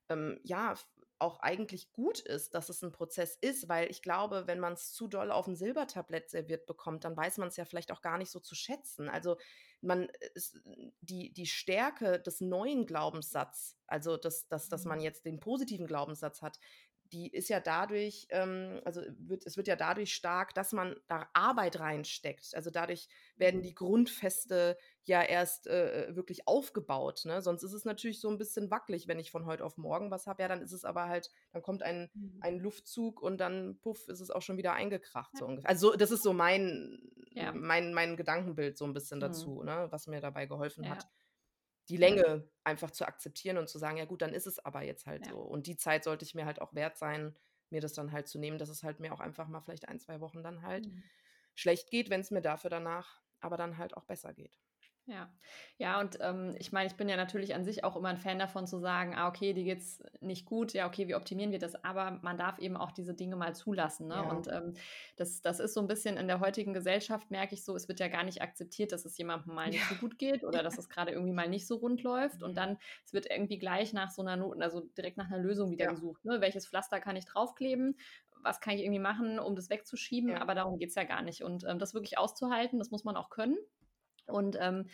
ähm, 0.08 0.40
ja, 0.44 0.74
auch 1.18 1.40
eigentlich 1.40 1.92
gut 1.92 2.20
ist, 2.20 2.54
dass 2.54 2.68
es 2.68 2.82
ein 2.82 2.92
Prozess 2.92 3.36
ist, 3.40 3.68
weil 3.68 3.90
ich 3.90 4.02
glaube, 4.02 4.46
wenn 4.46 4.60
man 4.60 4.74
es 4.74 4.92
zu 4.92 5.08
doll 5.08 5.30
auf 5.30 5.46
ein 5.46 5.56
Silbertablett 5.56 6.30
serviert 6.30 6.66
bekommt, 6.66 7.04
dann 7.04 7.16
weiß 7.16 7.38
man 7.38 7.48
es 7.48 7.56
ja 7.56 7.64
vielleicht 7.64 7.92
auch 7.92 8.02
gar 8.02 8.18
nicht 8.18 8.30
so 8.30 8.40
zu 8.40 8.54
schätzen. 8.54 9.08
Also 9.08 9.36
man 9.80 10.08
ist, 10.34 10.60
die, 11.00 11.32
die 11.32 11.46
Stärke 11.46 12.20
des 12.20 12.40
neuen 12.40 12.86
Glaubenssatzes, 12.86 13.78
also 13.86 14.16
dass, 14.16 14.46
dass, 14.48 14.68
dass 14.68 14.84
man 14.84 14.98
mhm. 14.98 15.04
jetzt 15.04 15.24
den 15.24 15.40
positiven 15.40 15.86
Glaubenssatz 15.86 16.42
hat, 16.42 16.58
die 17.12 17.28
ist 17.28 17.48
ja 17.48 17.60
dadurch, 17.60 18.26
ähm, 18.30 18.80
also 18.84 19.02
wird, 19.18 19.46
es 19.46 19.56
wird 19.56 19.68
ja 19.68 19.76
dadurch 19.76 20.14
stark, 20.14 20.54
dass 20.54 20.72
man 20.72 20.96
da 21.08 21.28
Arbeit 21.32 21.78
reinsteckt. 21.80 22.54
Also 22.54 22.70
dadurch 22.70 23.08
werden 23.36 23.60
mhm. 23.60 23.62
die 23.64 23.74
Grundfeste 23.74 24.76
ja 25.04 25.22
erst 25.22 25.66
äh, 25.66 26.14
wirklich 26.16 26.48
aufgebaut. 26.48 27.22
Ne? 27.24 27.40
Sonst 27.42 27.62
ist 27.62 27.72
es 27.72 27.84
natürlich 27.84 28.20
so 28.20 28.28
ein 28.28 28.38
bisschen 28.38 28.70
wackelig, 28.70 29.08
wenn 29.08 29.18
ich 29.18 29.30
von 29.30 29.46
heute 29.46 29.64
auf 29.64 29.76
morgen 29.76 30.10
was 30.10 30.26
habe. 30.26 30.42
Ja, 30.42 30.48
dann 30.48 30.62
ist 30.62 30.72
es 30.72 30.84
aber 30.84 31.08
halt, 31.08 31.30
dann 31.52 31.62
kommt 31.62 31.82
ein, 31.82 32.10
mhm. 32.14 32.38
ein 32.40 32.58
Luftzug 32.58 33.22
und 33.22 33.38
dann 33.38 33.78
puff, 33.80 34.08
ist 34.08 34.20
es 34.20 34.30
auch 34.30 34.42
schon 34.42 34.56
wieder 34.56 34.72
eingekracht. 34.72 35.32
Ja. 35.34 35.40
So 35.40 35.46
ungefähr. 35.46 35.70
Also 35.70 35.94
das 35.94 36.10
ist 36.10 36.22
so 36.22 36.32
mein, 36.32 36.98
ja. 37.32 37.52
mein, 37.52 37.94
mein 37.94 38.16
Gedankenbild 38.16 38.78
so 38.78 38.84
ein 38.84 38.92
bisschen 38.92 39.18
mhm. 39.18 39.22
dazu, 39.22 39.50
mhm. 39.60 39.66
ne? 39.66 39.86
was 39.90 40.06
mir 40.06 40.20
dabei 40.20 40.46
geholfen 40.46 40.84
ja. 40.84 40.90
hat 40.90 41.06
die 41.88 41.96
Länge 41.96 42.48
einfach 42.64 42.90
zu 42.90 43.06
akzeptieren 43.06 43.58
und 43.58 43.68
zu 43.68 43.78
sagen, 43.78 43.96
ja 43.96 44.04
gut, 44.04 44.22
dann 44.22 44.34
ist 44.34 44.46
es 44.46 44.58
aber 44.58 44.82
jetzt 44.82 45.06
halt 45.06 45.26
ja. 45.26 45.32
so. 45.32 45.38
Und 45.38 45.66
die 45.66 45.76
Zeit 45.76 46.04
sollte 46.04 46.24
ich 46.24 46.34
mir 46.34 46.44
halt 46.44 46.60
auch 46.60 46.74
wert 46.74 46.96
sein, 46.96 47.34
mir 47.70 47.80
das 47.80 47.92
dann 47.92 48.12
halt 48.12 48.28
zu 48.28 48.38
nehmen, 48.38 48.58
dass 48.58 48.68
es 48.68 48.82
halt 48.82 49.00
mir 49.00 49.12
auch 49.12 49.20
einfach 49.20 49.48
mal 49.48 49.60
vielleicht 49.60 49.88
ein, 49.88 49.98
zwei 49.98 50.20
Wochen 50.20 50.42
dann 50.42 50.62
halt 50.62 50.86
mhm. 50.86 51.02
schlecht 51.54 51.90
geht, 51.90 52.10
wenn 52.10 52.20
es 52.20 52.30
mir 52.30 52.42
dafür 52.42 52.70
danach 52.70 53.20
aber 53.40 53.56
dann 53.56 53.78
halt 53.78 53.96
auch 53.96 54.04
besser 54.04 54.32
geht. 54.32 54.58
Ja, 55.08 55.30
ja, 55.78 56.00
und 56.00 56.18
ähm, 56.20 56.56
ich 56.58 56.72
meine, 56.72 56.88
ich 56.88 56.96
bin 56.96 57.08
ja 57.08 57.16
natürlich 57.16 57.54
an 57.54 57.64
sich 57.64 57.84
auch 57.84 57.94
immer 57.94 58.08
ein 58.08 58.16
Fan 58.16 58.40
davon 58.40 58.66
zu 58.66 58.78
sagen, 58.78 59.14
ah, 59.14 59.28
okay, 59.28 59.52
die 59.52 59.62
geht's 59.62 60.02
nicht 60.20 60.46
gut, 60.46 60.72
ja, 60.72 60.88
okay, 60.88 61.06
wie 61.06 61.14
optimieren 61.14 61.52
wir 61.52 61.60
das? 61.60 61.84
Aber 61.84 62.18
man 62.22 62.36
darf 62.36 62.58
eben 62.58 62.76
auch 62.76 62.90
diese 62.90 63.14
Dinge 63.14 63.36
mal 63.36 63.54
zulassen. 63.54 64.08
Ne? 64.08 64.14
Ja. 64.14 64.22
Und 64.22 64.48
ähm, 64.48 64.74
das, 65.16 65.42
das 65.42 65.60
ist 65.60 65.74
so 65.74 65.80
ein 65.80 65.86
bisschen 65.86 66.16
in 66.16 66.26
der 66.26 66.40
heutigen 66.40 66.72
Gesellschaft, 66.72 67.30
merke 67.30 67.54
ich 67.54 67.64
so, 67.64 67.76
es 67.76 67.86
wird 67.86 68.00
ja 68.00 68.08
gar 68.08 68.24
nicht 68.24 68.42
akzeptiert, 68.42 68.90
dass 68.90 69.04
es 69.04 69.16
jemandem 69.16 69.54
mal 69.54 69.68
nicht 69.68 69.88
ja. 69.88 69.94
so 69.94 70.00
gut 70.00 70.18
geht 70.18 70.42
oder 70.42 70.64
dass 70.64 70.76
es 70.78 70.88
gerade 70.88 71.12
irgendwie 71.12 71.34
mal 71.34 71.48
nicht 71.48 71.68
so 71.68 71.76
rund 71.76 72.02
läuft. 72.02 72.42
Und 72.42 72.56
dann, 72.56 72.76
es 73.04 73.12
wird 73.12 73.30
irgendwie 73.30 73.58
gleich 73.58 73.92
nach 73.92 74.10
so 74.10 74.22
einer 74.22 74.36
Noten, 74.36 74.62
also 74.62 74.80
direkt 74.96 75.18
nach 75.18 75.30
einer 75.30 75.38
Lösung 75.38 75.70
wieder 75.70 75.84
ja. 75.84 75.90
gesucht. 75.92 76.24
Ne? 76.24 76.40
Welches 76.40 76.66
Pflaster 76.66 76.98
kann 77.00 77.14
ich 77.14 77.26
draufkleben? 77.26 77.96
was 78.42 78.60
kann 78.60 78.74
ich 78.74 78.82
irgendwie 78.82 79.00
machen, 79.00 79.40
um 79.40 79.56
das 79.56 79.70
wegzuschieben, 79.70 80.30
ja. 80.30 80.40
aber 80.40 80.54
darum 80.54 80.78
geht 80.78 80.90
es 80.90 80.94
ja 80.94 81.02
gar 81.02 81.20
nicht. 81.20 81.42
Und 81.42 81.64
ähm, 81.64 81.80
das 81.80 81.94
wirklich 81.94 82.16
auszuhalten, 82.16 82.78
das 82.78 82.92
muss 82.92 83.02
man 83.02 83.16
auch 83.16 83.28
können. 83.28 83.56
Und 84.26 84.56
ähm, 84.60 84.86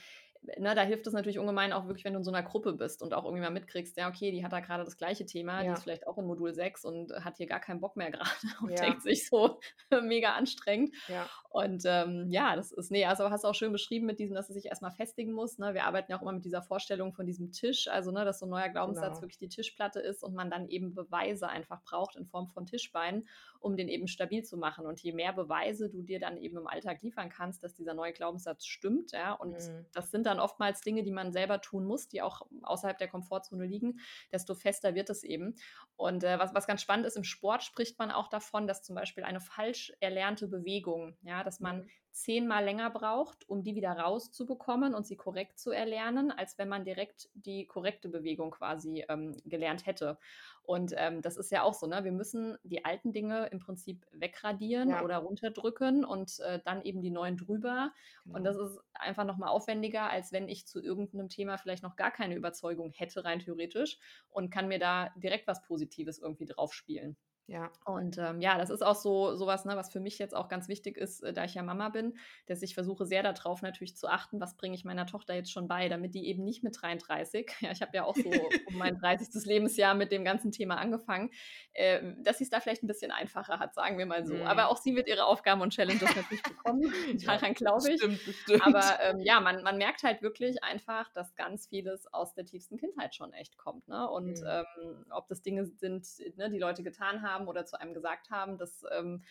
ne, 0.58 0.74
da 0.74 0.82
hilft 0.82 1.06
es 1.06 1.12
natürlich 1.12 1.38
ungemein 1.38 1.72
auch 1.72 1.86
wirklich, 1.86 2.04
wenn 2.04 2.12
du 2.12 2.18
in 2.18 2.24
so 2.24 2.32
einer 2.32 2.42
Gruppe 2.42 2.72
bist 2.72 3.02
und 3.02 3.14
auch 3.14 3.24
irgendwie 3.24 3.42
mal 3.42 3.50
mitkriegst, 3.50 3.96
ja, 3.96 4.08
okay, 4.08 4.30
die 4.30 4.44
hat 4.44 4.52
da 4.52 4.60
gerade 4.60 4.84
das 4.84 4.96
gleiche 4.96 5.26
Thema, 5.26 5.62
ja. 5.62 5.68
die 5.68 5.72
ist 5.74 5.82
vielleicht 5.82 6.06
auch 6.06 6.18
in 6.18 6.26
Modul 6.26 6.52
6 6.52 6.84
und 6.84 7.12
hat 7.24 7.36
hier 7.36 7.46
gar 7.46 7.60
keinen 7.60 7.80
Bock 7.80 7.96
mehr 7.96 8.10
gerade 8.10 8.30
und 8.60 8.70
ja. 8.70 8.76
denkt 8.76 9.02
sich 9.02 9.28
so 9.28 9.60
mega 10.02 10.32
anstrengend. 10.32 10.94
Ja. 11.08 11.28
Und 11.50 11.82
ähm, 11.86 12.30
ja, 12.30 12.56
das 12.56 12.72
ist, 12.72 12.90
nee, 12.90 13.04
also 13.04 13.30
hast 13.30 13.44
du 13.44 13.48
auch 13.48 13.54
schön 13.54 13.72
beschrieben 13.72 14.06
mit 14.06 14.18
diesem, 14.18 14.34
dass 14.34 14.48
es 14.48 14.54
sich 14.54 14.66
erstmal 14.66 14.92
festigen 14.92 15.32
muss. 15.32 15.58
Ne? 15.58 15.74
Wir 15.74 15.84
arbeiten 15.84 16.10
ja 16.10 16.18
auch 16.18 16.22
immer 16.22 16.32
mit 16.32 16.44
dieser 16.44 16.62
Vorstellung 16.62 17.12
von 17.12 17.26
diesem 17.26 17.52
Tisch, 17.52 17.88
also 17.88 18.10
ne, 18.10 18.24
dass 18.24 18.38
so 18.38 18.46
ein 18.46 18.50
neuer 18.50 18.68
Glaubenssatz 18.70 19.08
genau. 19.08 19.22
wirklich 19.22 19.38
die 19.38 19.48
Tischplatte 19.48 20.00
ist 20.00 20.22
und 20.22 20.34
man 20.34 20.50
dann 20.50 20.68
eben 20.68 20.94
Beweise 20.94 21.48
einfach 21.48 21.82
braucht 21.82 22.16
in 22.16 22.26
Form 22.26 22.48
von 22.48 22.66
Tischbeinen, 22.66 23.28
um 23.60 23.76
den 23.76 23.88
eben 23.88 24.08
stabil 24.08 24.42
zu 24.42 24.56
machen. 24.56 24.86
Und 24.86 25.00
je 25.00 25.12
mehr 25.12 25.32
Beweise 25.32 25.90
du 25.90 26.02
dir 26.02 26.18
dann 26.18 26.38
eben 26.38 26.56
im 26.56 26.66
Alltag 26.66 27.02
liefern 27.02 27.28
kannst, 27.28 27.62
dass 27.62 27.74
dieser 27.74 27.94
neue 27.94 28.12
Glaubenssatz 28.12 28.64
stimmt, 28.64 29.12
ja, 29.12 29.32
und 29.34 29.52
mhm. 29.52 29.86
das 29.92 30.10
sind 30.10 30.26
dann 30.26 30.31
oftmals 30.38 30.80
Dinge, 30.80 31.02
die 31.02 31.10
man 31.10 31.32
selber 31.32 31.60
tun 31.60 31.84
muss, 31.84 32.08
die 32.08 32.22
auch 32.22 32.42
außerhalb 32.62 32.98
der 32.98 33.08
Komfortzone 33.08 33.66
liegen, 33.66 34.00
desto 34.32 34.54
fester 34.54 34.94
wird 34.94 35.10
es 35.10 35.24
eben. 35.24 35.54
Und 35.96 36.24
äh, 36.24 36.38
was, 36.38 36.54
was 36.54 36.66
ganz 36.66 36.82
spannend 36.82 37.06
ist, 37.06 37.16
im 37.16 37.24
Sport 37.24 37.62
spricht 37.62 37.98
man 37.98 38.10
auch 38.10 38.28
davon, 38.28 38.66
dass 38.66 38.82
zum 38.82 38.94
Beispiel 38.94 39.24
eine 39.24 39.40
falsch 39.40 39.92
erlernte 40.00 40.48
Bewegung, 40.48 41.16
ja, 41.22 41.44
dass 41.44 41.60
man 41.60 41.82
mhm 41.82 41.90
zehnmal 42.12 42.64
länger 42.64 42.90
braucht, 42.90 43.48
um 43.48 43.62
die 43.62 43.74
wieder 43.74 43.92
rauszubekommen 43.92 44.94
und 44.94 45.06
sie 45.06 45.16
korrekt 45.16 45.58
zu 45.58 45.70
erlernen, 45.70 46.30
als 46.30 46.58
wenn 46.58 46.68
man 46.68 46.84
direkt 46.84 47.30
die 47.34 47.66
korrekte 47.66 48.08
Bewegung 48.08 48.50
quasi 48.50 49.04
ähm, 49.08 49.36
gelernt 49.44 49.86
hätte. 49.86 50.18
Und 50.62 50.94
ähm, 50.96 51.22
das 51.22 51.36
ist 51.36 51.50
ja 51.50 51.62
auch 51.62 51.74
so, 51.74 51.86
ne? 51.86 52.04
Wir 52.04 52.12
müssen 52.12 52.56
die 52.62 52.84
alten 52.84 53.12
Dinge 53.12 53.46
im 53.46 53.58
Prinzip 53.58 54.06
wegradieren 54.12 54.90
ja. 54.90 55.02
oder 55.02 55.18
runterdrücken 55.18 56.04
und 56.04 56.38
äh, 56.40 56.60
dann 56.64 56.82
eben 56.82 57.00
die 57.00 57.10
neuen 57.10 57.36
drüber. 57.36 57.92
Genau. 58.24 58.36
Und 58.36 58.44
das 58.44 58.56
ist 58.56 58.78
einfach 58.92 59.24
nochmal 59.24 59.48
aufwendiger, 59.48 60.10
als 60.10 60.32
wenn 60.32 60.48
ich 60.48 60.66
zu 60.66 60.80
irgendeinem 60.80 61.28
Thema 61.28 61.56
vielleicht 61.56 61.82
noch 61.82 61.96
gar 61.96 62.10
keine 62.10 62.36
Überzeugung 62.36 62.92
hätte, 62.92 63.24
rein 63.24 63.40
theoretisch, 63.40 63.98
und 64.30 64.50
kann 64.50 64.68
mir 64.68 64.78
da 64.78 65.10
direkt 65.16 65.46
was 65.46 65.62
Positives 65.62 66.18
irgendwie 66.18 66.46
drauf 66.46 66.74
spielen. 66.74 67.16
Ja. 67.48 67.70
Und 67.84 68.18
ähm, 68.18 68.40
ja, 68.40 68.56
das 68.56 68.70
ist 68.70 68.82
auch 68.82 68.94
so 68.94 69.34
sowas, 69.34 69.64
ne, 69.64 69.76
was 69.76 69.90
für 69.90 70.00
mich 70.00 70.18
jetzt 70.18 70.34
auch 70.34 70.48
ganz 70.48 70.68
wichtig 70.68 70.96
ist, 70.96 71.22
äh, 71.22 71.32
da 71.32 71.44
ich 71.44 71.54
ja 71.54 71.62
Mama 71.62 71.88
bin, 71.88 72.16
dass 72.46 72.62
ich 72.62 72.74
versuche 72.74 73.04
sehr 73.04 73.22
darauf 73.22 73.62
natürlich 73.62 73.96
zu 73.96 74.08
achten, 74.08 74.40
was 74.40 74.56
bringe 74.56 74.76
ich 74.76 74.84
meiner 74.84 75.06
Tochter 75.06 75.34
jetzt 75.34 75.50
schon 75.50 75.66
bei, 75.66 75.88
damit 75.88 76.14
die 76.14 76.26
eben 76.28 76.44
nicht 76.44 76.62
mit 76.62 76.80
33, 76.80 77.50
ja, 77.60 77.72
ich 77.72 77.82
habe 77.82 77.96
ja 77.96 78.04
auch 78.04 78.14
so 78.14 78.30
um 78.68 78.78
mein 78.78 78.96
30. 78.96 79.44
Lebensjahr 79.44 79.94
mit 79.94 80.12
dem 80.12 80.24
ganzen 80.24 80.52
Thema 80.52 80.76
angefangen, 80.76 81.30
äh, 81.72 82.14
dass 82.18 82.38
sie 82.38 82.44
es 82.44 82.50
da 82.50 82.60
vielleicht 82.60 82.84
ein 82.84 82.86
bisschen 82.86 83.10
einfacher 83.10 83.58
hat, 83.58 83.74
sagen 83.74 83.98
wir 83.98 84.06
mal 84.06 84.24
so. 84.24 84.34
Mhm. 84.34 84.46
Aber 84.46 84.68
auch 84.68 84.76
sie 84.76 84.94
wird 84.94 85.08
ihre 85.08 85.24
Aufgaben 85.24 85.60
und 85.62 85.74
Challenges 85.74 86.14
natürlich 86.14 86.42
bekommen, 86.44 86.82
daran 87.26 87.54
glaube 87.54 87.90
ich. 87.90 88.00
Bestimmt, 88.00 88.24
bestimmt. 88.24 88.66
Aber 88.66 89.00
ähm, 89.02 89.18
ja, 89.20 89.40
man, 89.40 89.62
man 89.62 89.78
merkt 89.78 90.04
halt 90.04 90.22
wirklich 90.22 90.62
einfach, 90.62 91.12
dass 91.12 91.34
ganz 91.34 91.66
vieles 91.66 92.06
aus 92.14 92.34
der 92.34 92.46
tiefsten 92.46 92.78
Kindheit 92.78 93.14
schon 93.14 93.32
echt 93.32 93.58
kommt. 93.58 93.88
Ne? 93.88 94.08
Und 94.08 94.40
mhm. 94.40 94.46
ähm, 94.46 95.06
ob 95.10 95.28
das 95.28 95.42
Dinge 95.42 95.66
sind, 95.66 96.06
ne, 96.36 96.48
die 96.48 96.58
Leute 96.58 96.82
getan 96.82 97.22
haben, 97.22 97.31
haben 97.32 97.48
oder 97.48 97.64
zu 97.64 97.80
einem 97.80 97.94
gesagt 97.94 98.30
haben. 98.30 98.58
Das 98.58 98.84
ähm, 98.92 99.22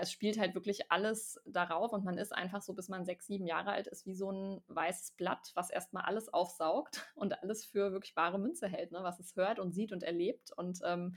es 0.00 0.12
spielt 0.12 0.38
halt 0.38 0.54
wirklich 0.54 0.90
alles 0.90 1.40
darauf 1.44 1.92
und 1.92 2.04
man 2.04 2.18
ist 2.18 2.32
einfach 2.32 2.62
so, 2.62 2.72
bis 2.72 2.88
man 2.88 3.04
sechs, 3.04 3.26
sieben 3.26 3.46
Jahre 3.46 3.72
alt 3.72 3.86
ist, 3.88 4.06
wie 4.06 4.14
so 4.14 4.30
ein 4.30 4.62
weißes 4.68 5.12
Blatt, 5.12 5.50
was 5.54 5.70
erstmal 5.70 6.04
alles 6.04 6.32
aufsaugt 6.32 7.06
und 7.14 7.42
alles 7.42 7.64
für 7.64 7.92
wirklich 7.92 8.14
bare 8.14 8.38
Münze 8.38 8.68
hält, 8.68 8.92
ne? 8.92 9.00
was 9.02 9.18
es 9.20 9.34
hört 9.36 9.58
und 9.58 9.72
sieht 9.72 9.92
und 9.92 10.02
erlebt. 10.02 10.52
Und 10.56 10.80
ähm, 10.84 11.16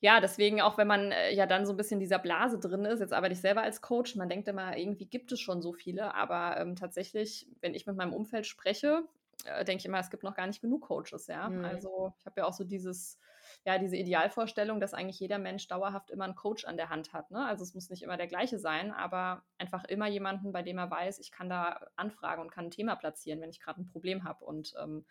ja, 0.00 0.20
deswegen 0.20 0.60
auch 0.60 0.78
wenn 0.78 0.86
man 0.86 1.12
äh, 1.12 1.32
ja 1.34 1.46
dann 1.46 1.66
so 1.66 1.72
ein 1.72 1.76
bisschen 1.76 1.96
in 1.96 2.00
dieser 2.00 2.18
Blase 2.18 2.58
drin 2.58 2.84
ist, 2.84 3.00
jetzt 3.00 3.12
arbeite 3.12 3.34
ich 3.34 3.40
selber 3.40 3.62
als 3.62 3.82
Coach, 3.82 4.16
man 4.16 4.28
denkt 4.28 4.48
immer, 4.48 4.76
irgendwie 4.76 5.06
gibt 5.06 5.32
es 5.32 5.40
schon 5.40 5.60
so 5.60 5.72
viele, 5.72 6.14
aber 6.14 6.58
ähm, 6.58 6.76
tatsächlich, 6.76 7.48
wenn 7.60 7.74
ich 7.74 7.86
mit 7.86 7.96
meinem 7.96 8.14
Umfeld 8.14 8.46
spreche, 8.46 9.04
äh, 9.44 9.64
denke 9.64 9.80
ich 9.80 9.86
immer, 9.86 9.98
es 9.98 10.10
gibt 10.10 10.22
noch 10.22 10.34
gar 10.34 10.46
nicht 10.46 10.62
genug 10.62 10.82
Coaches, 10.82 11.26
ja. 11.26 11.48
Mhm. 11.48 11.64
Also 11.64 12.14
ich 12.18 12.26
habe 12.26 12.40
ja 12.40 12.46
auch 12.46 12.54
so 12.54 12.64
dieses, 12.64 13.18
ja, 13.64 13.78
diese 13.78 13.96
Idealvorstellung, 13.96 14.80
dass 14.80 14.94
eigentlich 14.94 15.20
jeder 15.20 15.38
Mensch 15.38 15.68
dauerhaft 15.68 16.10
immer 16.10 16.24
einen 16.24 16.34
Coach 16.34 16.64
an 16.64 16.76
der 16.76 16.88
Hand 16.88 17.12
hat. 17.12 17.30
Ne? 17.30 17.44
Also 17.44 17.62
es 17.62 17.74
muss 17.74 17.90
nicht 17.90 18.02
immer 18.02 18.16
der 18.16 18.26
gleiche 18.26 18.58
sein, 18.58 18.90
aber 18.90 19.44
einfach 19.58 19.84
immer 19.84 20.08
jemanden, 20.08 20.52
bei 20.52 20.62
dem 20.62 20.78
er 20.78 20.90
weiß, 20.90 21.18
ich 21.18 21.30
kann 21.30 21.50
da 21.50 21.86
anfragen 21.96 22.40
und 22.40 22.50
kann 22.50 22.66
ein 22.66 22.70
Thema 22.70 22.96
platzieren, 22.96 23.40
wenn 23.40 23.50
ich 23.50 23.60
gerade 23.60 23.82
ein 23.82 23.86
Problem 23.86 24.24
habe. 24.24 24.44
Und 24.44 24.72
ähm, 24.82 25.04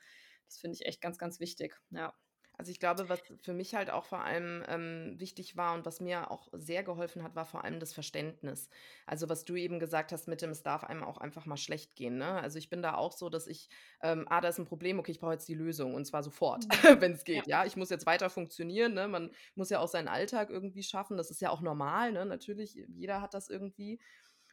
das 0.45 0.57
finde 0.59 0.75
ich 0.75 0.88
echt 0.88 0.99
ganz, 0.99 1.19
ganz 1.19 1.39
wichtig. 1.39 1.79
Ja. 1.91 2.13
Also 2.59 2.71
ich 2.71 2.81
glaube, 2.81 3.07
was 3.07 3.21
für 3.41 3.53
mich 3.53 3.73
halt 3.73 3.89
auch 3.89 4.03
vor 4.03 4.25
allem 4.25 4.65
ähm, 4.67 5.15
wichtig 5.17 5.55
war 5.55 5.75
und 5.75 5.85
was 5.85 6.01
mir 6.01 6.29
auch 6.29 6.49
sehr 6.51 6.83
geholfen 6.83 7.23
hat, 7.23 7.33
war 7.33 7.45
vor 7.45 7.63
allem 7.63 7.79
das 7.79 7.93
Verständnis. 7.93 8.67
Also 9.05 9.29
was 9.29 9.45
du 9.45 9.55
eben 9.55 9.79
gesagt 9.79 10.11
hast 10.11 10.27
mit 10.27 10.41
dem, 10.41 10.49
es 10.49 10.61
darf 10.61 10.83
einem 10.83 11.01
auch 11.01 11.19
einfach 11.19 11.45
mal 11.45 11.55
schlecht 11.55 11.95
gehen. 11.95 12.17
Ne? 12.17 12.27
Also 12.27 12.59
ich 12.59 12.69
bin 12.69 12.81
da 12.81 12.95
auch 12.95 13.13
so, 13.13 13.29
dass 13.29 13.47
ich, 13.47 13.69
ähm, 14.01 14.25
ah, 14.29 14.41
da 14.41 14.49
ist 14.49 14.59
ein 14.59 14.65
Problem, 14.65 14.99
okay, 14.99 15.11
ich 15.11 15.21
brauche 15.21 15.31
jetzt 15.31 15.47
die 15.47 15.53
Lösung 15.53 15.93
und 15.95 16.03
zwar 16.03 16.21
sofort, 16.21 16.65
mhm. 16.65 16.69
wenn 17.01 17.13
es 17.13 17.23
geht. 17.23 17.47
Ja. 17.47 17.61
ja. 17.61 17.65
ich 17.65 17.77
muss 17.77 17.89
jetzt 17.89 18.05
weiter 18.05 18.29
funktionieren. 18.29 18.93
Ne? 18.93 19.07
Man 19.07 19.31
muss 19.55 19.69
ja 19.69 19.79
auch 19.79 19.87
seinen 19.87 20.09
Alltag 20.09 20.49
irgendwie 20.49 20.83
schaffen. 20.83 21.15
Das 21.15 21.31
ist 21.31 21.39
ja 21.39 21.51
auch 21.51 21.61
normal. 21.61 22.11
Ne? 22.11 22.25
Natürlich, 22.25 22.73
jeder 22.89 23.21
hat 23.21 23.33
das 23.33 23.47
irgendwie. 23.47 24.01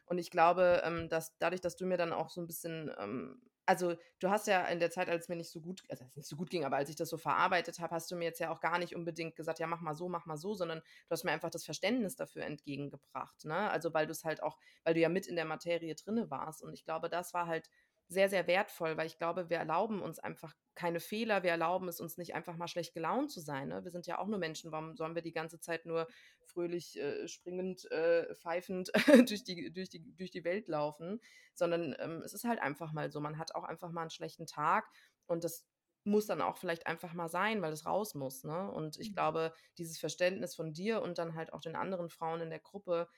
Und 0.05 0.17
ich 0.17 0.31
glaube, 0.31 0.81
ähm, 0.85 1.09
dass 1.09 1.37
dadurch, 1.39 1.59
dass 1.59 1.75
du 1.75 1.85
mir 1.85 1.97
dann 1.97 2.13
auch 2.13 2.29
so 2.29 2.39
ein 2.39 2.47
bisschen 2.47 2.89
ähm, 2.97 3.41
also 3.67 3.95
du 4.19 4.29
hast 4.29 4.47
ja 4.47 4.65
in 4.67 4.79
der 4.79 4.89
Zeit, 4.91 5.09
als 5.09 5.23
es 5.25 5.29
mir 5.29 5.35
nicht 5.35 5.51
so 5.51 5.61
gut, 5.61 5.83
also 5.89 6.05
nicht 6.15 6.27
so 6.27 6.35
gut 6.35 6.49
ging, 6.49 6.65
aber 6.65 6.77
als 6.77 6.89
ich 6.89 6.95
das 6.95 7.09
so 7.09 7.17
verarbeitet 7.17 7.79
habe, 7.79 7.93
hast 7.93 8.09
du 8.11 8.15
mir 8.15 8.25
jetzt 8.25 8.39
ja 8.39 8.49
auch 8.51 8.61
gar 8.61 8.79
nicht 8.79 8.95
unbedingt 8.95 9.35
gesagt, 9.35 9.59
ja, 9.59 9.67
mach 9.67 9.81
mal 9.81 9.93
so, 9.95 10.09
mach 10.09 10.25
mal 10.25 10.37
so, 10.37 10.53
sondern 10.55 10.79
du 10.79 11.11
hast 11.11 11.23
mir 11.23 11.31
einfach 11.31 11.49
das 11.51 11.65
Verständnis 11.65 12.15
dafür 12.15 12.43
entgegengebracht, 12.45 13.45
ne? 13.45 13.69
Also 13.69 13.93
weil 13.93 14.07
du 14.07 14.11
es 14.11 14.23
halt 14.25 14.41
auch, 14.41 14.57
weil 14.83 14.93
du 14.95 14.99
ja 15.01 15.09
mit 15.09 15.27
in 15.27 15.35
der 15.35 15.45
Materie 15.45 15.93
drinne 15.95 16.31
warst. 16.31 16.63
Und 16.63 16.73
ich 16.73 16.83
glaube, 16.85 17.09
das 17.09 17.33
war 17.33 17.47
halt 17.47 17.69
sehr, 18.09 18.29
sehr 18.29 18.47
wertvoll, 18.47 18.95
weil 18.95 19.07
ich 19.07 19.17
glaube, 19.17 19.49
wir 19.49 19.57
erlauben 19.57 20.01
uns 20.01 20.19
einfach 20.19 20.55
keine 20.75 20.99
Fehler, 20.99 21.43
wir 21.43 21.51
erlauben 21.51 21.89
es 21.89 21.99
uns 21.99 22.17
nicht 22.17 22.35
einfach 22.35 22.55
mal 22.55 22.67
schlecht 22.67 22.93
gelaunt 22.93 23.31
zu 23.31 23.41
sein. 23.41 23.67
Ne? 23.67 23.83
Wir 23.83 23.91
sind 23.91 24.07
ja 24.07 24.17
auch 24.19 24.27
nur 24.27 24.39
Menschen, 24.39 24.71
warum 24.71 24.95
sollen 24.95 25.15
wir 25.15 25.21
die 25.21 25.33
ganze 25.33 25.59
Zeit 25.59 25.85
nur 25.85 26.07
fröhlich, 26.45 26.97
äh, 26.97 27.27
springend, 27.27 27.89
äh, 27.91 28.33
pfeifend 28.35 28.91
durch, 29.29 29.43
die, 29.43 29.73
durch, 29.73 29.89
die, 29.89 30.15
durch 30.15 30.31
die 30.31 30.45
Welt 30.45 30.67
laufen, 30.67 31.19
sondern 31.53 31.95
ähm, 31.99 32.21
es 32.23 32.33
ist 32.33 32.45
halt 32.45 32.61
einfach 32.61 32.93
mal 32.93 33.11
so, 33.11 33.19
man 33.19 33.37
hat 33.37 33.55
auch 33.55 33.63
einfach 33.63 33.91
mal 33.91 34.01
einen 34.01 34.09
schlechten 34.09 34.45
Tag 34.45 34.87
und 35.25 35.43
das 35.43 35.65
muss 36.05 36.25
dann 36.25 36.41
auch 36.41 36.57
vielleicht 36.57 36.87
einfach 36.87 37.13
mal 37.13 37.27
sein, 37.27 37.61
weil 37.61 37.73
es 37.73 37.85
raus 37.85 38.15
muss. 38.15 38.45
Ne? 38.45 38.71
Und 38.71 38.97
ich 38.97 39.09
mhm. 39.09 39.15
glaube, 39.15 39.53
dieses 39.77 39.99
Verständnis 39.99 40.55
von 40.55 40.71
dir 40.71 41.01
und 41.01 41.17
dann 41.17 41.35
halt 41.35 41.51
auch 41.51 41.61
den 41.61 41.75
anderen 41.75 42.09
Frauen 42.09 42.39
in 42.39 42.49
der 42.49 42.59
Gruppe, 42.59 43.09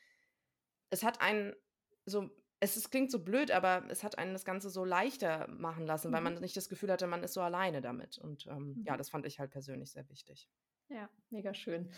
es 0.90 1.04
hat 1.04 1.22
einen 1.22 1.54
so 2.06 2.32
es, 2.60 2.76
es 2.76 2.90
klingt 2.90 3.12
so 3.12 3.20
blöd, 3.20 3.52
aber 3.52 3.84
es 3.90 4.04
hat 4.04 4.18
einen 4.18 4.34
das 4.34 4.46
Ganze 4.46 4.70
so 4.70 4.84
leichter 4.84 5.48
machen 5.50 5.86
lassen, 5.86 6.10
mhm. 6.10 6.14
weil 6.14 6.22
man 6.22 6.40
nicht 6.40 6.58
das 6.58 6.70
Gefühl 6.70 6.92
hatte, 6.92 7.08
man 7.08 7.24
ist 7.24 7.34
so 7.34 7.42
alleine 7.42 7.82
damit. 7.82 8.18
Und 8.18 8.48
ähm, 8.48 8.76
mhm. 8.78 8.84
ja, 8.86 8.98
das 8.98 9.10
fand 9.10 9.26
ich 9.26 9.40
halt 9.40 9.52
persönlich 9.52 9.92
sehr 9.92 10.08
wichtig. 10.10 10.50
Ja, 10.90 11.10
mega 11.30 11.54
schön. 11.54 11.92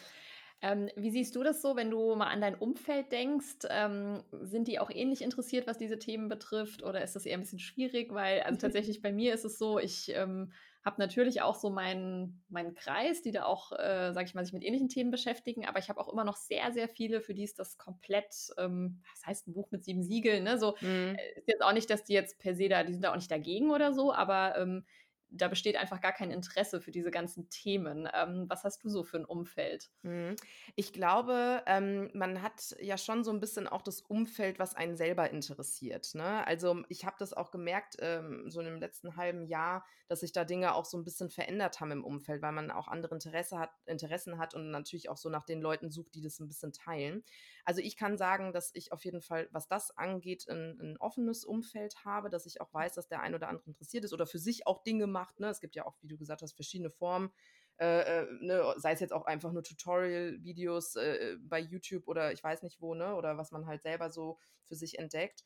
Ähm, 0.64 0.90
wie 0.96 1.10
siehst 1.10 1.36
du 1.36 1.44
das 1.44 1.62
so, 1.62 1.76
wenn 1.76 1.90
du 1.90 2.16
mal 2.16 2.28
an 2.28 2.42
dein 2.42 2.54
Umfeld 2.54 3.12
denkst? 3.12 3.66
Ähm, 3.70 4.24
sind 4.42 4.68
die 4.68 4.80
auch 4.80 4.92
ähnlich 4.92 5.24
interessiert, 5.24 5.66
was 5.66 5.80
diese 5.80 5.98
Themen 5.98 6.30
betrifft? 6.30 6.84
Oder 6.84 7.02
ist 7.02 7.16
das 7.16 7.26
eher 7.26 7.38
ein 7.38 7.42
bisschen 7.42 7.60
schwierig? 7.60 8.14
Weil, 8.14 8.42
also 8.42 8.60
tatsächlich 8.60 9.02
bei 9.02 9.12
mir 9.12 9.34
ist 9.34 9.46
es 9.46 9.58
so, 9.58 9.80
ich 9.80 10.14
ähm, 10.14 10.52
habe 10.84 11.00
natürlich 11.00 11.42
auch 11.42 11.56
so 11.56 11.70
meinen, 11.70 12.44
meinen 12.50 12.74
Kreis, 12.74 13.22
die 13.22 13.32
da 13.32 13.46
auch, 13.46 13.72
äh, 13.72 14.14
sage 14.14 14.26
ich 14.26 14.34
mal, 14.34 14.44
sich 14.44 14.54
mit 14.54 14.64
ähnlichen 14.64 14.90
Themen 14.90 15.12
beschäftigen, 15.12 15.66
aber 15.68 15.80
ich 15.80 15.90
habe 15.90 16.00
auch 16.00 16.12
immer 16.12 16.24
noch 16.24 16.38
sehr, 16.38 16.72
sehr 16.72 16.90
viele, 16.90 17.22
für 17.22 17.34
die 17.34 17.44
ist 17.44 17.60
das 17.60 17.78
komplett, 17.78 18.34
ähm, 18.58 19.02
was 19.14 19.26
heißt 19.26 19.48
ein 19.48 19.54
Buch 19.54 19.70
mit 19.72 19.84
sieben 19.84 20.04
Siegeln, 20.04 20.44
ne? 20.44 20.58
So, 20.58 20.76
mhm. 20.82 21.16
äh, 21.18 21.40
ist 21.40 21.48
jetzt 21.48 21.64
auch 21.64 21.74
nicht, 21.74 21.90
dass 21.90 22.04
die 22.04 22.14
jetzt 22.14 22.40
per 22.40 22.56
se 22.56 22.68
da, 22.68 22.84
die 22.84 22.94
sind 22.94 23.04
da 23.04 23.12
auch 23.12 23.16
nicht 23.16 23.32
dagegen 23.32 23.70
oder 23.72 23.94
so, 23.94 24.12
aber 24.12 24.58
ähm, 24.58 24.86
da 25.32 25.48
besteht 25.48 25.78
einfach 25.78 26.02
gar 26.02 26.12
kein 26.12 26.30
Interesse 26.30 26.82
für 26.82 26.92
diese 26.92 27.10
ganzen 27.10 27.50
Themen. 27.50 28.08
Ähm, 28.14 28.46
was 28.50 28.64
hast 28.64 28.84
du 28.84 28.90
so 28.90 29.04
für 29.04 29.18
ein 29.18 29.26
Umfeld? 29.26 29.90
Mhm. 30.04 30.36
Ich 30.76 30.92
glaube, 30.92 31.64
ähm, 31.66 32.10
man 32.14 32.42
hat 32.42 32.76
ja 32.82 32.98
schon 32.98 33.24
so 33.24 33.32
ein 33.32 33.40
bisschen 33.40 33.68
auch 33.68 33.82
das 33.82 34.02
Umfeld, 34.02 34.60
was 34.60 34.76
einen 34.76 34.96
selber 34.96 35.30
interessiert. 35.30 36.14
Ne? 36.14 36.46
Also 36.46 36.84
ich 36.90 37.06
habe 37.06 37.16
das 37.18 37.34
auch 37.34 37.52
gemerkt, 37.52 37.96
ähm, 38.00 38.50
so 38.50 38.62
im 38.62 38.80
letzten 38.80 39.16
halben 39.16 39.46
Jahr, 39.46 39.86
dass 40.10 40.20
sich 40.20 40.34
da 40.34 40.44
Dinge 40.44 40.76
auch 40.76 40.86
so 40.86 40.98
ein 40.98 41.06
bisschen 41.06 41.30
verändert 41.30 41.80
haben 41.80 41.92
im 41.92 42.04
Umfeld, 42.04 42.42
weil 42.42 42.52
man 42.52 42.70
auch 42.70 42.90
andere 42.90 43.16
Interesse 43.16 43.58
hat, 43.58 43.72
Interessen 43.86 44.38
hat 44.38 44.54
und 44.54 44.70
natürlich 44.70 45.10
auch 45.10 45.18
so 45.18 45.30
nach 45.30 45.46
den 45.46 45.62
Leuten 45.62 45.90
sucht, 45.90 46.14
die 46.16 46.22
das 46.22 46.40
ein 46.40 46.48
bisschen 46.50 46.74
teilen. 46.74 47.24
Also 47.66 47.82
ich 47.82 47.98
kann 47.98 48.18
sagen, 48.18 48.54
dass 48.54 48.72
ich 48.74 48.92
auf 48.92 49.04
jeden 49.06 49.22
Fall, 49.22 49.48
was 49.52 49.68
das 49.68 49.96
angeht, 49.98 50.48
ein, 50.50 50.80
ein 50.80 50.98
offenes 50.98 51.46
Umfeld 51.46 52.06
habe, 52.06 52.30
dass 52.30 52.46
ich 52.46 52.62
auch 52.62 52.74
weiß, 52.74 52.94
dass 52.94 53.08
der 53.08 53.22
ein 53.22 53.36
oder 53.36 53.50
andere 53.50 53.68
interessiert 53.68 54.04
ist 54.04 54.14
oder 54.14 54.26
für 54.26 54.40
sich 54.40 54.68
auch 54.68 54.84
Dinge 54.84 55.08
macht. 55.08 55.40
Ne? 55.40 55.50
Es 55.50 55.62
gibt 55.62 55.76
ja 55.76 55.86
auch, 55.86 55.96
wie 56.02 56.08
du 56.08 56.18
gesagt 56.18 56.42
hast, 56.42 56.54
verschiedene 56.54 56.90
Formen. 56.90 57.32
Äh, 57.78 58.22
äh, 58.22 58.28
ne, 58.42 58.74
sei 58.78 58.92
es 58.92 59.00
jetzt 59.00 59.14
auch 59.14 59.26
einfach 59.26 59.52
nur 59.52 59.64
Tutorial-Videos 59.64 60.98
äh, 60.98 61.38
bei 61.42 61.60
YouTube 61.60 62.08
oder 62.08 62.32
ich 62.32 62.44
weiß 62.44 62.62
nicht 62.62 62.80
wo, 62.80 62.94
ne, 62.94 63.16
oder 63.16 63.38
was 63.38 63.52
man 63.52 63.66
halt 63.66 63.82
selber 63.82 64.12
so 64.12 64.38
für 64.66 64.76
sich 64.76 65.00
entdeckt. 65.00 65.46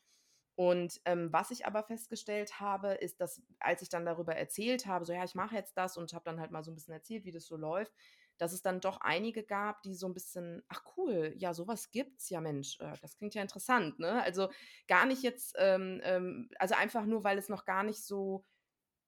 Und 0.56 1.02
ähm, 1.04 1.32
was 1.32 1.52
ich 1.52 1.66
aber 1.66 1.84
festgestellt 1.84 2.60
habe, 2.62 2.94
ist, 2.94 3.20
dass 3.20 3.42
als 3.60 3.82
ich 3.82 3.90
dann 3.90 4.06
darüber 4.06 4.36
erzählt 4.36 4.86
habe, 4.86 5.06
so 5.06 5.12
ja, 5.12 5.24
ich 5.24 5.36
mache 5.36 5.56
jetzt 5.56 5.78
das 5.78 5.98
und 5.98 6.14
habe 6.14 6.24
dann 6.26 6.40
halt 6.40 6.52
mal 6.52 6.64
so 6.64 6.72
ein 6.72 6.76
bisschen 6.76 6.94
erzählt, 6.94 7.26
wie 7.26 7.32
das 7.32 7.46
so 7.46 7.58
läuft, 7.58 7.94
dass 8.38 8.54
es 8.54 8.62
dann 8.62 8.82
doch 8.82 9.02
einige 9.02 9.44
gab, 9.44 9.82
die 9.84 9.96
so 9.96 10.08
ein 10.08 10.14
bisschen, 10.14 10.64
ach 10.68 10.84
cool, 10.98 11.34
ja, 11.38 11.54
sowas 11.54 11.92
gibt's, 11.92 12.30
ja 12.30 12.42
Mensch, 12.42 12.80
äh, 12.80 12.94
das 13.02 13.18
klingt 13.18 13.36
ja 13.36 13.42
interessant, 13.42 14.00
ne? 14.00 14.22
Also 14.24 14.50
gar 14.88 15.06
nicht 15.06 15.24
jetzt, 15.24 15.56
ähm, 15.58 16.02
ähm, 16.04 16.50
also 16.60 16.76
einfach 16.76 17.06
nur, 17.06 17.24
weil 17.24 17.38
es 17.38 17.50
noch 17.50 17.66
gar 17.66 17.84
nicht 17.84 18.04
so 18.04 18.46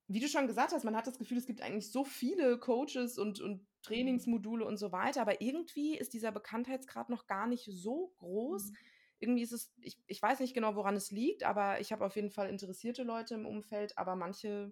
wie 0.08 0.20
du 0.20 0.28
schon 0.28 0.48
gesagt 0.48 0.72
hast, 0.72 0.86
man 0.86 0.96
hat 0.96 1.08
das 1.08 1.18
Gefühl, 1.18 1.38
es 1.38 1.46
gibt 1.46 1.62
eigentlich 1.62 1.92
so 1.92 2.04
viele 2.04 2.58
Coaches 2.60 3.18
und, 3.18 3.42
und 3.42 3.62
mhm. 3.62 3.68
Trainingsmodule 3.84 4.66
und 4.66 4.78
so 4.78 4.92
weiter, 4.92 5.22
aber 5.22 5.42
irgendwie 5.42 5.98
ist 5.98 6.14
dieser 6.14 6.32
Bekanntheitsgrad 6.32 7.10
noch 7.10 7.28
gar 7.28 7.48
nicht 7.48 7.70
so 7.72 8.14
groß. 8.20 8.72
Mhm. 8.72 8.78
Irgendwie 9.20 9.42
ist 9.44 9.52
es, 9.52 9.74
ich, 9.82 9.98
ich 10.08 10.22
weiß 10.22 10.40
nicht 10.40 10.54
genau, 10.54 10.76
woran 10.76 10.96
es 10.96 11.12
liegt, 11.12 11.44
aber 11.44 11.82
ich 11.82 11.92
habe 11.92 12.06
auf 12.06 12.16
jeden 12.16 12.30
Fall 12.30 12.50
interessierte 12.50 13.04
Leute 13.04 13.34
im 13.36 13.46
Umfeld, 13.46 13.98
aber 13.98 14.16
manche, 14.16 14.72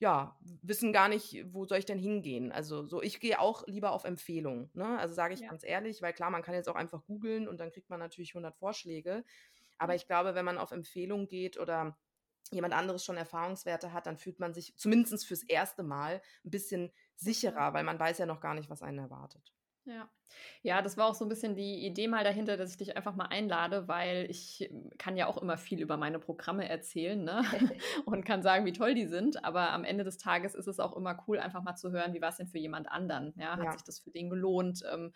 ja, 0.00 0.34
wissen 0.62 0.94
gar 0.94 1.08
nicht, 1.08 1.44
wo 1.52 1.66
soll 1.66 1.78
ich 1.78 1.84
denn 1.84 1.98
hingehen. 1.98 2.52
Also 2.52 2.86
so, 2.86 3.02
ich 3.02 3.20
gehe 3.20 3.38
auch 3.38 3.66
lieber 3.66 3.92
auf 3.92 4.04
Empfehlung, 4.04 4.70
ne? 4.72 4.98
Also 4.98 5.12
sage 5.12 5.34
ich 5.34 5.40
ja. 5.40 5.48
ganz 5.48 5.62
ehrlich, 5.62 6.00
weil 6.00 6.14
klar, 6.14 6.30
man 6.30 6.42
kann 6.42 6.54
jetzt 6.54 6.70
auch 6.70 6.74
einfach 6.74 7.04
googeln 7.04 7.46
und 7.46 7.60
dann 7.60 7.70
kriegt 7.70 7.90
man 7.90 8.00
natürlich 8.00 8.30
100 8.30 8.56
Vorschläge. 8.56 9.24
Aber 9.78 9.94
ich 9.94 10.06
glaube, 10.06 10.34
wenn 10.34 10.44
man 10.46 10.56
auf 10.56 10.72
Empfehlung 10.72 11.28
geht 11.28 11.58
oder 11.58 11.98
jemand 12.50 12.72
anderes 12.74 13.04
schon 13.04 13.18
Erfahrungswerte 13.18 13.92
hat, 13.92 14.06
dann 14.06 14.16
fühlt 14.16 14.40
man 14.40 14.54
sich 14.54 14.74
zumindest 14.76 15.26
fürs 15.26 15.42
erste 15.42 15.82
Mal 15.82 16.22
ein 16.44 16.50
bisschen 16.50 16.92
sicherer, 17.14 17.74
weil 17.74 17.84
man 17.84 17.98
weiß 17.98 18.18
ja 18.18 18.26
noch 18.26 18.40
gar 18.40 18.54
nicht, 18.54 18.70
was 18.70 18.82
einen 18.82 18.98
erwartet. 18.98 19.52
Ja. 19.84 20.08
Ja, 20.62 20.82
das 20.82 20.96
war 20.96 21.06
auch 21.06 21.14
so 21.14 21.24
ein 21.24 21.28
bisschen 21.28 21.56
die 21.56 21.84
Idee 21.86 22.06
mal 22.06 22.22
dahinter, 22.22 22.56
dass 22.56 22.70
ich 22.70 22.76
dich 22.76 22.96
einfach 22.96 23.16
mal 23.16 23.26
einlade, 23.26 23.88
weil 23.88 24.26
ich 24.30 24.70
ähm, 24.70 24.90
kann 24.98 25.16
ja 25.16 25.26
auch 25.26 25.38
immer 25.38 25.58
viel 25.58 25.80
über 25.80 25.96
meine 25.96 26.18
Programme 26.18 26.68
erzählen 26.68 27.22
ne? 27.22 27.42
und 28.04 28.24
kann 28.24 28.42
sagen, 28.42 28.66
wie 28.66 28.72
toll 28.72 28.94
die 28.94 29.06
sind. 29.06 29.44
Aber 29.44 29.70
am 29.70 29.84
Ende 29.84 30.04
des 30.04 30.18
Tages 30.18 30.54
ist 30.54 30.68
es 30.68 30.78
auch 30.78 30.96
immer 30.96 31.24
cool, 31.26 31.38
einfach 31.38 31.62
mal 31.62 31.76
zu 31.76 31.90
hören, 31.90 32.14
wie 32.14 32.20
war 32.20 32.28
es 32.28 32.36
denn 32.36 32.46
für 32.46 32.58
jemand 32.58 32.90
anderen? 32.90 33.32
Ja? 33.36 33.56
Hat 33.56 33.64
ja. 33.64 33.72
sich 33.72 33.82
das 33.82 33.98
für 33.98 34.10
den 34.10 34.30
gelohnt? 34.30 34.82
Ähm, 34.92 35.12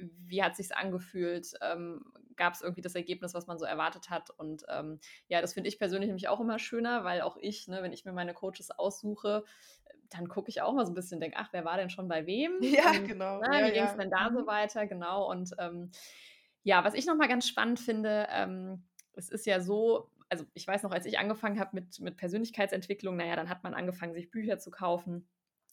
wie 0.00 0.42
hat 0.42 0.56
sich 0.56 0.74
angefühlt? 0.74 1.52
Ähm, 1.60 2.04
Gab 2.38 2.54
es 2.54 2.62
irgendwie 2.62 2.80
das 2.80 2.94
Ergebnis, 2.94 3.34
was 3.34 3.46
man 3.46 3.58
so 3.58 3.66
erwartet 3.66 4.08
hat? 4.08 4.30
Und 4.30 4.64
ähm, 4.68 4.98
ja, 5.28 5.42
das 5.42 5.52
finde 5.52 5.68
ich 5.68 5.78
persönlich 5.78 6.08
nämlich 6.08 6.28
auch 6.28 6.40
immer 6.40 6.58
schöner, 6.58 7.04
weil 7.04 7.20
auch 7.20 7.36
ich, 7.36 7.68
ne, 7.68 7.82
wenn 7.82 7.92
ich 7.92 8.06
mir 8.06 8.12
meine 8.12 8.32
Coaches 8.32 8.70
aussuche, 8.70 9.44
dann 10.08 10.28
gucke 10.28 10.48
ich 10.48 10.62
auch 10.62 10.72
mal 10.72 10.86
so 10.86 10.92
ein 10.92 10.94
bisschen, 10.94 11.20
denke, 11.20 11.36
ach, 11.38 11.48
wer 11.52 11.64
war 11.64 11.76
denn 11.76 11.90
schon 11.90 12.08
bei 12.08 12.26
wem? 12.26 12.52
Ja, 12.62 12.90
und, 12.90 13.06
genau. 13.06 13.40
Na, 13.40 13.60
ja, 13.60 13.66
wie 13.66 13.72
ging 13.72 13.84
es 13.84 13.90
ja. 13.90 13.96
denn 13.96 14.10
da 14.10 14.30
so 14.32 14.40
mhm. 14.40 14.46
weiter? 14.46 14.86
Genau. 14.86 15.30
Und 15.30 15.54
ähm, 15.58 15.90
ja, 16.62 16.84
was 16.84 16.94
ich 16.94 17.06
nochmal 17.06 17.28
ganz 17.28 17.46
spannend 17.46 17.80
finde, 17.80 18.26
ähm, 18.30 18.84
es 19.14 19.28
ist 19.28 19.46
ja 19.46 19.60
so, 19.60 20.10
also 20.28 20.44
ich 20.54 20.66
weiß 20.66 20.82
noch, 20.82 20.92
als 20.92 21.06
ich 21.06 21.18
angefangen 21.18 21.58
habe 21.58 21.70
mit, 21.72 22.00
mit 22.00 22.16
Persönlichkeitsentwicklung, 22.16 23.16
naja, 23.16 23.36
dann 23.36 23.48
hat 23.48 23.64
man 23.64 23.74
angefangen, 23.74 24.14
sich 24.14 24.30
Bücher 24.30 24.58
zu 24.58 24.70
kaufen. 24.70 25.28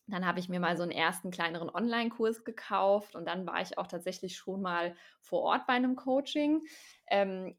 Dann 0.07 0.25
habe 0.25 0.39
ich 0.39 0.49
mir 0.49 0.59
mal 0.59 0.77
so 0.77 0.83
einen 0.83 0.91
ersten 0.91 1.31
kleineren 1.31 1.69
Online-Kurs 1.69 2.43
gekauft 2.43 3.15
und 3.15 3.25
dann 3.25 3.47
war 3.47 3.61
ich 3.61 3.77
auch 3.77 3.87
tatsächlich 3.87 4.37
schon 4.37 4.61
mal 4.61 4.95
vor 5.19 5.41
Ort 5.41 5.65
bei 5.65 5.73
einem 5.73 5.95
Coaching. 5.95 6.61
Ähm, 7.07 7.55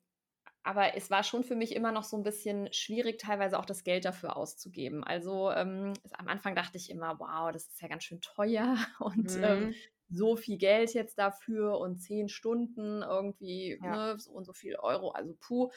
aber 0.66 0.96
es 0.96 1.11
war 1.11 1.22
schon 1.22 1.44
für 1.44 1.54
mich 1.54 1.76
immer 1.76 1.92
noch 1.92 2.02
so 2.02 2.16
ein 2.16 2.24
bisschen 2.24 2.72
schwierig, 2.72 3.20
teilweise 3.20 3.56
auch 3.56 3.66
das 3.66 3.85
Geld 3.85 4.04
dafür 4.04 4.37
auszugeben. 4.37 5.04
Also 5.04 5.52
ähm, 5.52 5.92
am 6.12 6.26
Anfang 6.26 6.56
dachte 6.56 6.76
ich 6.76 6.90
immer, 6.90 7.20
wow, 7.20 7.52
das 7.52 7.68
ist 7.68 7.80
ja 7.80 7.87
ganz 7.87 8.02
schön 8.02 8.20
teuer 8.20 8.76
und 8.98 9.32
ähm, 9.37 9.38
mhm. 9.38 9.44
ähm, 9.68 9.74
so 10.09 10.37
viel 10.37 10.59
Geld 10.59 10.92
jetzt 10.94 11.18
dafür 11.18 11.78
und 11.78 11.98
zehn 11.98 12.28
Stunden 12.28 13.02
irgendwie 13.02 13.78
ja. 13.82 14.12
ne, 14.12 14.18
so 14.18 14.32
und 14.32 14.44
so 14.44 14.52
viel 14.52 14.76
Euro, 14.76 15.11
also 15.11 15.37
puh. 15.40 15.70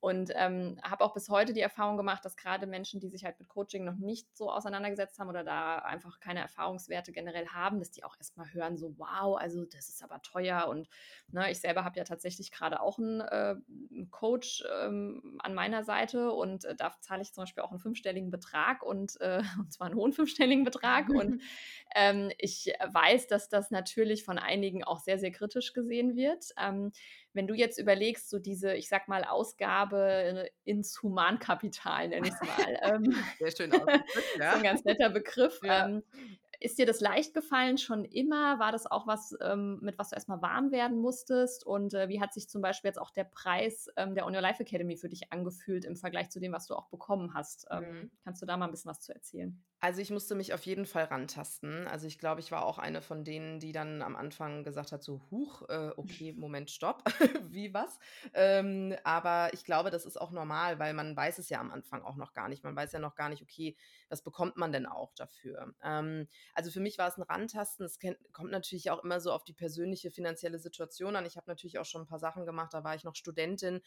Und 0.00 0.32
ähm, 0.34 0.80
habe 0.82 1.04
auch 1.04 1.12
bis 1.12 1.28
heute 1.28 1.52
die 1.52 1.60
Erfahrung 1.60 1.98
gemacht, 1.98 2.24
dass 2.24 2.36
gerade 2.36 2.66
Menschen, 2.66 3.00
die 3.00 3.08
sich 3.08 3.24
halt 3.24 3.38
mit 3.38 3.48
Coaching 3.48 3.84
noch 3.84 3.96
nicht 3.96 4.34
so 4.34 4.50
auseinandergesetzt 4.50 5.18
haben 5.18 5.28
oder 5.28 5.44
da 5.44 5.76
einfach 5.76 6.20
keine 6.20 6.40
Erfahrungswerte 6.40 7.12
generell 7.12 7.46
haben, 7.48 7.78
dass 7.78 7.90
die 7.90 8.02
auch 8.02 8.16
erstmal 8.16 8.50
hören, 8.54 8.78
so 8.78 8.94
wow, 8.96 9.38
also 9.38 9.66
das 9.66 9.90
ist 9.90 10.02
aber 10.02 10.22
teuer. 10.22 10.68
Und 10.68 10.88
ne, 11.28 11.50
ich 11.50 11.60
selber 11.60 11.84
habe 11.84 11.98
ja 11.98 12.04
tatsächlich 12.04 12.50
gerade 12.50 12.80
auch 12.80 12.98
einen, 12.98 13.20
äh, 13.20 13.56
einen 13.90 14.10
Coach 14.10 14.64
ähm, 14.82 15.38
an 15.42 15.54
meiner 15.54 15.84
Seite 15.84 16.32
und 16.32 16.64
äh, 16.64 16.74
da 16.74 16.94
zahle 17.00 17.20
ich 17.20 17.34
zum 17.34 17.42
Beispiel 17.42 17.62
auch 17.62 17.70
einen 17.70 17.80
fünfstelligen 17.80 18.30
Betrag 18.30 18.82
und, 18.82 19.20
äh, 19.20 19.42
und 19.58 19.70
zwar 19.70 19.88
einen 19.88 19.96
hohen 19.96 20.14
fünfstelligen 20.14 20.64
Betrag. 20.64 21.08
und 21.10 21.42
ähm, 21.94 22.32
ich 22.38 22.72
weiß, 22.88 23.26
dass 23.26 23.50
das 23.50 23.70
natürlich 23.70 24.24
von 24.24 24.38
einigen 24.38 24.82
auch 24.82 24.98
sehr, 24.98 25.18
sehr 25.18 25.30
kritisch 25.30 25.74
gesehen 25.74 26.16
wird. 26.16 26.46
Ähm, 26.58 26.92
wenn 27.32 27.46
du 27.46 27.54
jetzt 27.54 27.78
überlegst, 27.78 28.28
so 28.28 28.38
diese, 28.38 28.74
ich 28.74 28.88
sag 28.88 29.08
mal, 29.08 29.24
Ausgabe 29.24 30.48
ins 30.64 31.02
Humankapital, 31.02 32.08
nenne 32.08 32.28
ich 32.28 32.34
es 32.34 32.40
mal. 32.40 32.50
Ähm, 32.82 33.14
Sehr 33.38 33.50
schön 33.50 33.72
ausgedrückt, 33.72 34.04
ja. 34.38 34.52
so 34.52 34.56
ein 34.56 34.62
ganz 34.62 34.84
netter 34.84 35.10
Begriff. 35.10 35.60
Ja. 35.62 35.86
Ähm, 35.86 36.02
ist 36.60 36.78
dir 36.78 36.86
das 36.86 37.00
leicht 37.00 37.34
gefallen 37.34 37.78
schon 37.78 38.04
immer? 38.04 38.58
War 38.58 38.70
das 38.70 38.86
auch 38.86 39.06
was, 39.06 39.34
ähm, 39.40 39.78
mit 39.80 39.98
was 39.98 40.10
du 40.10 40.14
erstmal 40.14 40.42
warm 40.42 40.72
werden 40.72 40.98
musstest? 40.98 41.64
Und 41.64 41.94
äh, 41.94 42.08
wie 42.08 42.20
hat 42.20 42.34
sich 42.34 42.48
zum 42.48 42.62
Beispiel 42.62 42.88
jetzt 42.88 42.98
auch 42.98 43.10
der 43.10 43.24
Preis 43.24 43.88
ähm, 43.96 44.14
der 44.14 44.26
On 44.26 44.34
Your 44.34 44.42
Life 44.42 44.62
Academy 44.62 44.96
für 44.96 45.08
dich 45.08 45.32
angefühlt 45.32 45.84
im 45.84 45.96
Vergleich 45.96 46.30
zu 46.30 46.38
dem, 46.38 46.52
was 46.52 46.66
du 46.66 46.74
auch 46.74 46.88
bekommen 46.88 47.34
hast? 47.34 47.66
Ähm, 47.70 47.84
mhm. 47.84 48.10
Kannst 48.24 48.42
du 48.42 48.46
da 48.46 48.56
mal 48.56 48.66
ein 48.66 48.70
bisschen 48.70 48.90
was 48.90 49.00
zu 49.00 49.14
erzählen? 49.14 49.62
Also 49.82 50.02
ich 50.02 50.10
musste 50.10 50.34
mich 50.34 50.52
auf 50.52 50.66
jeden 50.66 50.84
Fall 50.84 51.04
rantasten. 51.04 51.86
Also 51.88 52.06
ich 52.06 52.18
glaube, 52.18 52.40
ich 52.40 52.52
war 52.52 52.66
auch 52.66 52.78
eine 52.78 53.00
von 53.00 53.24
denen, 53.24 53.60
die 53.60 53.72
dann 53.72 54.02
am 54.02 54.14
Anfang 54.14 54.62
gesagt 54.62 54.92
hat, 54.92 55.02
so, 55.02 55.22
huch, 55.30 55.62
äh, 55.70 55.92
okay, 55.96 56.32
Moment, 56.36 56.70
stopp, 56.70 57.02
wie 57.48 57.72
was? 57.72 57.98
Ähm, 58.34 58.94
aber 59.04 59.54
ich 59.54 59.64
glaube, 59.64 59.90
das 59.90 60.04
ist 60.04 60.20
auch 60.20 60.32
normal, 60.32 60.78
weil 60.78 60.92
man 60.92 61.16
weiß 61.16 61.38
es 61.38 61.48
ja 61.48 61.60
am 61.60 61.70
Anfang 61.70 62.02
auch 62.02 62.16
noch 62.16 62.34
gar 62.34 62.50
nicht. 62.50 62.62
Man 62.62 62.76
weiß 62.76 62.92
ja 62.92 62.98
noch 62.98 63.14
gar 63.14 63.30
nicht, 63.30 63.42
okay, 63.42 63.74
was 64.10 64.22
bekommt 64.22 64.58
man 64.58 64.70
denn 64.70 64.84
auch 64.84 65.14
dafür? 65.14 65.72
Ähm, 65.82 66.28
also 66.54 66.70
für 66.70 66.80
mich 66.80 66.98
war 66.98 67.08
es 67.08 67.16
ein 67.16 67.22
Rantasten. 67.22 67.86
Es 67.86 67.98
kommt 68.32 68.50
natürlich 68.50 68.90
auch 68.90 69.02
immer 69.02 69.18
so 69.18 69.32
auf 69.32 69.44
die 69.44 69.54
persönliche 69.54 70.10
finanzielle 70.10 70.58
Situation 70.58 71.16
an. 71.16 71.24
Ich 71.24 71.38
habe 71.38 71.48
natürlich 71.48 71.78
auch 71.78 71.86
schon 71.86 72.02
ein 72.02 72.06
paar 72.06 72.18
Sachen 72.18 72.44
gemacht, 72.44 72.74
da 72.74 72.84
war 72.84 72.94
ich 72.94 73.04
noch 73.04 73.14
Studentin. 73.14 73.80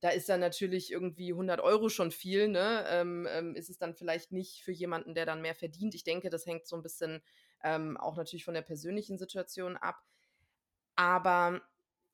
Da 0.00 0.10
ist 0.10 0.28
dann 0.28 0.40
natürlich 0.40 0.92
irgendwie 0.92 1.32
100 1.32 1.60
Euro 1.60 1.88
schon 1.88 2.10
viel, 2.12 2.48
ne? 2.48 2.84
Ähm, 2.88 3.26
ähm, 3.30 3.54
ist 3.56 3.68
es 3.68 3.78
dann 3.78 3.94
vielleicht 3.94 4.30
nicht 4.32 4.62
für 4.62 4.72
jemanden, 4.72 5.14
der 5.14 5.26
dann 5.26 5.42
mehr 5.42 5.54
verdient. 5.56 5.94
Ich 5.94 6.04
denke, 6.04 6.30
das 6.30 6.46
hängt 6.46 6.66
so 6.66 6.76
ein 6.76 6.82
bisschen 6.82 7.20
ähm, 7.64 7.96
auch 7.96 8.16
natürlich 8.16 8.44
von 8.44 8.54
der 8.54 8.62
persönlichen 8.62 9.18
Situation 9.18 9.76
ab. 9.76 9.96
Aber 10.96 11.62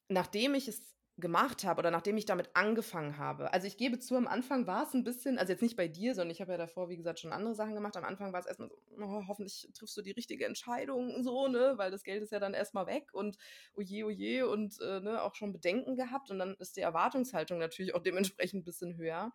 nachdem 0.08 0.54
ich 0.54 0.68
es 0.68 0.93
gemacht 1.16 1.62
habe 1.62 1.78
oder 1.78 1.92
nachdem 1.92 2.16
ich 2.16 2.24
damit 2.24 2.50
angefangen 2.54 3.18
habe. 3.18 3.52
Also 3.52 3.68
ich 3.68 3.76
gebe 3.76 4.00
zu, 4.00 4.16
am 4.16 4.26
Anfang 4.26 4.66
war 4.66 4.82
es 4.82 4.94
ein 4.94 5.04
bisschen, 5.04 5.38
also 5.38 5.52
jetzt 5.52 5.62
nicht 5.62 5.76
bei 5.76 5.86
dir, 5.86 6.14
sondern 6.14 6.32
ich 6.32 6.40
habe 6.40 6.52
ja 6.52 6.58
davor, 6.58 6.88
wie 6.88 6.96
gesagt, 6.96 7.20
schon 7.20 7.32
andere 7.32 7.54
Sachen 7.54 7.74
gemacht. 7.74 7.96
Am 7.96 8.04
Anfang 8.04 8.32
war 8.32 8.40
es 8.40 8.46
erstmal 8.46 8.68
so, 8.68 8.76
oh, 8.98 9.22
hoffentlich 9.28 9.68
triffst 9.74 9.96
du 9.96 10.02
die 10.02 10.10
richtige 10.10 10.44
Entscheidung, 10.44 11.22
so, 11.22 11.46
ne, 11.46 11.74
weil 11.76 11.92
das 11.92 12.02
Geld 12.02 12.22
ist 12.22 12.32
ja 12.32 12.40
dann 12.40 12.52
erstmal 12.52 12.86
weg 12.86 13.10
und 13.12 13.36
oje, 13.74 14.04
oje 14.04 14.48
und 14.48 14.80
äh, 14.80 15.00
ne, 15.00 15.22
auch 15.22 15.36
schon 15.36 15.52
Bedenken 15.52 15.94
gehabt 15.94 16.32
und 16.32 16.40
dann 16.40 16.54
ist 16.58 16.76
die 16.76 16.80
Erwartungshaltung 16.80 17.58
natürlich 17.58 17.94
auch 17.94 18.02
dementsprechend 18.02 18.62
ein 18.62 18.64
bisschen 18.64 18.96
höher. 18.96 19.32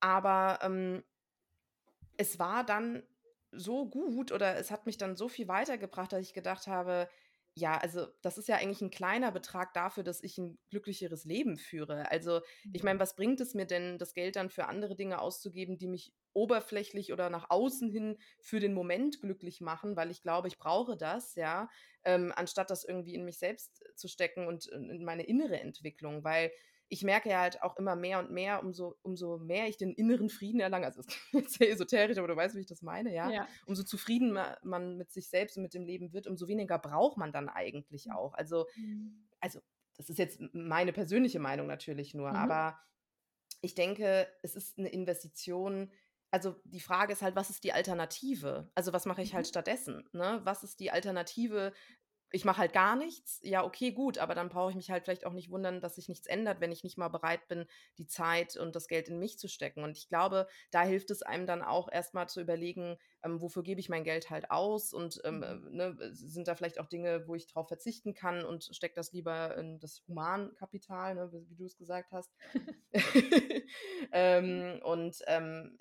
Aber 0.00 0.58
ähm, 0.62 1.04
es 2.16 2.40
war 2.40 2.64
dann 2.64 3.04
so 3.52 3.88
gut 3.88 4.32
oder 4.32 4.56
es 4.56 4.72
hat 4.72 4.86
mich 4.86 4.98
dann 4.98 5.16
so 5.16 5.28
viel 5.28 5.46
weitergebracht, 5.46 6.12
dass 6.12 6.20
ich 6.20 6.34
gedacht 6.34 6.66
habe, 6.66 7.08
ja, 7.58 7.78
also 7.78 8.06
das 8.20 8.36
ist 8.36 8.48
ja 8.48 8.56
eigentlich 8.56 8.82
ein 8.82 8.90
kleiner 8.90 9.32
Betrag 9.32 9.72
dafür, 9.72 10.02
dass 10.04 10.22
ich 10.22 10.36
ein 10.36 10.58
glücklicheres 10.68 11.24
Leben 11.24 11.56
führe. 11.56 12.10
Also 12.10 12.42
ich 12.70 12.82
meine, 12.82 13.00
was 13.00 13.16
bringt 13.16 13.40
es 13.40 13.54
mir 13.54 13.64
denn, 13.64 13.96
das 13.96 14.12
Geld 14.12 14.36
dann 14.36 14.50
für 14.50 14.66
andere 14.66 14.94
Dinge 14.94 15.22
auszugeben, 15.22 15.78
die 15.78 15.86
mich 15.88 16.12
oberflächlich 16.34 17.14
oder 17.14 17.30
nach 17.30 17.48
außen 17.48 17.90
hin 17.90 18.18
für 18.40 18.60
den 18.60 18.74
Moment 18.74 19.22
glücklich 19.22 19.62
machen, 19.62 19.96
weil 19.96 20.10
ich 20.10 20.20
glaube, 20.20 20.48
ich 20.48 20.58
brauche 20.58 20.98
das, 20.98 21.34
ja, 21.34 21.70
ähm, 22.04 22.30
anstatt 22.36 22.68
das 22.68 22.84
irgendwie 22.84 23.14
in 23.14 23.24
mich 23.24 23.38
selbst 23.38 23.82
zu 23.94 24.06
stecken 24.06 24.46
und 24.46 24.66
in 24.66 25.02
meine 25.02 25.24
innere 25.24 25.58
Entwicklung, 25.58 26.24
weil 26.24 26.52
ich 26.88 27.02
merke 27.02 27.28
ja 27.30 27.40
halt 27.40 27.62
auch 27.62 27.76
immer 27.76 27.96
mehr 27.96 28.18
und 28.18 28.30
mehr, 28.30 28.62
umso, 28.62 28.96
umso 29.02 29.38
mehr 29.38 29.68
ich 29.68 29.76
den 29.76 29.92
inneren 29.92 30.28
Frieden 30.28 30.60
erlange, 30.60 30.86
also 30.86 31.00
es 31.00 31.06
ist 31.32 31.58
sehr 31.58 31.70
esoterisch, 31.70 32.18
aber 32.18 32.28
du 32.28 32.36
weißt, 32.36 32.54
wie 32.54 32.60
ich 32.60 32.66
das 32.66 32.82
meine, 32.82 33.12
ja? 33.14 33.30
ja. 33.30 33.48
Umso 33.66 33.82
zufrieden 33.82 34.38
man 34.62 34.96
mit 34.96 35.10
sich 35.10 35.28
selbst 35.28 35.56
und 35.56 35.64
mit 35.64 35.74
dem 35.74 35.84
Leben 35.84 36.12
wird, 36.12 36.26
umso 36.26 36.46
weniger 36.48 36.78
braucht 36.78 37.16
man 37.16 37.32
dann 37.32 37.48
eigentlich 37.48 38.06
mhm. 38.06 38.12
auch. 38.12 38.34
Also, 38.34 38.66
mhm. 38.76 39.26
also 39.40 39.60
das 39.96 40.10
ist 40.10 40.18
jetzt 40.18 40.40
meine 40.52 40.92
persönliche 40.92 41.38
Meinung 41.38 41.66
natürlich 41.66 42.14
nur, 42.14 42.30
mhm. 42.30 42.36
aber 42.36 42.78
ich 43.62 43.74
denke, 43.74 44.28
es 44.42 44.54
ist 44.54 44.78
eine 44.78 44.88
Investition. 44.88 45.90
Also 46.30 46.56
die 46.64 46.80
Frage 46.80 47.12
ist 47.12 47.22
halt, 47.22 47.34
was 47.34 47.50
ist 47.50 47.64
die 47.64 47.72
Alternative? 47.72 48.70
Also 48.74 48.92
was 48.92 49.06
mache 49.06 49.22
ich 49.22 49.34
halt 49.34 49.46
mhm. 49.46 49.50
stattdessen? 49.50 50.08
Ne? 50.12 50.40
Was 50.44 50.62
ist 50.62 50.78
die 50.78 50.90
Alternative 50.90 51.72
ich 52.32 52.44
mache 52.44 52.58
halt 52.58 52.72
gar 52.72 52.96
nichts, 52.96 53.40
ja, 53.42 53.64
okay, 53.64 53.92
gut, 53.92 54.18
aber 54.18 54.34
dann 54.34 54.48
brauche 54.48 54.70
ich 54.70 54.76
mich 54.76 54.90
halt 54.90 55.04
vielleicht 55.04 55.24
auch 55.24 55.32
nicht 55.32 55.50
wundern, 55.50 55.80
dass 55.80 55.94
sich 55.94 56.08
nichts 56.08 56.26
ändert, 56.26 56.60
wenn 56.60 56.72
ich 56.72 56.82
nicht 56.82 56.98
mal 56.98 57.08
bereit 57.08 57.46
bin, 57.48 57.66
die 57.98 58.06
Zeit 58.06 58.56
und 58.56 58.74
das 58.74 58.88
Geld 58.88 59.08
in 59.08 59.18
mich 59.18 59.38
zu 59.38 59.48
stecken. 59.48 59.84
Und 59.84 59.96
ich 59.96 60.08
glaube, 60.08 60.48
da 60.70 60.82
hilft 60.82 61.10
es 61.10 61.22
einem 61.22 61.46
dann 61.46 61.62
auch 61.62 61.90
erstmal 61.90 62.28
zu 62.28 62.40
überlegen, 62.40 62.98
ähm, 63.22 63.40
wofür 63.40 63.62
gebe 63.62 63.80
ich 63.80 63.88
mein 63.88 64.04
Geld 64.04 64.30
halt 64.30 64.50
aus 64.50 64.92
und 64.92 65.20
ähm, 65.24 65.36
mhm. 65.36 65.42
äh, 65.42 65.76
ne, 65.76 65.96
sind 66.12 66.48
da 66.48 66.54
vielleicht 66.54 66.80
auch 66.80 66.86
Dinge, 66.86 67.26
wo 67.28 67.34
ich 67.34 67.46
drauf 67.46 67.68
verzichten 67.68 68.14
kann 68.14 68.44
und 68.44 68.64
stecke 68.72 68.94
das 68.94 69.12
lieber 69.12 69.56
in 69.56 69.78
das 69.78 70.02
Humankapital, 70.08 71.14
ne, 71.14 71.32
wie, 71.32 71.48
wie 71.48 71.56
du 71.56 71.64
es 71.64 71.76
gesagt 71.76 72.12
hast. 72.12 72.32
ähm, 74.12 74.80
und 74.82 75.22
ähm, 75.26 75.78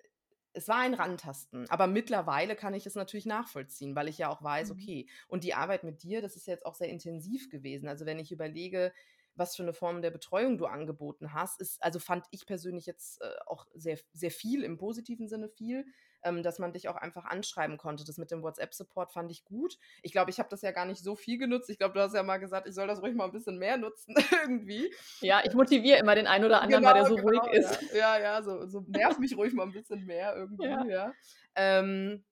es 0.55 0.67
war 0.67 0.77
ein 0.77 0.93
Rantasten, 0.93 1.69
aber 1.69 1.87
mittlerweile 1.87 2.55
kann 2.55 2.73
ich 2.73 2.85
es 2.85 2.95
natürlich 2.95 3.25
nachvollziehen, 3.25 3.95
weil 3.95 4.07
ich 4.07 4.17
ja 4.17 4.29
auch 4.29 4.41
weiß, 4.41 4.69
mhm. 4.69 4.75
okay, 4.75 5.09
und 5.27 5.43
die 5.43 5.53
Arbeit 5.53 5.83
mit 5.83 6.01
dir, 6.03 6.21
das 6.21 6.35
ist 6.35 6.47
jetzt 6.47 6.65
auch 6.65 6.75
sehr 6.75 6.89
intensiv 6.89 7.49
gewesen. 7.49 7.89
Also 7.89 8.05
wenn 8.05 8.19
ich 8.19 8.31
überlege, 8.31 8.93
was 9.35 9.55
für 9.55 9.63
eine 9.63 9.73
Form 9.73 10.01
der 10.01 10.11
Betreuung 10.11 10.57
du 10.57 10.65
angeboten 10.65 11.33
hast, 11.33 11.59
ist, 11.59 11.83
also 11.83 11.99
fand 11.99 12.25
ich 12.31 12.45
persönlich 12.45 12.85
jetzt 12.85 13.21
äh, 13.21 13.29
auch 13.47 13.67
sehr, 13.73 13.99
sehr 14.13 14.31
viel, 14.31 14.63
im 14.63 14.77
positiven 14.77 15.27
Sinne 15.27 15.49
viel 15.49 15.85
ähm, 16.25 16.43
dass 16.43 16.59
man 16.59 16.73
dich 16.73 16.89
auch 16.89 16.95
einfach 16.95 17.25
anschreiben 17.25 17.77
konnte. 17.77 18.03
Das 18.03 18.17
mit 18.17 18.31
dem 18.31 18.41
WhatsApp-Support 18.41 19.13
fand 19.13 19.31
ich 19.31 19.45
gut. 19.45 19.77
Ich 20.01 20.11
glaube, 20.11 20.31
ich 20.31 20.39
habe 20.39 20.49
das 20.49 20.61
ja 20.61 20.71
gar 20.71 20.85
nicht 20.85 21.01
so 21.01 21.15
viel 21.15 21.37
genutzt. 21.37 21.69
Ich 21.69 21.77
glaube, 21.77 21.93
du 21.93 22.01
hast 22.01 22.13
ja 22.13 22.23
mal 22.23 22.37
gesagt, 22.37 22.67
ich 22.67 22.75
soll 22.75 22.87
das 22.87 23.01
ruhig 23.01 23.15
mal 23.15 23.25
ein 23.25 23.31
bisschen 23.31 23.57
mehr 23.57 23.77
nutzen 23.77 24.15
irgendwie. 24.43 24.91
Ja, 25.21 25.41
ich 25.45 25.53
motiviere 25.53 25.99
immer 25.99 26.15
den 26.15 26.27
einen 26.27 26.45
oder 26.45 26.61
anderen, 26.61 26.83
genau, 26.83 26.93
weil 26.93 27.01
der 27.01 27.09
so 27.09 27.15
genau, 27.15 27.43
ruhig 27.43 27.53
ist. 27.53 27.93
Ja, 27.93 28.17
ja, 28.17 28.19
ja 28.19 28.43
so, 28.43 28.65
so 28.67 28.83
nerv 28.87 29.19
mich 29.19 29.37
ruhig 29.37 29.53
mal 29.53 29.63
ein 29.63 29.71
bisschen 29.71 30.05
mehr 30.05 30.35
irgendwie, 30.35 30.65
ja. 30.65 30.85
ja. 30.85 31.13
Ähm, 31.55 32.25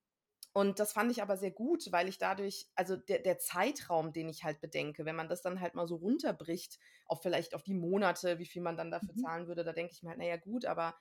und 0.55 0.79
das 0.79 0.93
fand 0.93 1.11
ich 1.11 1.21
aber 1.23 1.35
sehr 1.35 1.51
gut, 1.51 1.91
weil 1.91 2.07
ich 2.07 2.19
dadurch, 2.19 2.67
also 2.75 2.95
der, 2.95 3.19
der 3.19 3.39
Zeitraum, 3.39 4.13
den 4.13 4.29
ich 4.29 4.43
halt 4.43 4.61
bedenke, 4.61 5.03
wenn 5.03 5.15
man 5.15 5.27
das 5.27 5.41
dann 5.41 5.59
halt 5.59 5.73
mal 5.73 5.87
so 5.87 5.95
runterbricht, 5.95 6.79
auf 7.07 7.23
vielleicht 7.23 7.55
auf 7.55 7.63
die 7.63 7.73
Monate, 7.73 8.37
wie 8.37 8.45
viel 8.45 8.61
man 8.61 8.77
dann 8.77 8.91
dafür 8.91 9.13
mhm. 9.15 9.21
zahlen 9.21 9.47
würde, 9.47 9.63
da 9.63 9.73
denke 9.73 9.93
ich 9.93 10.03
mir 10.03 10.09
halt, 10.09 10.19
naja, 10.19 10.37
gut, 10.37 10.65
aber 10.65 10.95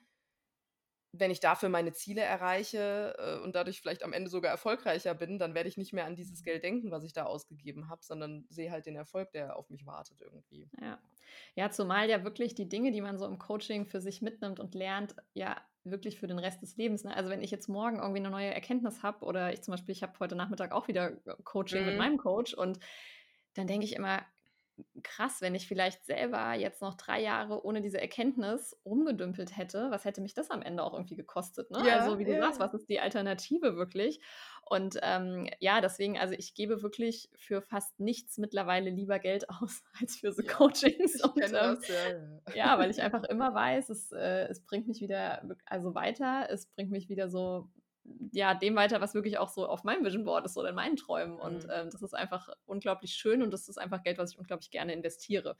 wenn 1.12 1.30
ich 1.30 1.40
dafür 1.40 1.68
meine 1.68 1.92
Ziele 1.92 2.22
erreiche 2.22 3.14
äh, 3.18 3.44
und 3.44 3.54
dadurch 3.54 3.80
vielleicht 3.80 4.02
am 4.02 4.14
Ende 4.14 4.30
sogar 4.30 4.50
erfolgreicher 4.50 5.14
bin, 5.14 5.38
dann 5.38 5.54
werde 5.54 5.68
ich 5.68 5.76
nicht 5.76 5.92
mehr 5.92 6.06
an 6.06 6.16
dieses 6.16 6.40
mhm. 6.40 6.44
Geld 6.44 6.64
denken, 6.64 6.90
was 6.90 7.04
ich 7.04 7.12
da 7.12 7.24
ausgegeben 7.24 7.88
habe, 7.88 8.02
sondern 8.02 8.46
sehe 8.48 8.70
halt 8.70 8.86
den 8.86 8.96
Erfolg, 8.96 9.30
der 9.32 9.56
auf 9.56 9.68
mich 9.68 9.86
wartet 9.86 10.20
irgendwie. 10.20 10.70
Ja. 10.80 10.98
ja, 11.54 11.70
zumal 11.70 12.08
ja 12.08 12.24
wirklich 12.24 12.54
die 12.54 12.68
Dinge, 12.68 12.92
die 12.92 13.02
man 13.02 13.18
so 13.18 13.26
im 13.26 13.38
Coaching 13.38 13.86
für 13.86 14.00
sich 14.00 14.22
mitnimmt 14.22 14.58
und 14.58 14.74
lernt, 14.74 15.14
ja 15.34 15.60
wirklich 15.84 16.18
für 16.18 16.28
den 16.28 16.38
Rest 16.38 16.62
des 16.62 16.76
Lebens. 16.76 17.04
Ne? 17.04 17.14
Also 17.14 17.28
wenn 17.28 17.42
ich 17.42 17.50
jetzt 17.50 17.68
morgen 17.68 17.98
irgendwie 17.98 18.20
eine 18.20 18.30
neue 18.30 18.54
Erkenntnis 18.54 19.02
habe 19.02 19.24
oder 19.24 19.52
ich 19.52 19.62
zum 19.62 19.72
Beispiel, 19.72 19.92
ich 19.92 20.02
habe 20.02 20.18
heute 20.20 20.36
Nachmittag 20.36 20.72
auch 20.72 20.88
wieder 20.88 21.16
Coaching 21.44 21.80
mhm. 21.80 21.86
mit 21.86 21.98
meinem 21.98 22.18
Coach 22.18 22.54
und 22.54 22.78
dann 23.54 23.66
denke 23.66 23.84
ich 23.84 23.94
immer, 23.94 24.24
krass, 25.02 25.40
wenn 25.40 25.54
ich 25.54 25.68
vielleicht 25.68 26.04
selber 26.04 26.54
jetzt 26.54 26.80
noch 26.80 26.94
drei 26.94 27.20
Jahre 27.20 27.64
ohne 27.64 27.80
diese 27.80 28.00
Erkenntnis 28.00 28.76
rumgedümpelt 28.84 29.56
hätte, 29.56 29.90
was 29.90 30.04
hätte 30.04 30.20
mich 30.20 30.34
das 30.34 30.50
am 30.50 30.62
Ende 30.62 30.82
auch 30.82 30.94
irgendwie 30.94 31.16
gekostet? 31.16 31.70
Ne? 31.70 31.86
Ja, 31.86 31.98
also 31.98 32.18
wie 32.18 32.24
du 32.24 32.32
ja. 32.32 32.40
sagst, 32.40 32.60
was 32.60 32.74
ist 32.74 32.88
die 32.88 33.00
Alternative 33.00 33.76
wirklich? 33.76 34.20
Und 34.64 34.98
ähm, 35.02 35.48
ja, 35.58 35.80
deswegen, 35.80 36.18
also 36.18 36.34
ich 36.34 36.54
gebe 36.54 36.82
wirklich 36.82 37.28
für 37.36 37.60
fast 37.62 37.98
nichts 38.00 38.38
mittlerweile 38.38 38.90
lieber 38.90 39.18
Geld 39.18 39.48
aus 39.50 39.82
als 40.00 40.16
für 40.16 40.32
so 40.32 40.42
ja, 40.42 40.52
Coachings. 40.52 41.22
Und, 41.22 41.42
ähm, 41.42 41.52
das, 41.52 42.54
ja, 42.54 42.78
weil 42.78 42.90
ich 42.90 43.02
einfach 43.02 43.24
immer 43.24 43.54
weiß, 43.54 43.90
es, 43.90 44.12
äh, 44.12 44.48
es 44.48 44.64
bringt 44.64 44.88
mich 44.88 45.00
wieder 45.00 45.42
also 45.66 45.94
weiter, 45.94 46.46
es 46.50 46.66
bringt 46.66 46.90
mich 46.90 47.08
wieder 47.08 47.28
so 47.28 47.68
ja, 48.32 48.54
dem 48.54 48.74
weiter, 48.74 49.00
was 49.00 49.14
wirklich 49.14 49.38
auch 49.38 49.48
so 49.48 49.66
auf 49.66 49.84
meinem 49.84 50.04
Vision 50.04 50.24
Board 50.24 50.44
ist 50.46 50.56
oder 50.56 50.70
in 50.70 50.74
meinen 50.74 50.96
Träumen. 50.96 51.34
Mhm. 51.34 51.40
Und 51.40 51.66
ähm, 51.70 51.90
das 51.90 52.02
ist 52.02 52.14
einfach 52.14 52.48
unglaublich 52.64 53.14
schön 53.14 53.42
und 53.42 53.52
das 53.52 53.68
ist 53.68 53.78
einfach 53.78 54.02
Geld, 54.02 54.18
was 54.18 54.32
ich 54.32 54.38
unglaublich 54.38 54.70
gerne 54.70 54.92
investiere. 54.92 55.56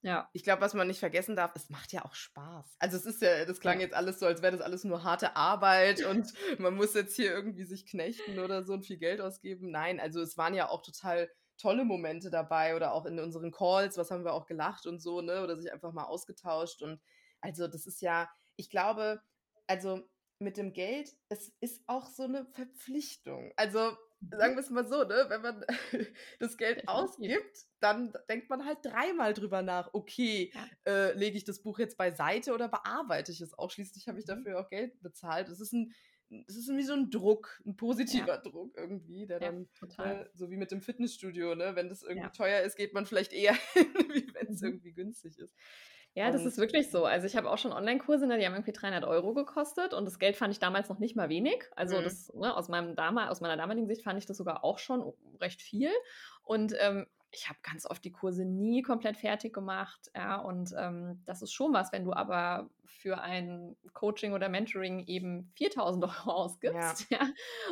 Ja. 0.00 0.28
Ich 0.32 0.42
glaube, 0.42 0.62
was 0.62 0.74
man 0.74 0.86
nicht 0.86 1.00
vergessen 1.00 1.36
darf, 1.36 1.52
es 1.54 1.68
macht 1.70 1.92
ja 1.92 2.04
auch 2.04 2.14
Spaß. 2.14 2.76
Also 2.78 2.96
es 2.96 3.06
ist 3.06 3.22
ja, 3.22 3.44
das 3.44 3.60
klang 3.60 3.76
ja. 3.76 3.82
jetzt 3.82 3.94
alles 3.94 4.20
so, 4.20 4.26
als 4.26 4.42
wäre 4.42 4.52
das 4.52 4.64
alles 4.64 4.84
nur 4.84 5.04
harte 5.04 5.36
Arbeit 5.36 6.04
und 6.04 6.32
man 6.58 6.74
muss 6.74 6.94
jetzt 6.94 7.16
hier 7.16 7.32
irgendwie 7.32 7.64
sich 7.64 7.86
knechten 7.86 8.38
oder 8.38 8.62
so 8.62 8.72
und 8.72 8.86
viel 8.86 8.98
Geld 8.98 9.20
ausgeben. 9.20 9.70
Nein, 9.70 10.00
also 10.00 10.20
es 10.20 10.38
waren 10.38 10.54
ja 10.54 10.68
auch 10.68 10.82
total 10.82 11.30
tolle 11.58 11.84
Momente 11.84 12.30
dabei 12.30 12.74
oder 12.74 12.92
auch 12.92 13.04
in 13.06 13.18
unseren 13.20 13.52
Calls, 13.52 13.96
was 13.96 14.10
haben 14.10 14.24
wir 14.24 14.32
auch 14.32 14.46
gelacht 14.46 14.86
und 14.86 15.00
so, 15.00 15.20
ne? 15.20 15.42
Oder 15.44 15.56
sich 15.56 15.72
einfach 15.72 15.92
mal 15.92 16.04
ausgetauscht. 16.04 16.82
Und 16.82 17.00
also 17.40 17.68
das 17.68 17.86
ist 17.86 18.00
ja, 18.00 18.28
ich 18.56 18.70
glaube, 18.70 19.20
also 19.66 20.02
mit 20.42 20.56
dem 20.56 20.72
Geld, 20.72 21.14
es 21.28 21.52
ist 21.60 21.82
auch 21.86 22.06
so 22.06 22.24
eine 22.24 22.44
Verpflichtung. 22.46 23.52
Also 23.56 23.96
sagen 24.30 24.54
wir 24.54 24.60
es 24.60 24.70
mal 24.70 24.86
so, 24.86 25.04
ne? 25.04 25.26
wenn 25.28 25.42
man 25.42 25.64
das 26.38 26.56
Geld 26.56 26.86
ausgibt, 26.88 27.66
dann 27.80 28.12
denkt 28.28 28.48
man 28.50 28.64
halt 28.64 28.78
dreimal 28.82 29.34
drüber 29.34 29.62
nach, 29.62 29.92
okay, 29.92 30.52
ja. 30.54 30.92
äh, 30.92 31.12
lege 31.14 31.36
ich 31.36 31.44
das 31.44 31.62
Buch 31.62 31.78
jetzt 31.78 31.96
beiseite 31.96 32.52
oder 32.52 32.68
bearbeite 32.68 33.32
ich 33.32 33.40
es 33.40 33.58
auch? 33.58 33.70
Schließlich 33.70 34.08
habe 34.08 34.18
ich 34.18 34.26
mhm. 34.26 34.44
dafür 34.44 34.60
auch 34.60 34.68
Geld 34.68 35.00
bezahlt. 35.02 35.48
Es 35.48 35.60
ist 35.60 35.72
ein 35.72 35.92
es 36.46 36.56
ist 36.56 36.68
irgendwie 36.68 36.86
so 36.86 36.94
ein 36.94 37.10
Druck, 37.10 37.60
ein 37.66 37.76
positiver 37.76 38.26
ja. 38.26 38.38
Druck 38.38 38.76
irgendwie, 38.76 39.26
der 39.26 39.40
dann, 39.40 39.68
äh, 39.98 40.24
so 40.34 40.50
wie 40.50 40.56
mit 40.56 40.70
dem 40.70 40.80
Fitnessstudio, 40.80 41.54
ne? 41.54 41.76
wenn 41.76 41.88
das 41.88 42.02
irgendwie 42.02 42.26
ja. 42.26 42.30
teuer 42.30 42.62
ist, 42.62 42.76
geht 42.76 42.94
man 42.94 43.06
vielleicht 43.06 43.32
eher 43.32 43.54
hin, 43.74 43.92
wie 44.12 44.32
wenn 44.34 44.48
es 44.48 44.62
mhm. 44.62 44.68
irgendwie 44.68 44.92
günstig 44.92 45.38
ist. 45.38 45.54
Ja, 46.14 46.30
das 46.30 46.44
ist 46.44 46.58
wirklich 46.58 46.90
so. 46.90 47.06
Also 47.06 47.26
ich 47.26 47.36
habe 47.36 47.50
auch 47.50 47.56
schon 47.56 47.72
Online-Kurse, 47.72 48.26
ne, 48.26 48.38
die 48.38 48.44
haben 48.44 48.52
irgendwie 48.52 48.72
300 48.72 49.04
Euro 49.04 49.32
gekostet 49.32 49.94
und 49.94 50.04
das 50.04 50.18
Geld 50.18 50.36
fand 50.36 50.52
ich 50.52 50.58
damals 50.58 50.90
noch 50.90 50.98
nicht 50.98 51.16
mal 51.16 51.30
wenig. 51.30 51.64
Also 51.74 51.98
mhm. 51.98 52.04
das, 52.04 52.32
ne, 52.34 52.54
aus, 52.54 52.68
meinem 52.68 52.98
aus 52.98 53.40
meiner 53.40 53.56
damaligen 53.56 53.86
Sicht 53.86 54.02
fand 54.02 54.18
ich 54.18 54.26
das 54.26 54.36
sogar 54.36 54.62
auch 54.62 54.78
schon 54.78 55.14
recht 55.40 55.62
viel. 55.62 55.90
Und 56.44 56.74
ähm, 56.80 57.06
ich 57.32 57.48
habe 57.48 57.58
ganz 57.62 57.86
oft 57.86 58.04
die 58.04 58.12
Kurse 58.12 58.44
nie 58.44 58.82
komplett 58.82 59.16
fertig 59.16 59.54
gemacht. 59.54 60.10
Ja, 60.14 60.36
und 60.36 60.74
ähm, 60.78 61.22
das 61.24 61.40
ist 61.40 61.52
schon 61.52 61.72
was, 61.72 61.90
wenn 61.90 62.04
du 62.04 62.12
aber 62.12 62.68
für 62.84 63.20
ein 63.20 63.74
Coaching 63.94 64.34
oder 64.34 64.50
Mentoring 64.50 65.06
eben 65.06 65.50
4000 65.56 66.04
Euro 66.26 66.30
ausgibst, 66.30 67.10
ja. 67.10 67.18
ja 67.18 67.28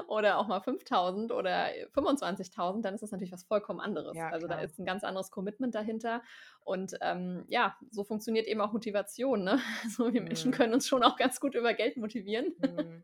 oder 0.08 0.38
auch 0.38 0.48
mal 0.48 0.60
5000 0.60 1.30
oder 1.30 1.68
25.000, 1.94 2.80
dann 2.80 2.94
ist 2.94 3.02
das 3.02 3.12
natürlich 3.12 3.32
was 3.32 3.44
vollkommen 3.44 3.80
anderes. 3.80 4.16
Ja, 4.16 4.30
also 4.30 4.48
da 4.48 4.60
ist 4.60 4.78
ein 4.78 4.86
ganz 4.86 5.04
anderes 5.04 5.30
Commitment 5.30 5.74
dahinter. 5.74 6.22
Und 6.64 6.96
ähm, 7.02 7.44
ja, 7.48 7.76
so 7.90 8.02
funktioniert 8.02 8.46
eben 8.46 8.60
auch 8.60 8.72
Motivation. 8.72 9.44
Ne? 9.44 9.60
So 9.90 10.12
wir 10.12 10.22
Menschen 10.22 10.50
mhm. 10.50 10.54
können 10.54 10.74
uns 10.74 10.88
schon 10.88 11.02
auch 11.02 11.16
ganz 11.16 11.40
gut 11.40 11.54
über 11.54 11.74
Geld 11.74 11.96
motivieren. 11.96 12.54
Mhm. 12.58 13.02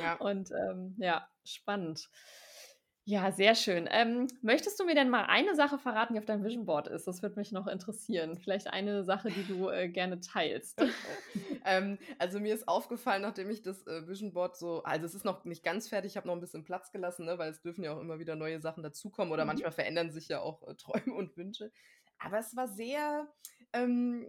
Ja. 0.00 0.14
Und 0.20 0.50
ähm, 0.52 0.94
ja, 0.98 1.28
spannend. 1.44 2.08
Ja, 3.08 3.30
sehr 3.30 3.54
schön. 3.54 3.88
Ähm, 3.92 4.26
möchtest 4.42 4.80
du 4.80 4.84
mir 4.84 4.96
denn 4.96 5.08
mal 5.10 5.26
eine 5.26 5.54
Sache 5.54 5.78
verraten, 5.78 6.14
die 6.14 6.18
auf 6.18 6.24
deinem 6.24 6.42
Vision 6.42 6.66
Board 6.66 6.88
ist? 6.88 7.06
Das 7.06 7.22
würde 7.22 7.36
mich 7.38 7.52
noch 7.52 7.68
interessieren. 7.68 8.36
Vielleicht 8.36 8.66
eine 8.66 9.04
Sache, 9.04 9.30
die 9.30 9.44
du 9.44 9.68
äh, 9.68 9.88
gerne 9.88 10.18
teilst. 10.18 10.76
ähm, 11.64 11.98
also 12.18 12.40
mir 12.40 12.52
ist 12.52 12.66
aufgefallen, 12.66 13.22
nachdem 13.22 13.48
ich 13.48 13.62
das 13.62 13.86
äh, 13.86 14.08
Vision 14.08 14.32
Board 14.32 14.56
so, 14.56 14.82
also 14.82 15.06
es 15.06 15.14
ist 15.14 15.24
noch 15.24 15.44
nicht 15.44 15.62
ganz 15.62 15.88
fertig, 15.88 16.12
ich 16.12 16.16
habe 16.16 16.26
noch 16.26 16.34
ein 16.34 16.40
bisschen 16.40 16.64
Platz 16.64 16.90
gelassen, 16.90 17.26
ne, 17.26 17.38
weil 17.38 17.52
es 17.52 17.62
dürfen 17.62 17.84
ja 17.84 17.94
auch 17.94 18.00
immer 18.00 18.18
wieder 18.18 18.34
neue 18.34 18.60
Sachen 18.60 18.82
dazukommen 18.82 19.32
oder 19.32 19.44
mhm. 19.44 19.50
manchmal 19.50 19.70
verändern 19.70 20.10
sich 20.10 20.26
ja 20.26 20.40
auch 20.40 20.66
äh, 20.66 20.74
Träume 20.74 21.14
und 21.14 21.36
Wünsche. 21.36 21.70
Aber 22.18 22.38
es 22.38 22.56
war 22.56 22.66
sehr 22.66 23.28
ähm, 23.72 24.26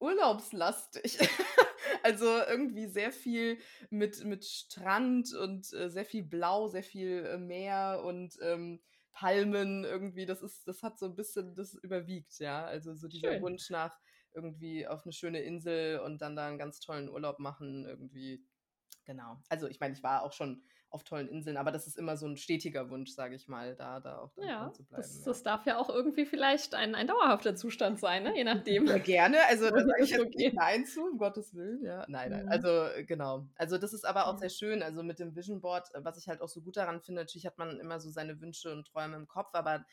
urlaubslastig. 0.00 1.18
also 2.02 2.26
irgendwie 2.48 2.86
sehr 2.86 3.12
viel 3.12 3.58
mit, 3.90 4.24
mit 4.24 4.44
Strand 4.44 5.34
und 5.34 5.72
äh, 5.72 5.90
sehr 5.90 6.04
viel 6.04 6.22
Blau, 6.22 6.68
sehr 6.68 6.82
viel 6.82 7.24
äh, 7.24 7.38
Meer 7.38 8.02
und 8.04 8.36
ähm, 8.42 8.80
Palmen 9.12 9.84
irgendwie. 9.84 10.26
Das 10.26 10.42
ist, 10.42 10.66
das 10.66 10.82
hat 10.82 10.98
so 10.98 11.06
ein 11.06 11.16
bisschen, 11.16 11.54
das 11.54 11.74
überwiegt, 11.74 12.38
ja. 12.38 12.64
Also 12.64 12.94
so 12.94 13.08
dieser 13.08 13.32
Schön. 13.32 13.42
Wunsch 13.42 13.70
nach 13.70 13.98
irgendwie 14.34 14.86
auf 14.86 15.04
eine 15.04 15.12
schöne 15.12 15.42
Insel 15.42 16.00
und 16.00 16.22
dann 16.22 16.36
da 16.36 16.48
einen 16.48 16.58
ganz 16.58 16.80
tollen 16.80 17.08
Urlaub 17.08 17.38
machen, 17.38 17.84
irgendwie. 17.86 18.44
Genau. 19.04 19.38
Also 19.48 19.68
ich 19.68 19.80
meine, 19.80 19.94
ich 19.94 20.02
war 20.02 20.22
auch 20.22 20.32
schon 20.32 20.62
auf 20.92 21.04
tollen 21.04 21.28
Inseln. 21.28 21.56
Aber 21.56 21.72
das 21.72 21.86
ist 21.86 21.98
immer 21.98 22.16
so 22.16 22.26
ein 22.26 22.36
stetiger 22.36 22.90
Wunsch, 22.90 23.10
sage 23.10 23.34
ich 23.34 23.48
mal, 23.48 23.74
da, 23.74 24.00
da 24.00 24.18
auch 24.18 24.30
ja, 24.36 24.70
zu 24.72 24.84
bleiben. 24.84 25.02
Das, 25.02 25.18
ja. 25.18 25.24
das 25.24 25.42
darf 25.42 25.66
ja 25.66 25.78
auch 25.78 25.88
irgendwie 25.88 26.26
vielleicht 26.26 26.74
ein, 26.74 26.94
ein 26.94 27.06
dauerhafter 27.06 27.56
Zustand 27.56 27.98
sein, 27.98 28.22
ne? 28.24 28.36
je 28.36 28.44
nachdem. 28.44 28.86
Ja, 28.86 28.98
gerne. 28.98 29.38
Also 29.48 29.70
da 29.70 29.76
sage 29.86 30.04
ich 30.04 30.10
jetzt 30.10 30.20
okay. 30.20 30.36
nicht 30.36 30.54
Nein 30.54 30.84
zu, 30.84 31.02
um 31.02 31.18
Gottes 31.18 31.54
Willen. 31.54 31.82
Ja, 31.84 32.04
nein, 32.08 32.30
nein. 32.30 32.44
Mhm. 32.44 32.52
Also 32.52 32.68
äh, 32.68 33.04
genau. 33.04 33.46
Also 33.56 33.78
das 33.78 33.92
ist 33.92 34.04
aber 34.04 34.26
auch 34.26 34.38
sehr 34.38 34.50
schön. 34.50 34.82
Also 34.82 35.02
mit 35.02 35.18
dem 35.18 35.34
Vision 35.34 35.60
Board, 35.60 35.94
äh, 35.94 36.04
was 36.04 36.18
ich 36.18 36.28
halt 36.28 36.40
auch 36.42 36.48
so 36.48 36.60
gut 36.60 36.76
daran 36.76 37.00
finde, 37.00 37.22
natürlich 37.22 37.46
hat 37.46 37.58
man 37.58 37.80
immer 37.80 37.98
so 37.98 38.10
seine 38.10 38.40
Wünsche 38.40 38.70
und 38.72 38.86
Träume 38.86 39.16
im 39.16 39.26
Kopf, 39.26 39.50
aber 39.54 39.84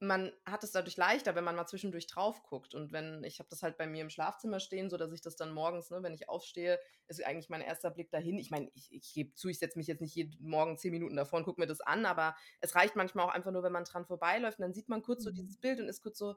man 0.00 0.32
hat 0.46 0.64
es 0.64 0.72
dadurch 0.72 0.96
leichter, 0.96 1.34
wenn 1.34 1.44
man 1.44 1.54
mal 1.54 1.66
zwischendurch 1.66 2.06
drauf 2.06 2.42
guckt. 2.42 2.74
Und 2.74 2.90
wenn, 2.90 3.22
ich 3.22 3.38
habe 3.38 3.50
das 3.50 3.62
halt 3.62 3.76
bei 3.76 3.86
mir 3.86 4.00
im 4.00 4.08
Schlafzimmer 4.08 4.58
stehen, 4.58 4.88
so 4.88 4.96
dass 4.96 5.12
ich 5.12 5.20
das 5.20 5.36
dann 5.36 5.52
morgens, 5.52 5.90
ne, 5.90 6.02
wenn 6.02 6.14
ich 6.14 6.28
aufstehe, 6.28 6.80
ist 7.06 7.22
eigentlich 7.24 7.50
mein 7.50 7.60
erster 7.60 7.90
Blick 7.90 8.10
dahin. 8.10 8.38
Ich 8.38 8.50
meine, 8.50 8.70
ich, 8.74 8.92
ich 8.92 9.12
gebe 9.12 9.34
zu, 9.34 9.48
ich 9.48 9.58
setze 9.58 9.78
mich 9.78 9.86
jetzt 9.86 10.00
nicht 10.00 10.14
jeden 10.14 10.42
Morgen 10.42 10.78
zehn 10.78 10.90
Minuten 10.90 11.16
davor 11.16 11.38
und 11.38 11.44
gucke 11.44 11.60
mir 11.60 11.66
das 11.66 11.82
an, 11.82 12.06
aber 12.06 12.34
es 12.60 12.74
reicht 12.74 12.96
manchmal 12.96 13.26
auch 13.26 13.32
einfach 13.32 13.52
nur, 13.52 13.62
wenn 13.62 13.72
man 13.72 13.84
dran 13.84 14.06
vorbeiläuft 14.06 14.58
und 14.58 14.62
dann 14.62 14.74
sieht 14.74 14.88
man 14.88 15.02
kurz 15.02 15.22
so 15.22 15.30
mhm. 15.30 15.34
dieses 15.34 15.58
Bild 15.58 15.80
und 15.80 15.88
ist 15.88 16.02
kurz 16.02 16.16
so, 16.16 16.36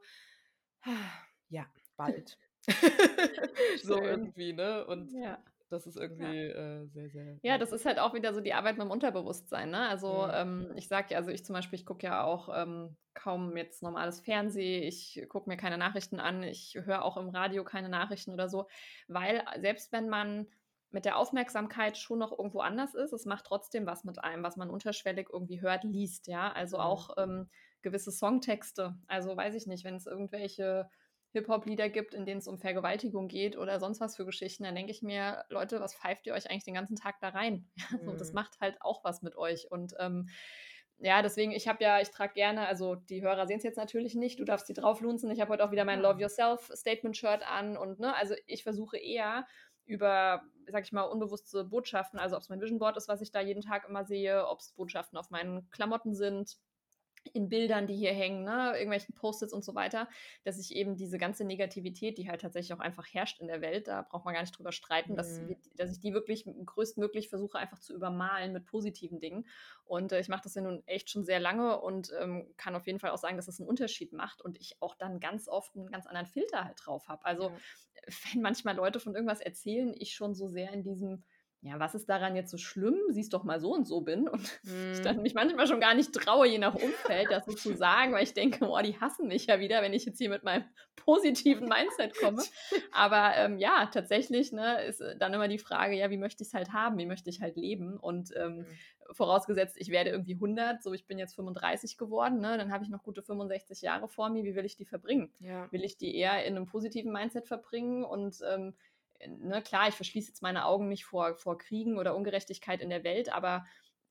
ja, 1.48 1.66
bald. 1.96 2.38
so 3.84 4.02
irgendwie, 4.02 4.54
ne? 4.54 4.86
Und 4.86 5.12
ja. 5.14 5.42
Das 5.74 5.88
ist 5.88 5.98
irgendwie 5.98 6.48
ja. 6.48 6.82
äh, 6.82 6.88
sehr, 6.88 7.10
sehr. 7.10 7.38
Ja, 7.42 7.58
das 7.58 7.72
ist 7.72 7.86
halt 7.86 8.00
auch 8.00 8.14
wieder 8.14 8.34
so 8.34 8.42
die 8.42 8.54
Arbeit 8.54 8.78
mit 8.78 8.86
dem 8.86 8.92
Unterbewusstsein. 8.92 9.72
Ne? 9.72 9.90
Also, 9.90 10.08
ja. 10.08 10.42
ähm, 10.42 10.72
ich 10.76 10.88
sage 10.88 11.08
ja, 11.12 11.18
also 11.18 11.32
ich 11.32 11.44
zum 11.44 11.54
Beispiel, 11.54 11.80
ich 11.80 11.86
gucke 11.86 12.06
ja 12.06 12.24
auch 12.24 12.50
ähm, 12.56 12.96
kaum 13.14 13.58
jetzt 13.58 13.84
normales 13.84 14.20
Fernsehen, 14.20 14.84
ich 14.84 15.26
gucke 15.30 15.50
mir 15.50 15.58
keine 15.58 15.78
Nachrichten 15.78 16.20
an, 16.20 16.44
ich 16.44 16.78
höre 16.84 17.04
auch 17.04 17.18
im 17.18 17.30
Radio 17.30 17.64
keine 17.64 17.90
Nachrichten 17.90 18.32
oder 18.32 18.50
so, 18.50 18.68
weil 19.08 19.44
selbst 19.60 19.92
wenn 19.92 20.10
man 20.10 20.48
mit 20.92 21.06
der 21.06 21.18
Aufmerksamkeit 21.18 21.98
schon 21.98 22.20
noch 22.20 22.32
irgendwo 22.32 22.60
anders 22.60 22.94
ist, 22.94 23.14
es 23.14 23.26
macht 23.26 23.46
trotzdem 23.46 23.88
was 23.88 24.04
mit 24.04 24.24
einem, 24.24 24.44
was 24.44 24.58
man 24.58 24.70
unterschwellig 24.70 25.28
irgendwie 25.32 25.60
hört, 25.60 25.84
liest, 25.84 26.28
ja. 26.28 26.52
Also 26.52 26.78
mhm. 26.78 26.84
auch 26.84 27.10
ähm, 27.18 27.50
gewisse 27.82 28.12
Songtexte. 28.12 28.96
Also 29.08 29.36
weiß 29.36 29.56
ich 29.56 29.66
nicht, 29.66 29.84
wenn 29.84 29.96
es 29.96 30.06
irgendwelche 30.06 30.90
Hip-Hop-Lieder 31.34 31.90
gibt, 31.90 32.14
in 32.14 32.26
denen 32.26 32.40
es 32.40 32.48
um 32.48 32.60
Vergewaltigung 32.60 33.28
geht 33.28 33.58
oder 33.58 33.80
sonst 33.80 34.00
was 34.00 34.16
für 34.16 34.26
Geschichten, 34.26 34.64
dann 34.64 34.76
denke 34.76 34.92
ich 34.92 35.02
mir, 35.02 35.44
Leute, 35.50 35.82
was 35.82 35.96
pfeift 35.96 36.28
ihr 36.28 36.34
euch 36.34 36.50
eigentlich 36.50 36.64
den 36.64 36.76
ganzen 36.76 36.96
Tag 36.96 37.20
da 37.20 37.30
rein? 37.30 37.68
Mhm. 37.94 38.06
so, 38.06 38.14
das 38.14 38.30
mhm. 38.30 38.36
macht 38.36 38.60
halt 38.62 38.82
auch 38.82 39.04
was 39.04 39.22
mit 39.22 39.36
euch. 39.36 39.70
Und 39.70 39.94
ähm, 40.00 40.30
ja, 41.00 41.22
deswegen, 41.22 41.52
ich 41.52 41.68
habe 41.68 41.84
ja, 41.84 42.00
ich 42.00 42.10
trage 42.10 42.34
gerne, 42.34 42.68
also 42.68 42.96
die 42.96 43.22
Hörer 43.22 43.46
sehen 43.46 43.58
es 43.58 43.64
jetzt 43.64 43.78
natürlich 43.78 44.16
nicht, 44.16 44.40
du 44.40 44.46
darfst 44.46 44.68
sie 44.68 44.74
drauflunzen. 44.74 45.30
Ich 45.32 45.42
habe 45.42 45.52
heute 45.52 45.66
auch 45.66 45.72
wieder 45.72 45.86
mein 45.86 46.00
Love 46.00 46.22
Yourself 46.22 46.72
Statement-Shirt 46.74 47.42
an 47.46 47.78
und 47.78 48.00
ne, 48.00 48.16
also 48.16 48.36
ich 48.46 48.64
versuche 48.64 48.98
eher 48.98 49.46
über, 49.86 50.44
sag 50.68 50.84
ich 50.86 50.92
mal, 50.92 51.04
unbewusste 51.04 51.66
Botschaften, 51.66 52.20
also 52.20 52.36
ob 52.36 52.42
es 52.42 52.50
mein 52.50 52.62
Vision 52.62 52.80
Board 52.80 52.96
ist, 52.96 53.10
was 53.10 53.22
ich 53.22 53.32
da 53.32 53.42
jeden 53.42 53.62
Tag 53.62 53.88
immer 53.88 54.06
sehe, 54.06 54.48
ob 54.48 54.60
es 54.60 54.72
Botschaften 54.72 55.18
auf 55.18 55.30
meinen 55.30 55.70
Klamotten 55.72 56.16
sind, 56.16 56.58
in 57.34 57.50
Bildern, 57.50 57.88
die 57.88 57.96
hier 57.96 58.14
hängen, 58.14 58.44
ne, 58.44 58.74
irgendwelchen 58.74 59.16
Post-its 59.16 59.54
und 59.54 59.64
so 59.64 59.76
weiter, 59.76 60.10
dass 60.44 60.60
ich 60.60 60.76
eben 60.76 60.96
diese 60.96 61.18
ganze 61.18 61.46
Negativität, 61.46 62.18
die 62.18 62.30
halt 62.30 62.42
tatsächlich 62.42 62.74
auch 62.74 62.80
einfach 62.80 63.08
herrscht 63.12 63.40
in 63.40 63.48
der 63.48 63.62
Welt, 63.62 63.88
da 63.88 64.02
braucht 64.02 64.26
man 64.26 64.34
gar 64.34 64.42
nicht 64.42 64.58
drüber 64.58 64.72
streiten, 64.72 65.14
mhm. 65.14 65.18
dass, 65.18 65.42
dass 65.76 65.92
ich 65.92 66.00
die 66.00 66.14
wirklich 66.14 66.46
größtmöglich 66.66 67.30
versuche 67.30 67.58
einfach 67.58 67.80
zu 67.80 67.94
übermalen 67.94 68.54
mit 68.54 68.66
positiven 68.66 69.20
Dingen. 69.20 69.48
Und 69.86 70.12
äh, 70.12 70.20
ich 70.20 70.28
mache 70.28 70.44
das 70.44 70.56
ja 70.56 70.62
nun 70.62 70.84
echt 70.86 71.10
schon 71.10 71.24
sehr 71.24 71.40
lange 71.40 71.80
und 71.80 72.12
ähm, 72.20 72.54
kann 72.58 72.76
auf 72.76 72.88
jeden 72.88 73.00
Fall 73.00 73.12
auch 73.12 73.18
sagen, 73.18 73.38
dass 73.38 73.48
es 73.48 73.56
das 73.56 73.62
einen 73.62 73.70
Unterschied 73.70 74.14
macht 74.14 74.42
und 74.42 74.60
ich 74.60 74.82
auch 74.82 74.96
dann 74.96 75.20
ganz 75.20 75.48
oft 75.48 75.76
einen 75.76 75.90
ganz 75.90 76.06
anderen 76.06 76.28
Filter 76.28 76.66
halt 76.66 76.78
drauf 76.84 77.08
habe. 77.08 77.26
Also 77.26 77.50
ja. 77.50 77.58
wenn 78.34 78.42
manchmal 78.42 78.76
Leute 78.76 79.00
von 79.00 79.16
irgendwas 79.16 79.42
erzählen, 79.42 79.94
ich 79.98 80.14
schon 80.14 80.36
so 80.36 80.48
sehr 80.48 80.72
in 80.72 80.84
diesem 80.84 81.24
ja, 81.64 81.80
was 81.80 81.96
ist 81.96 82.10
daran 82.10 82.36
jetzt 82.36 82.52
so 82.52 82.58
schlimm? 82.58 82.98
Siehst 83.10 83.34
doch 83.34 83.46
mal 83.46 83.62
so 83.62 83.74
und 83.74 83.88
so 83.88 84.02
bin. 84.02 84.28
Und 84.28 84.42
mm. 84.64 84.92
ich 84.94 85.02
dann 85.02 85.18
mhm. 85.18 85.22
mich 85.24 85.34
manchmal 85.34 85.66
schon 85.66 85.80
gar 85.80 85.96
nicht 85.96 86.14
traue, 86.14 86.46
je 86.46 86.58
nach 86.58 86.76
Umfeld, 86.76 87.32
das 87.32 87.46
so 87.46 87.54
zu 87.54 87.74
sagen, 87.76 88.12
weil 88.12 88.24
ich 88.24 88.34
denke, 88.34 88.60
boah, 88.66 88.84
die 88.84 89.00
hassen 89.00 89.30
mich 89.30 89.46
ja 89.46 89.60
wieder, 89.62 89.82
wenn 89.82 89.94
ich 89.94 90.04
jetzt 90.04 90.18
hier 90.18 90.30
mit 90.30 90.44
meinem 90.44 90.66
positiven 90.98 91.70
Mindset 91.70 92.18
komme. 92.18 92.44
Aber 92.92 93.32
ähm, 93.38 93.58
ja, 93.58 93.90
tatsächlich 93.94 94.52
ne, 94.52 94.84
ist 94.84 95.00
äh, 95.00 95.18
dann 95.18 95.34
immer 95.34 95.48
die 95.48 95.58
Frage, 95.58 95.96
ja, 95.96 96.10
wie 96.10 96.18
möchte 96.18 96.44
ich 96.44 96.50
es 96.50 96.54
halt 96.54 96.74
haben? 96.74 96.98
Wie 96.98 97.06
möchte 97.06 97.30
ich 97.30 97.42
halt 97.42 97.56
leben? 97.56 97.98
Und 97.98 98.32
ähm, 98.36 98.60
mm. 98.60 98.66
vorausgesetzt, 99.14 99.78
ich 99.80 99.88
werde 99.88 100.10
irgendwie 100.10 100.34
100, 100.34 100.84
so 100.84 100.92
ich 100.92 101.08
bin 101.08 101.18
jetzt 101.18 101.36
35 101.36 101.98
geworden, 101.98 102.40
ne, 102.40 102.58
dann 102.58 102.74
habe 102.74 102.84
ich 102.84 102.90
noch 102.90 103.04
gute 103.04 103.24
65 103.24 103.82
Jahre 103.82 104.10
vor 104.10 104.30
mir. 104.30 104.44
Wie 104.44 104.56
will 104.56 104.66
ich 104.66 104.76
die 104.76 104.86
verbringen? 104.86 105.32
Ja. 105.40 105.72
Will 105.72 105.86
ich 105.86 105.98
die 105.98 106.14
eher 106.14 106.44
in 106.46 106.58
einem 106.58 106.66
positiven 106.66 107.14
Mindset 107.14 107.48
verbringen 107.48 108.04
und 108.04 108.40
ähm, 108.52 108.74
ne, 109.28 109.62
klar, 109.62 109.88
ich 109.88 109.96
verschließe 109.96 110.30
jetzt 110.30 110.42
meine 110.42 110.66
Augen 110.66 110.88
nicht 110.88 111.06
vor, 111.06 111.36
vor 111.36 111.58
Kriegen 111.58 111.98
oder 111.98 112.16
Ungerechtigkeit 112.16 112.82
in 112.82 112.90
der 112.90 113.04
Welt, 113.04 113.32
aber 113.32 113.66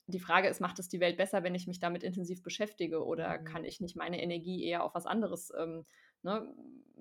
die 0.07 0.21
Frage 0.21 0.49
ist, 0.49 0.61
macht 0.61 0.79
es 0.79 0.89
die 0.89 1.01
Welt 1.01 1.17
besser, 1.17 1.43
wenn 1.43 1.55
ich 1.55 1.67
mich 1.67 1.79
damit 1.79 2.03
intensiv 2.03 2.43
beschäftige 2.43 3.05
oder 3.05 3.39
mhm. 3.39 3.45
kann 3.45 3.65
ich 3.65 3.81
nicht 3.81 3.97
meine 3.97 4.23
Energie 4.23 4.65
eher 4.65 4.85
auf 4.85 4.95
was 4.95 5.07
anderes 5.07 5.53
ähm, 5.57 5.87
ne, 6.23 6.53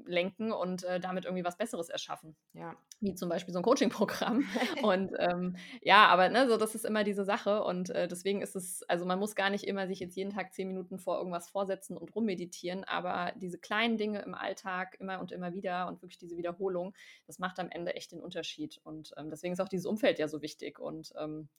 lenken 0.06 0.52
und 0.52 0.84
äh, 0.84 1.00
damit 1.00 1.26
irgendwie 1.26 1.44
was 1.44 1.58
Besseres 1.58 1.90
erschaffen. 1.90 2.36
Ja. 2.54 2.76
Wie 3.00 3.16
zum 3.16 3.30
Beispiel 3.30 3.54
so 3.54 3.60
ein 3.60 3.64
Coaching-Programm. 3.64 4.44
und 4.84 5.12
ähm, 5.20 5.56
ja, 5.82 6.08
aber 6.08 6.30
ne, 6.30 6.48
so, 6.48 6.58
das 6.58 6.76
ist 6.76 6.86
immer 6.86 7.04
diese 7.04 7.24
Sache. 7.24 7.64
Und 7.64 7.90
äh, 7.90 8.08
deswegen 8.08 8.42
ist 8.42 8.56
es, 8.56 8.84
also 8.84 9.06
man 9.06 9.20
muss 9.20 9.36
gar 9.36 9.50
nicht 9.50 9.66
immer 9.66 9.88
sich 9.88 10.00
jetzt 10.00 10.16
jeden 10.16 10.32
Tag 10.32 10.54
zehn 10.54 10.68
Minuten 10.68 11.00
vor 11.00 11.18
irgendwas 11.18 11.50
vorsetzen 11.50 11.98
und 11.98 12.16
rummeditieren, 12.16 12.84
aber 12.84 13.34
diese 13.36 13.58
kleinen 13.58 13.98
Dinge 13.98 14.22
im 14.22 14.36
Alltag 14.36 14.98
immer 15.00 15.20
und 15.20 15.32
immer 15.32 15.54
wieder 15.54 15.88
und 15.88 16.02
wirklich 16.02 16.18
diese 16.20 16.38
Wiederholung, 16.38 16.94
das 17.28 17.40
macht 17.40 17.60
am 17.60 17.70
Ende 17.70 17.96
echt 17.96 18.12
den 18.12 18.22
Unterschied. 18.22 18.80
Und 18.84 19.14
ähm, 19.18 19.30
deswegen 19.30 19.54
ist 19.54 19.60
auch 19.60 19.70
dieses 19.70 19.86
Umfeld 19.86 20.20
ja 20.20 20.28
so 20.28 20.42
wichtig. 20.42 20.80
Und 20.80 21.14
ähm, 21.20 21.50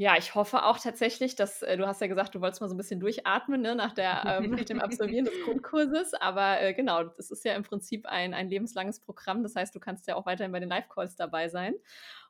Ja, 0.00 0.16
ich 0.16 0.36
hoffe 0.36 0.62
auch 0.62 0.78
tatsächlich, 0.78 1.34
dass 1.34 1.60
äh, 1.62 1.76
du 1.76 1.84
hast 1.84 2.00
ja 2.00 2.06
gesagt, 2.06 2.32
du 2.32 2.40
wolltest 2.40 2.60
mal 2.60 2.68
so 2.68 2.74
ein 2.76 2.78
bisschen 2.78 3.00
durchatmen 3.00 3.60
ne, 3.60 3.74
nach, 3.74 3.92
der, 3.92 4.38
ähm, 4.40 4.52
nach 4.52 4.64
dem 4.64 4.80
Absolvieren 4.80 5.24
des 5.24 5.34
Grundkurses. 5.44 6.14
Aber 6.14 6.60
äh, 6.62 6.72
genau, 6.72 7.02
das 7.02 7.32
ist 7.32 7.44
ja 7.44 7.54
im 7.54 7.64
Prinzip 7.64 8.06
ein, 8.06 8.32
ein 8.32 8.48
lebenslanges 8.48 9.00
Programm. 9.00 9.42
Das 9.42 9.56
heißt, 9.56 9.74
du 9.74 9.80
kannst 9.80 10.06
ja 10.06 10.14
auch 10.14 10.24
weiterhin 10.24 10.52
bei 10.52 10.60
den 10.60 10.68
Live-Calls 10.68 11.16
dabei 11.16 11.48
sein. 11.48 11.74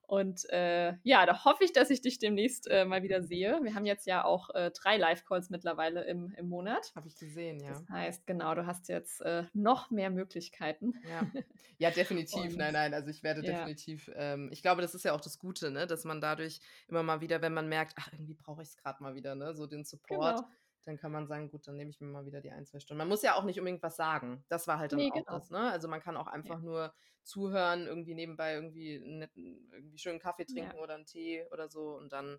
Und 0.08 0.48
äh, 0.48 0.94
ja, 1.02 1.26
da 1.26 1.44
hoffe 1.44 1.64
ich, 1.64 1.74
dass 1.74 1.90
ich 1.90 2.00
dich 2.00 2.18
demnächst 2.18 2.66
äh, 2.66 2.86
mal 2.86 3.02
wieder 3.02 3.22
sehe. 3.22 3.60
Wir 3.62 3.74
haben 3.74 3.84
jetzt 3.84 4.06
ja 4.06 4.24
auch 4.24 4.48
äh, 4.54 4.70
drei 4.70 4.96
Live-Calls 4.96 5.50
mittlerweile 5.50 6.02
im, 6.04 6.32
im 6.38 6.48
Monat. 6.48 6.92
Habe 6.96 7.08
ich 7.08 7.16
gesehen, 7.16 7.60
ja. 7.60 7.68
Das 7.68 7.86
heißt, 7.90 8.26
genau, 8.26 8.54
du 8.54 8.64
hast 8.64 8.88
jetzt 8.88 9.20
äh, 9.20 9.44
noch 9.52 9.90
mehr 9.90 10.08
Möglichkeiten. 10.08 10.94
Ja, 11.06 11.26
ja 11.76 11.90
definitiv. 11.90 12.52
Und, 12.52 12.56
nein, 12.56 12.72
nein, 12.72 12.94
also 12.94 13.10
ich 13.10 13.22
werde 13.22 13.44
ja. 13.44 13.52
definitiv, 13.52 14.10
ähm, 14.14 14.48
ich 14.50 14.62
glaube, 14.62 14.80
das 14.80 14.94
ist 14.94 15.04
ja 15.04 15.12
auch 15.12 15.20
das 15.20 15.38
Gute, 15.38 15.70
ne? 15.70 15.86
dass 15.86 16.04
man 16.04 16.22
dadurch 16.22 16.60
immer 16.88 17.02
mal 17.02 17.20
wieder, 17.20 17.42
wenn 17.42 17.52
man 17.52 17.68
merkt, 17.68 17.92
ach, 17.98 18.10
irgendwie 18.10 18.32
brauche 18.34 18.62
ich 18.62 18.68
es 18.68 18.78
gerade 18.78 19.02
mal 19.02 19.14
wieder, 19.14 19.34
ne? 19.34 19.52
so 19.52 19.66
den 19.66 19.84
Support. 19.84 20.36
Genau 20.36 20.48
dann 20.88 20.96
kann 20.96 21.12
man 21.12 21.26
sagen, 21.26 21.50
gut, 21.50 21.68
dann 21.68 21.76
nehme 21.76 21.90
ich 21.90 22.00
mir 22.00 22.06
mal 22.06 22.24
wieder 22.24 22.40
die 22.40 22.50
ein, 22.50 22.64
zwei 22.64 22.80
Stunden. 22.80 22.96
Man 22.96 23.08
muss 23.08 23.22
ja 23.22 23.34
auch 23.34 23.44
nicht 23.44 23.58
unbedingt 23.58 23.82
was 23.82 23.96
sagen. 23.96 24.42
Das 24.48 24.66
war 24.66 24.78
halt 24.78 24.92
dann 24.92 24.98
nee, 24.98 25.10
auch 25.10 25.14
genau. 25.16 25.32
das, 25.32 25.50
ne? 25.50 25.70
Also 25.70 25.86
man 25.86 26.00
kann 26.00 26.16
auch 26.16 26.26
einfach 26.26 26.60
ja. 26.60 26.64
nur 26.64 26.94
zuhören, 27.24 27.86
irgendwie 27.86 28.14
nebenbei 28.14 28.54
irgendwie 28.54 28.96
einen 28.96 29.18
netten, 29.18 29.68
irgendwie 29.70 29.98
schönen 29.98 30.18
Kaffee 30.18 30.46
trinken 30.46 30.76
ja. 30.76 30.82
oder 30.82 30.94
einen 30.94 31.04
Tee 31.04 31.44
oder 31.52 31.68
so 31.68 31.98
und 31.98 32.14
dann 32.14 32.38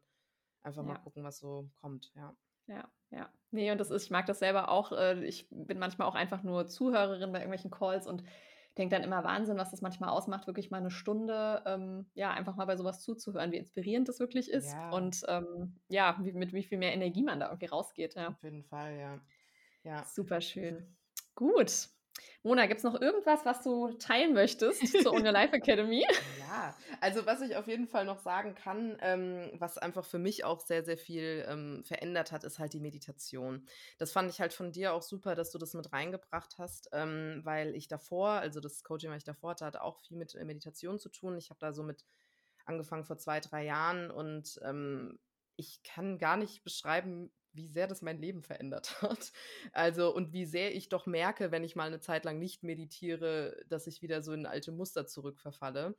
einfach 0.63 0.81
ja. 0.81 0.87
mal 0.87 0.97
gucken, 0.97 1.23
was 1.23 1.37
so 1.37 1.69
kommt, 1.79 2.11
ja. 2.15 2.35
Ja, 2.65 2.91
ja. 3.11 3.31
Nee, 3.51 3.71
und 3.71 3.79
das 3.79 3.91
ist, 3.91 4.05
ich 4.05 4.11
mag 4.11 4.25
das 4.25 4.39
selber 4.39 4.69
auch. 4.69 4.91
Äh, 4.91 5.23
ich 5.25 5.47
bin 5.51 5.77
manchmal 5.77 6.07
auch 6.07 6.15
einfach 6.15 6.41
nur 6.41 6.65
Zuhörerin 6.65 7.31
bei 7.31 7.39
irgendwelchen 7.39 7.71
Calls 7.71 8.07
und 8.07 8.23
denke 8.77 8.95
dann 8.95 9.03
immer 9.03 9.23
Wahnsinn, 9.23 9.57
was 9.57 9.71
das 9.71 9.81
manchmal 9.81 10.09
ausmacht, 10.09 10.47
wirklich 10.47 10.71
mal 10.71 10.77
eine 10.77 10.91
Stunde, 10.91 11.61
ähm, 11.65 12.05
ja, 12.13 12.31
einfach 12.31 12.55
mal 12.55 12.65
bei 12.65 12.77
sowas 12.77 13.01
zuzuhören, 13.01 13.51
wie 13.51 13.57
inspirierend 13.57 14.07
das 14.07 14.19
wirklich 14.19 14.49
ist 14.49 14.71
ja. 14.71 14.89
und 14.91 15.23
ähm, 15.27 15.79
ja, 15.89 16.17
wie, 16.21 16.33
mit 16.33 16.53
wie 16.53 16.63
viel 16.63 16.77
mehr 16.77 16.93
Energie 16.93 17.23
man 17.23 17.39
da 17.39 17.47
irgendwie 17.47 17.67
rausgeht. 17.67 18.15
Ja. 18.15 18.29
Auf 18.29 18.43
jeden 18.43 18.63
Fall, 18.63 18.97
ja. 18.97 19.19
ja. 19.83 20.05
Super 20.05 20.41
schön. 20.41 20.95
Gut. 21.35 21.89
Mona, 22.43 22.67
gibt 22.67 22.77
es 22.77 22.83
noch 22.85 22.99
irgendwas, 22.99 23.45
was 23.45 23.61
du 23.63 23.91
teilen 23.93 24.33
möchtest 24.33 24.81
zur 25.03 25.11
Uni 25.11 25.29
Life 25.29 25.53
Academy? 25.53 26.05
Ja, 26.39 26.73
also 27.01 27.25
was 27.25 27.41
ich 27.41 27.57
auf 27.57 27.67
jeden 27.67 27.87
Fall 27.87 28.05
noch 28.05 28.19
sagen 28.19 28.55
kann, 28.55 28.97
ähm, 29.01 29.51
was 29.55 29.77
einfach 29.77 30.05
für 30.05 30.19
mich 30.19 30.45
auch 30.45 30.61
sehr, 30.61 30.85
sehr 30.85 30.97
viel 30.97 31.45
ähm, 31.49 31.83
verändert 31.83 32.31
hat, 32.31 32.45
ist 32.45 32.57
halt 32.57 32.73
die 32.73 32.79
Meditation. 32.79 33.67
Das 33.97 34.13
fand 34.13 34.31
ich 34.31 34.39
halt 34.39 34.53
von 34.53 34.71
dir 34.71 34.93
auch 34.93 35.01
super, 35.01 35.35
dass 35.35 35.51
du 35.51 35.57
das 35.57 35.73
mit 35.73 35.91
reingebracht 35.91 36.55
hast, 36.57 36.89
ähm, 36.93 37.41
weil 37.43 37.75
ich 37.75 37.89
davor, 37.89 38.29
also 38.29 38.61
das 38.61 38.83
Coaching, 38.83 39.09
was 39.11 39.17
ich 39.17 39.23
davor 39.25 39.51
hatte, 39.51 39.65
hat 39.65 39.75
auch 39.75 39.99
viel 39.99 40.17
mit 40.17 40.33
äh, 40.35 40.45
Meditation 40.45 40.97
zu 40.97 41.09
tun. 41.09 41.37
Ich 41.37 41.49
habe 41.49 41.59
da 41.59 41.73
so 41.73 41.83
mit 41.83 42.05
angefangen 42.65 43.03
vor 43.03 43.17
zwei, 43.17 43.41
drei 43.41 43.65
Jahren 43.65 44.11
und 44.11 44.59
ähm, 44.63 45.19
ich 45.57 45.83
kann 45.83 46.17
gar 46.17 46.37
nicht 46.37 46.63
beschreiben, 46.63 47.31
wie 47.59 47.67
sehr 47.67 47.87
das 47.87 48.01
mein 48.01 48.19
Leben 48.19 48.41
verändert 48.41 49.01
hat. 49.01 49.31
Also, 49.73 50.13
und 50.15 50.33
wie 50.33 50.45
sehr 50.45 50.75
ich 50.75 50.89
doch 50.89 51.05
merke, 51.05 51.51
wenn 51.51 51.63
ich 51.63 51.75
mal 51.75 51.87
eine 51.87 51.99
Zeit 51.99 52.25
lang 52.25 52.39
nicht 52.39 52.63
meditiere, 52.63 53.57
dass 53.67 53.87
ich 53.87 54.01
wieder 54.01 54.21
so 54.21 54.33
in 54.33 54.45
alte 54.45 54.71
Muster 54.71 55.05
zurückverfalle. 55.05 55.95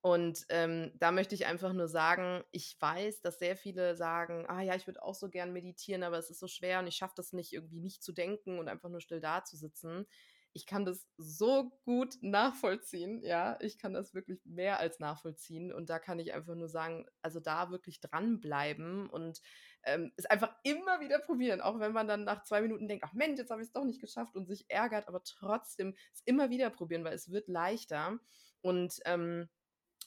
Und 0.00 0.44
ähm, 0.50 0.92
da 0.96 1.12
möchte 1.12 1.34
ich 1.34 1.46
einfach 1.46 1.72
nur 1.72 1.88
sagen, 1.88 2.44
ich 2.52 2.76
weiß, 2.78 3.22
dass 3.22 3.38
sehr 3.38 3.56
viele 3.56 3.96
sagen, 3.96 4.44
ah 4.48 4.60
ja, 4.60 4.74
ich 4.74 4.86
würde 4.86 5.02
auch 5.02 5.14
so 5.14 5.30
gern 5.30 5.52
meditieren, 5.52 6.02
aber 6.02 6.18
es 6.18 6.28
ist 6.30 6.40
so 6.40 6.48
schwer 6.48 6.78
und 6.80 6.86
ich 6.86 6.96
schaffe 6.96 7.14
das 7.16 7.32
nicht, 7.32 7.52
irgendwie 7.54 7.80
nicht 7.80 8.02
zu 8.02 8.12
denken 8.12 8.58
und 8.58 8.68
einfach 8.68 8.90
nur 8.90 9.00
still 9.00 9.20
da 9.20 9.44
zu 9.44 9.56
sitzen 9.56 10.06
ich 10.54 10.66
kann 10.66 10.84
das 10.84 11.08
so 11.18 11.72
gut 11.84 12.16
nachvollziehen, 12.22 13.22
ja, 13.24 13.58
ich 13.60 13.76
kann 13.76 13.92
das 13.92 14.14
wirklich 14.14 14.40
mehr 14.44 14.78
als 14.78 15.00
nachvollziehen 15.00 15.72
und 15.72 15.90
da 15.90 15.98
kann 15.98 16.20
ich 16.20 16.32
einfach 16.32 16.54
nur 16.54 16.68
sagen, 16.68 17.06
also 17.22 17.40
da 17.40 17.70
wirklich 17.70 18.00
dranbleiben 18.00 19.10
und 19.10 19.42
ähm, 19.86 20.12
es 20.16 20.26
einfach 20.26 20.54
immer 20.62 21.00
wieder 21.00 21.18
probieren, 21.18 21.60
auch 21.60 21.80
wenn 21.80 21.92
man 21.92 22.08
dann 22.08 22.24
nach 22.24 22.42
zwei 22.44 22.60
Minuten 22.60 22.88
denkt, 22.88 23.04
ach 23.06 23.12
Mensch, 23.12 23.38
jetzt 23.38 23.50
habe 23.50 23.60
ich 23.60 23.68
es 23.68 23.72
doch 23.72 23.84
nicht 23.84 24.00
geschafft 24.00 24.36
und 24.36 24.46
sich 24.46 24.64
ärgert, 24.68 25.08
aber 25.08 25.22
trotzdem 25.22 25.94
es 26.12 26.22
immer 26.24 26.50
wieder 26.50 26.70
probieren, 26.70 27.04
weil 27.04 27.14
es 27.14 27.30
wird 27.30 27.48
leichter 27.48 28.18
und 28.60 29.00
ähm, 29.04 29.48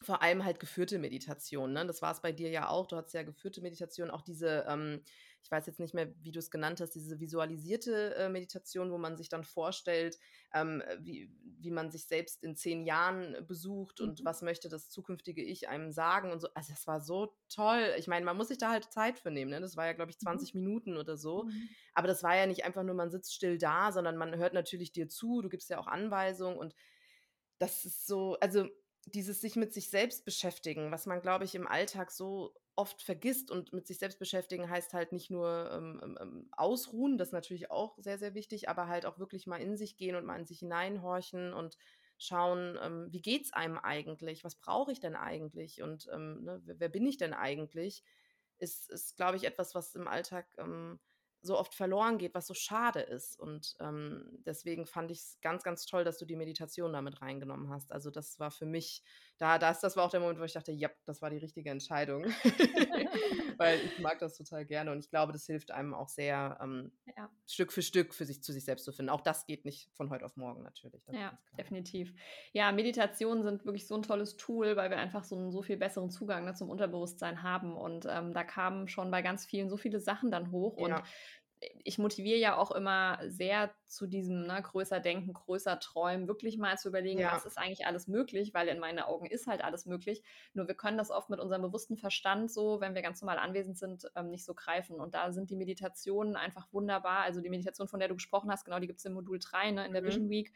vor 0.01 0.21
allem 0.21 0.43
halt 0.43 0.59
geführte 0.59 0.99
Meditation. 0.99 1.73
Ne? 1.73 1.85
Das 1.85 2.01
war 2.01 2.11
es 2.11 2.21
bei 2.21 2.31
dir 2.31 2.49
ja 2.49 2.69
auch. 2.69 2.87
Du 2.87 2.95
hattest 2.95 3.15
ja 3.15 3.23
geführte 3.23 3.61
Meditation, 3.61 4.11
auch 4.11 4.21
diese 4.21 4.65
ähm, 4.67 5.03
ich 5.47 5.51
weiß 5.51 5.65
jetzt 5.65 5.79
nicht 5.79 5.93
mehr, 5.93 6.13
wie 6.21 6.33
du 6.33 6.39
es 6.39 6.51
genannt 6.51 6.81
hast, 6.81 6.93
diese 6.93 7.21
visualisierte 7.21 8.15
äh, 8.15 8.27
Meditation, 8.27 8.91
wo 8.91 8.97
man 8.97 9.15
sich 9.15 9.29
dann 9.29 9.45
vorstellt, 9.45 10.19
ähm, 10.53 10.83
wie, 10.99 11.31
wie 11.41 11.71
man 11.71 11.89
sich 11.89 12.05
selbst 12.05 12.43
in 12.43 12.57
zehn 12.57 12.83
Jahren 12.83 13.37
besucht 13.47 14.01
mhm. 14.01 14.09
und 14.09 14.25
was 14.25 14.41
möchte 14.41 14.67
das 14.67 14.89
zukünftige 14.89 15.41
Ich 15.41 15.69
einem 15.69 15.93
sagen 15.93 16.33
und 16.33 16.41
so. 16.41 16.49
Also 16.53 16.73
das 16.73 16.85
war 16.85 16.99
so 16.99 17.33
toll. 17.47 17.93
Ich 17.97 18.07
meine, 18.07 18.25
man 18.25 18.35
muss 18.35 18.49
sich 18.49 18.57
da 18.57 18.71
halt 18.71 18.91
Zeit 18.91 19.19
für 19.19 19.31
nehmen. 19.31 19.51
Ne? 19.51 19.61
Das 19.61 19.77
war 19.77 19.85
ja, 19.85 19.93
glaube 19.93 20.11
ich, 20.11 20.19
20 20.19 20.53
mhm. 20.53 20.59
Minuten 20.59 20.97
oder 20.97 21.15
so. 21.15 21.45
Mhm. 21.45 21.69
Aber 21.93 22.09
das 22.09 22.23
war 22.23 22.35
ja 22.35 22.45
nicht 22.45 22.65
einfach 22.65 22.83
nur, 22.83 22.95
man 22.95 23.09
sitzt 23.09 23.33
still 23.33 23.57
da, 23.57 23.93
sondern 23.93 24.17
man 24.17 24.35
hört 24.35 24.53
natürlich 24.53 24.91
dir 24.91 25.07
zu, 25.07 25.41
du 25.41 25.47
gibst 25.47 25.69
ja 25.69 25.79
auch 25.79 25.87
Anweisungen 25.87 26.57
und 26.57 26.75
das 27.57 27.85
ist 27.85 28.05
so, 28.05 28.35
also 28.41 28.67
dieses 29.13 29.41
sich 29.41 29.55
mit 29.55 29.73
sich 29.73 29.89
selbst 29.89 30.25
beschäftigen, 30.25 30.91
was 30.91 31.05
man, 31.05 31.21
glaube 31.21 31.45
ich, 31.45 31.55
im 31.55 31.67
Alltag 31.67 32.11
so 32.11 32.53
oft 32.75 33.01
vergisst 33.01 33.49
und 33.49 33.73
mit 33.73 33.87
sich 33.87 33.97
selbst 33.97 34.19
beschäftigen 34.19 34.69
heißt 34.69 34.93
halt 34.93 35.11
nicht 35.11 35.31
nur 35.31 35.71
ähm, 35.71 35.99
ähm, 36.03 36.17
ähm, 36.21 36.49
ausruhen, 36.51 37.17
das 37.17 37.29
ist 37.29 37.33
natürlich 37.33 37.71
auch 37.71 37.97
sehr, 37.97 38.19
sehr 38.19 38.35
wichtig, 38.35 38.69
aber 38.69 38.87
halt 38.87 39.05
auch 39.05 39.17
wirklich 39.17 39.47
mal 39.47 39.61
in 39.61 39.77
sich 39.77 39.97
gehen 39.97 40.15
und 40.15 40.25
mal 40.25 40.39
in 40.39 40.45
sich 40.45 40.59
hineinhorchen 40.59 41.53
und 41.53 41.77
schauen, 42.19 42.77
ähm, 42.81 43.07
wie 43.11 43.41
es 43.41 43.53
einem 43.53 43.77
eigentlich, 43.77 44.43
was 44.43 44.55
brauche 44.55 44.91
ich 44.91 44.99
denn 44.99 45.15
eigentlich? 45.15 45.81
Und 45.81 46.07
ähm, 46.13 46.43
ne, 46.43 46.61
wer, 46.65 46.89
bin 46.89 47.05
ich 47.05 47.17
denn 47.17 47.33
eigentlich, 47.33 48.03
ist, 48.59 48.89
ist 48.89 49.15
glaube 49.15 49.37
ich, 49.37 49.45
etwas, 49.45 49.73
was 49.73 49.95
im 49.95 50.07
Alltag 50.07 50.47
ähm, 50.57 50.99
so 51.47 51.57
oft 51.57 51.73
verloren 51.73 52.19
geht, 52.19 52.35
was 52.35 52.45
so 52.45 52.53
schade 52.53 52.99
ist. 52.99 53.39
Und 53.39 53.75
ähm, 53.79 54.39
deswegen 54.45 54.85
fand 54.85 55.09
ich 55.09 55.19
es 55.19 55.39
ganz, 55.41 55.63
ganz 55.63 55.85
toll, 55.85 56.03
dass 56.03 56.17
du 56.17 56.25
die 56.25 56.35
Meditation 56.35 56.93
damit 56.93 57.21
reingenommen 57.21 57.69
hast. 57.69 57.91
Also 57.91 58.11
das 58.11 58.39
war 58.39 58.51
für 58.51 58.67
mich, 58.67 59.03
da, 59.39 59.57
das, 59.57 59.79
das 59.79 59.97
war 59.97 60.05
auch 60.05 60.11
der 60.11 60.19
Moment, 60.19 60.39
wo 60.39 60.43
ich 60.43 60.53
dachte, 60.53 60.71
ja, 60.71 60.89
das 61.05 61.21
war 61.21 61.31
die 61.31 61.37
richtige 61.37 61.71
Entscheidung. 61.71 62.25
Weil 63.57 63.79
ich 63.79 63.97
mag 63.99 64.19
das 64.19 64.37
total 64.37 64.65
gerne 64.65 64.91
und 64.91 64.99
ich 64.99 65.09
glaube, 65.09 65.33
das 65.33 65.45
hilft 65.47 65.71
einem 65.71 65.95
auch 65.95 66.09
sehr, 66.09 66.59
ähm, 66.61 66.91
ja. 67.17 67.29
Stück 67.47 67.71
für 67.71 67.81
Stück 67.81 68.13
für 68.13 68.25
sich 68.25 68.43
zu 68.43 68.51
sich 68.51 68.65
selbst 68.65 68.83
zu 68.85 68.91
finden. 68.91 69.09
Auch 69.09 69.21
das 69.21 69.45
geht 69.45 69.65
nicht 69.65 69.89
von 69.93 70.09
heute 70.09 70.25
auf 70.25 70.35
morgen 70.35 70.63
natürlich. 70.63 71.01
Ja, 71.11 71.37
definitiv. 71.57 72.13
Ja, 72.51 72.71
Meditationen 72.71 73.43
sind 73.43 73.65
wirklich 73.65 73.87
so 73.87 73.95
ein 73.95 74.03
tolles 74.03 74.35
Tool, 74.35 74.75
weil 74.75 74.89
wir 74.89 74.97
einfach 74.97 75.23
so 75.23 75.37
einen 75.37 75.51
so 75.51 75.61
viel 75.61 75.77
besseren 75.77 76.09
Zugang 76.09 76.45
ne, 76.45 76.53
zum 76.53 76.69
Unterbewusstsein 76.69 77.43
haben. 77.43 77.75
Und 77.75 78.05
ähm, 78.09 78.33
da 78.33 78.43
kamen 78.43 78.87
schon 78.87 79.11
bei 79.11 79.21
ganz 79.21 79.45
vielen 79.45 79.69
so 79.69 79.77
viele 79.77 79.99
Sachen 79.99 80.29
dann 80.29 80.51
hoch. 80.51 80.77
Ja. 80.77 80.97
Und 80.97 81.03
ich 81.83 81.97
motiviere 81.97 82.37
ja 82.37 82.57
auch 82.57 82.71
immer 82.71 83.19
sehr 83.25 83.73
zu 83.87 84.05
diesem 84.05 84.45
ne, 84.45 84.61
größer 84.61 84.99
denken, 84.99 85.33
größer 85.33 85.79
träumen, 85.79 86.27
wirklich 86.27 86.57
mal 86.57 86.77
zu 86.77 86.89
überlegen, 86.89 87.19
ja. 87.19 87.31
was 87.33 87.45
ist 87.45 87.57
eigentlich 87.57 87.87
alles 87.87 88.07
möglich, 88.07 88.53
weil 88.53 88.67
in 88.67 88.79
meinen 88.79 88.99
Augen 88.99 89.25
ist 89.25 89.47
halt 89.47 89.63
alles 89.63 89.85
möglich. 89.85 90.21
Nur 90.53 90.67
wir 90.67 90.75
können 90.75 90.97
das 90.97 91.09
oft 91.09 91.29
mit 91.29 91.39
unserem 91.39 91.63
bewussten 91.63 91.97
Verstand 91.97 92.51
so, 92.51 92.79
wenn 92.79 92.93
wir 92.93 93.01
ganz 93.01 93.21
normal 93.21 93.39
anwesend 93.39 93.77
sind, 93.77 94.11
ähm, 94.15 94.29
nicht 94.29 94.45
so 94.45 94.53
greifen. 94.53 94.99
Und 94.99 95.15
da 95.15 95.31
sind 95.31 95.49
die 95.49 95.55
Meditationen 95.55 96.35
einfach 96.35 96.67
wunderbar. 96.71 97.19
Also 97.19 97.41
die 97.41 97.49
Meditation, 97.49 97.87
von 97.87 97.99
der 97.99 98.09
du 98.09 98.15
gesprochen 98.15 98.51
hast, 98.51 98.65
genau, 98.65 98.79
die 98.79 98.87
gibt 98.87 98.99
es 98.99 99.05
im 99.05 99.13
Modul 99.13 99.39
3 99.39 99.71
ne, 99.71 99.85
in 99.85 99.93
der 99.93 100.03
mhm. 100.03 100.07
Vision 100.07 100.29
Week. 100.29 100.53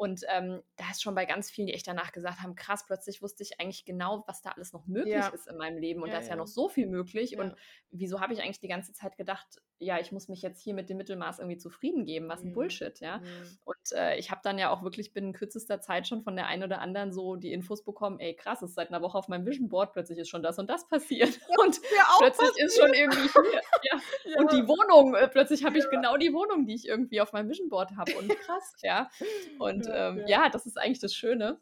Und 0.00 0.22
ähm, 0.34 0.62
da 0.76 0.84
ist 0.90 1.02
schon 1.02 1.14
bei 1.14 1.26
ganz 1.26 1.50
vielen, 1.50 1.66
die 1.66 1.74
echt 1.74 1.86
danach 1.86 2.10
gesagt 2.10 2.40
haben, 2.40 2.54
krass, 2.54 2.86
plötzlich 2.86 3.20
wusste 3.20 3.42
ich 3.42 3.60
eigentlich 3.60 3.84
genau, 3.84 4.24
was 4.26 4.40
da 4.40 4.52
alles 4.52 4.72
noch 4.72 4.86
möglich 4.86 5.12
ja. 5.12 5.28
ist 5.28 5.46
in 5.46 5.58
meinem 5.58 5.76
Leben. 5.76 6.00
Und 6.00 6.08
ja, 6.08 6.14
da 6.14 6.20
ist 6.20 6.28
ja, 6.28 6.32
ja, 6.32 6.36
noch 6.36 6.46
so 6.46 6.70
viel 6.70 6.86
möglich. 6.86 7.36
Und 7.36 7.54
wieso 7.90 8.18
habe 8.18 8.32
ich 8.32 8.40
eigentlich 8.40 8.60
die 8.60 8.68
ganze 8.68 8.94
Zeit 8.94 9.18
gedacht, 9.18 9.60
ja, 9.78 9.98
ich 9.98 10.10
muss 10.10 10.28
mich 10.28 10.40
jetzt 10.40 10.62
hier 10.62 10.72
mit 10.72 10.88
dem 10.88 10.96
Mittelmaß 10.96 11.38
irgendwie 11.38 11.58
zufrieden 11.58 12.06
geben, 12.06 12.30
was 12.30 12.42
ein 12.42 12.48
mhm. 12.48 12.52
Bullshit, 12.54 12.98
ja. 13.00 13.18
Mhm. 13.18 13.58
Und 13.64 13.92
äh, 13.92 14.16
ich 14.16 14.30
habe 14.30 14.40
dann 14.42 14.58
ja 14.58 14.70
auch 14.70 14.82
wirklich 14.82 15.12
binnen 15.12 15.34
kürzester 15.34 15.82
Zeit 15.82 16.08
schon 16.08 16.22
von 16.22 16.34
der 16.34 16.46
einen 16.46 16.62
oder 16.62 16.80
anderen 16.80 17.12
so 17.12 17.36
die 17.36 17.52
Infos 17.52 17.84
bekommen, 17.84 18.20
ey, 18.20 18.34
krass, 18.34 18.62
ist 18.62 18.76
seit 18.76 18.88
einer 18.88 19.02
Woche 19.02 19.18
auf 19.18 19.28
meinem 19.28 19.44
Vision 19.44 19.68
Board, 19.68 19.92
plötzlich 19.92 20.18
ist 20.18 20.30
schon 20.30 20.42
das 20.42 20.58
und 20.58 20.70
das 20.70 20.88
passiert. 20.88 21.38
Und 21.58 21.78
plötzlich 22.18 22.48
passiert. 22.48 22.68
ist 22.68 22.80
schon 22.80 22.94
irgendwie 22.94 23.20
hier, 23.20 23.60
ja. 23.82 24.00
Und 24.38 24.52
die 24.52 24.66
Wohnung, 24.66 25.14
äh, 25.14 25.28
plötzlich 25.28 25.64
habe 25.64 25.76
ich 25.76 25.88
genau 25.90 26.16
die 26.16 26.32
Wohnung, 26.32 26.64
die 26.64 26.74
ich 26.74 26.86
irgendwie 26.86 27.20
auf 27.20 27.32
meinem 27.32 27.50
Vision 27.50 27.68
Board 27.68 27.96
habe. 27.96 28.12
Und 28.16 28.28
krass, 28.40 28.74
ja. 28.82 29.10
Und 29.58 29.89
ähm, 29.92 30.22
ja, 30.26 30.48
das 30.48 30.66
ist 30.66 30.78
eigentlich 30.78 31.00
das 31.00 31.14
Schöne. 31.14 31.58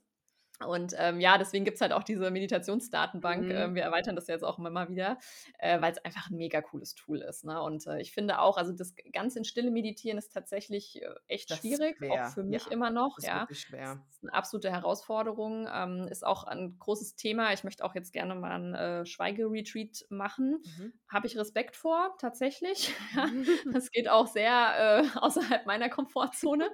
Und 0.67 0.95
ähm, 0.99 1.21
ja, 1.21 1.39
deswegen 1.39 1.65
gibt 1.65 1.77
es 1.77 1.81
halt 1.81 1.93
auch 1.93 2.03
diese 2.03 2.31
Meditationsdatenbank. 2.31 3.45
Mhm. 3.45 3.51
Äh, 3.51 3.75
wir 3.75 3.83
erweitern 3.83 4.17
das 4.17 4.27
jetzt 4.27 4.43
auch 4.43 4.59
immer 4.59 4.71
mal 4.71 4.89
wieder, 4.89 5.19
äh, 5.59 5.81
weil 5.81 5.93
es 5.93 6.05
einfach 6.05 6.31
ein 6.31 6.37
mega 6.37 6.61
cooles 6.61 6.95
Tool 6.95 7.19
ist. 7.19 7.45
Ne? 7.45 7.63
Und 7.63 7.87
äh, 7.87 8.01
ich 8.01 8.13
finde 8.13 8.41
auch, 8.41 8.57
also 8.57 8.73
das 8.73 8.95
ganz 9.13 9.37
in 9.37 9.45
Stille 9.45 9.71
meditieren 9.71 10.19
ist 10.19 10.33
tatsächlich 10.33 11.01
äh, 11.01 11.07
echt 11.29 11.51
das 11.51 11.59
schwierig, 11.59 11.99
auch 12.03 12.29
für 12.31 12.43
mich 12.43 12.65
ja, 12.67 12.73
immer 12.73 12.91
noch. 12.91 13.17
Das 13.17 13.27
ja, 13.27 13.47
ist 13.49 13.61
schwer. 13.61 14.03
Das 14.07 14.17
ist 14.17 14.25
eine 14.25 14.35
absolute 14.35 14.73
Herausforderung. 14.73 15.69
Ähm, 15.73 16.09
ist 16.11 16.27
auch 16.27 16.45
ein 16.45 16.77
großes 16.81 17.15
Thema. 17.15 17.53
Ich 17.53 17.63
möchte 17.63 17.85
auch 17.85 17.95
jetzt 17.95 18.13
gerne 18.13 18.35
mal 18.35 18.51
ein 18.51 18.75
äh, 18.75 19.07
Schweigeretreat 19.07 20.07
machen. 20.09 20.63
Mhm. 20.65 20.93
Habe 21.09 21.29
ich 21.29 21.39
Respekt 21.39 21.77
vor, 21.77 22.17
tatsächlich. 22.21 22.93
das 23.73 23.93
geht 23.93 24.09
auch 24.09 24.27
sehr 24.27 25.05
äh, 25.05 25.05
außerhalb 25.19 25.67
meiner 25.67 25.89
Komfortzone. 25.89 26.69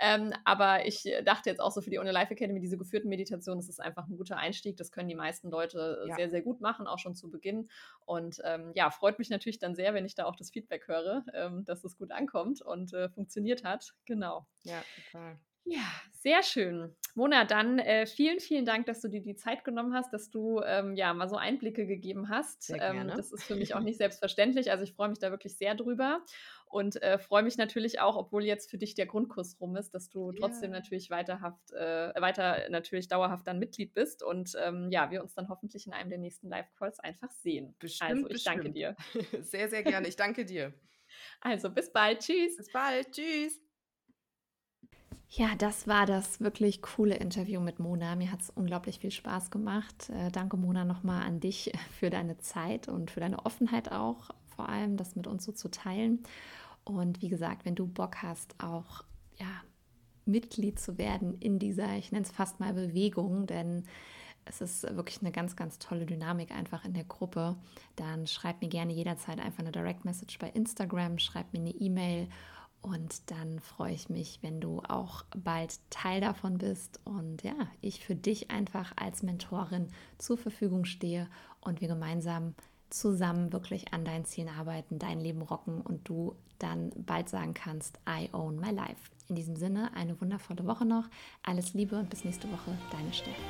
ähm, 0.00 0.32
aber 0.44 0.86
ich 0.86 1.04
dachte 1.24 1.50
jetzt 1.50 1.60
auch 1.60 1.72
so 1.72 1.80
für 1.80 1.90
die 1.90 1.98
Ohne 1.98 2.12
Life 2.12 2.32
Academy, 2.32 2.60
diese 2.60 2.78
geführten 2.78 3.08
Meditationen, 3.08 3.23
Meditation, 3.24 3.56
das 3.56 3.68
ist 3.68 3.80
einfach 3.80 4.06
ein 4.06 4.16
guter 4.16 4.36
Einstieg. 4.36 4.76
Das 4.76 4.92
können 4.92 5.08
die 5.08 5.14
meisten 5.14 5.50
Leute 5.50 6.02
äh, 6.04 6.08
ja. 6.08 6.16
sehr, 6.16 6.30
sehr 6.30 6.42
gut 6.42 6.60
machen, 6.60 6.86
auch 6.86 6.98
schon 6.98 7.14
zu 7.14 7.30
Beginn. 7.30 7.68
Und 8.04 8.40
ähm, 8.44 8.72
ja, 8.74 8.90
freut 8.90 9.18
mich 9.18 9.30
natürlich 9.30 9.58
dann 9.58 9.74
sehr, 9.74 9.94
wenn 9.94 10.04
ich 10.04 10.14
da 10.14 10.26
auch 10.26 10.36
das 10.36 10.50
Feedback 10.50 10.86
höre, 10.88 11.24
ähm, 11.32 11.64
dass 11.64 11.84
es 11.84 11.96
gut 11.96 12.12
ankommt 12.12 12.60
und 12.60 12.92
äh, 12.92 13.08
funktioniert 13.08 13.64
hat. 13.64 13.94
Genau. 14.04 14.46
Ja, 14.64 14.82
total. 15.10 15.38
Ja, 15.64 15.86
sehr 16.12 16.42
schön. 16.42 16.94
Mona, 17.14 17.44
dann 17.44 17.78
äh, 17.78 18.06
vielen, 18.06 18.40
vielen 18.40 18.64
Dank, 18.64 18.86
dass 18.86 19.00
du 19.00 19.08
dir 19.08 19.22
die 19.22 19.36
Zeit 19.36 19.64
genommen 19.64 19.94
hast, 19.94 20.12
dass 20.12 20.30
du 20.30 20.60
ähm, 20.64 20.96
ja 20.96 21.14
mal 21.14 21.28
so 21.28 21.36
Einblicke 21.36 21.86
gegeben 21.86 22.28
hast. 22.28 22.64
Sehr 22.64 22.82
Ähm, 22.82 23.08
das 23.08 23.30
ist 23.30 23.44
für 23.44 23.54
mich 23.54 23.74
auch 23.74 23.80
nicht 23.80 23.98
selbstverständlich. 23.98 24.70
Also 24.70 24.82
ich 24.82 24.94
freue 24.94 25.08
mich 25.08 25.20
da 25.20 25.30
wirklich 25.30 25.56
sehr 25.56 25.74
drüber 25.74 26.24
und 26.66 27.00
äh, 27.02 27.18
freue 27.18 27.44
mich 27.44 27.56
natürlich 27.56 28.00
auch, 28.00 28.16
obwohl 28.16 28.44
jetzt 28.44 28.68
für 28.68 28.78
dich 28.78 28.94
der 28.94 29.06
Grundkurs 29.06 29.60
rum 29.60 29.76
ist, 29.76 29.94
dass 29.94 30.10
du 30.10 30.32
trotzdem 30.32 30.72
ja. 30.72 30.80
natürlich 30.80 31.08
weiterhaft, 31.08 31.72
äh, 31.72 32.20
weiter 32.20 32.68
natürlich 32.68 33.06
dauerhaft 33.06 33.46
dann 33.46 33.60
Mitglied 33.60 33.94
bist 33.94 34.24
und 34.24 34.56
ähm, 34.60 34.90
ja, 34.90 35.10
wir 35.12 35.22
uns 35.22 35.34
dann 35.34 35.48
hoffentlich 35.48 35.86
in 35.86 35.92
einem 35.92 36.10
der 36.10 36.18
nächsten 36.18 36.48
Live-Calls 36.48 36.98
einfach 36.98 37.30
sehen. 37.30 37.76
Bestimmt, 37.78 38.10
also 38.10 38.26
ich 38.26 38.32
bestimmt. 38.32 38.56
danke 38.56 38.72
dir. 38.72 38.96
sehr, 39.42 39.68
sehr 39.68 39.84
gerne. 39.84 40.08
Ich 40.08 40.16
danke 40.16 40.44
dir. 40.44 40.74
Also 41.40 41.70
bis 41.70 41.92
bald. 41.92 42.18
Tschüss. 42.20 42.56
Bis 42.56 42.72
bald. 42.72 43.12
Tschüss. 43.12 43.63
Ja, 45.28 45.48
das 45.58 45.88
war 45.88 46.06
das 46.06 46.40
wirklich 46.40 46.80
coole 46.80 47.16
Interview 47.16 47.60
mit 47.60 47.80
Mona. 47.80 48.14
Mir 48.14 48.30
hat 48.30 48.42
es 48.42 48.50
unglaublich 48.50 49.00
viel 49.00 49.10
Spaß 49.10 49.50
gemacht. 49.50 50.10
Äh, 50.10 50.30
danke, 50.30 50.56
Mona, 50.56 50.84
nochmal 50.84 51.26
an 51.26 51.40
dich 51.40 51.72
für 51.98 52.10
deine 52.10 52.38
Zeit 52.38 52.88
und 52.88 53.10
für 53.10 53.20
deine 53.20 53.44
Offenheit 53.44 53.90
auch, 53.90 54.30
vor 54.54 54.68
allem 54.68 54.96
das 54.96 55.16
mit 55.16 55.26
uns 55.26 55.44
so 55.44 55.52
zu 55.52 55.70
teilen. 55.70 56.22
Und 56.84 57.22
wie 57.22 57.28
gesagt, 57.28 57.64
wenn 57.64 57.74
du 57.74 57.86
Bock 57.86 58.22
hast, 58.22 58.54
auch 58.62 59.04
ja, 59.36 59.46
Mitglied 60.26 60.78
zu 60.78 60.98
werden 60.98 61.36
in 61.40 61.58
dieser, 61.58 61.96
ich 61.96 62.12
nenne 62.12 62.24
es 62.24 62.30
fast 62.30 62.60
mal 62.60 62.72
Bewegung, 62.74 63.46
denn 63.46 63.84
es 64.46 64.60
ist 64.60 64.82
wirklich 64.96 65.20
eine 65.20 65.32
ganz, 65.32 65.56
ganz 65.56 65.78
tolle 65.78 66.06
Dynamik 66.06 66.50
einfach 66.50 66.84
in 66.84 66.92
der 66.92 67.04
Gruppe, 67.04 67.56
dann 67.96 68.26
schreib 68.26 68.60
mir 68.60 68.68
gerne 68.68 68.92
jederzeit 68.92 69.40
einfach 69.40 69.60
eine 69.60 69.72
Direct 69.72 70.04
Message 70.04 70.38
bei 70.38 70.50
Instagram, 70.50 71.18
schreib 71.18 71.52
mir 71.52 71.60
eine 71.60 71.70
E-Mail 71.70 72.28
und 72.84 73.30
dann 73.30 73.60
freue 73.60 73.94
ich 73.94 74.10
mich, 74.10 74.40
wenn 74.42 74.60
du 74.60 74.82
auch 74.86 75.24
bald 75.34 75.78
Teil 75.88 76.20
davon 76.20 76.58
bist 76.58 77.00
und 77.04 77.42
ja, 77.42 77.54
ich 77.80 78.04
für 78.04 78.14
dich 78.14 78.50
einfach 78.50 78.92
als 78.96 79.22
Mentorin 79.22 79.88
zur 80.18 80.36
Verfügung 80.36 80.84
stehe 80.84 81.26
und 81.62 81.80
wir 81.80 81.88
gemeinsam 81.88 82.54
zusammen 82.90 83.54
wirklich 83.54 83.94
an 83.94 84.04
deinen 84.04 84.26
Zielen 84.26 84.50
arbeiten, 84.50 84.98
dein 84.98 85.18
Leben 85.18 85.40
rocken 85.40 85.80
und 85.80 86.06
du 86.06 86.36
dann 86.58 86.90
bald 86.94 87.30
sagen 87.30 87.54
kannst, 87.54 87.98
I 88.06 88.28
own 88.34 88.56
my 88.56 88.70
life. 88.70 89.10
In 89.28 89.34
diesem 89.34 89.56
Sinne, 89.56 89.90
eine 89.94 90.20
wundervolle 90.20 90.66
Woche 90.66 90.84
noch. 90.84 91.08
Alles 91.42 91.72
Liebe 91.72 91.98
und 91.98 92.10
bis 92.10 92.24
nächste 92.24 92.52
Woche, 92.52 92.76
deine 92.92 93.14
Steffi. 93.14 93.40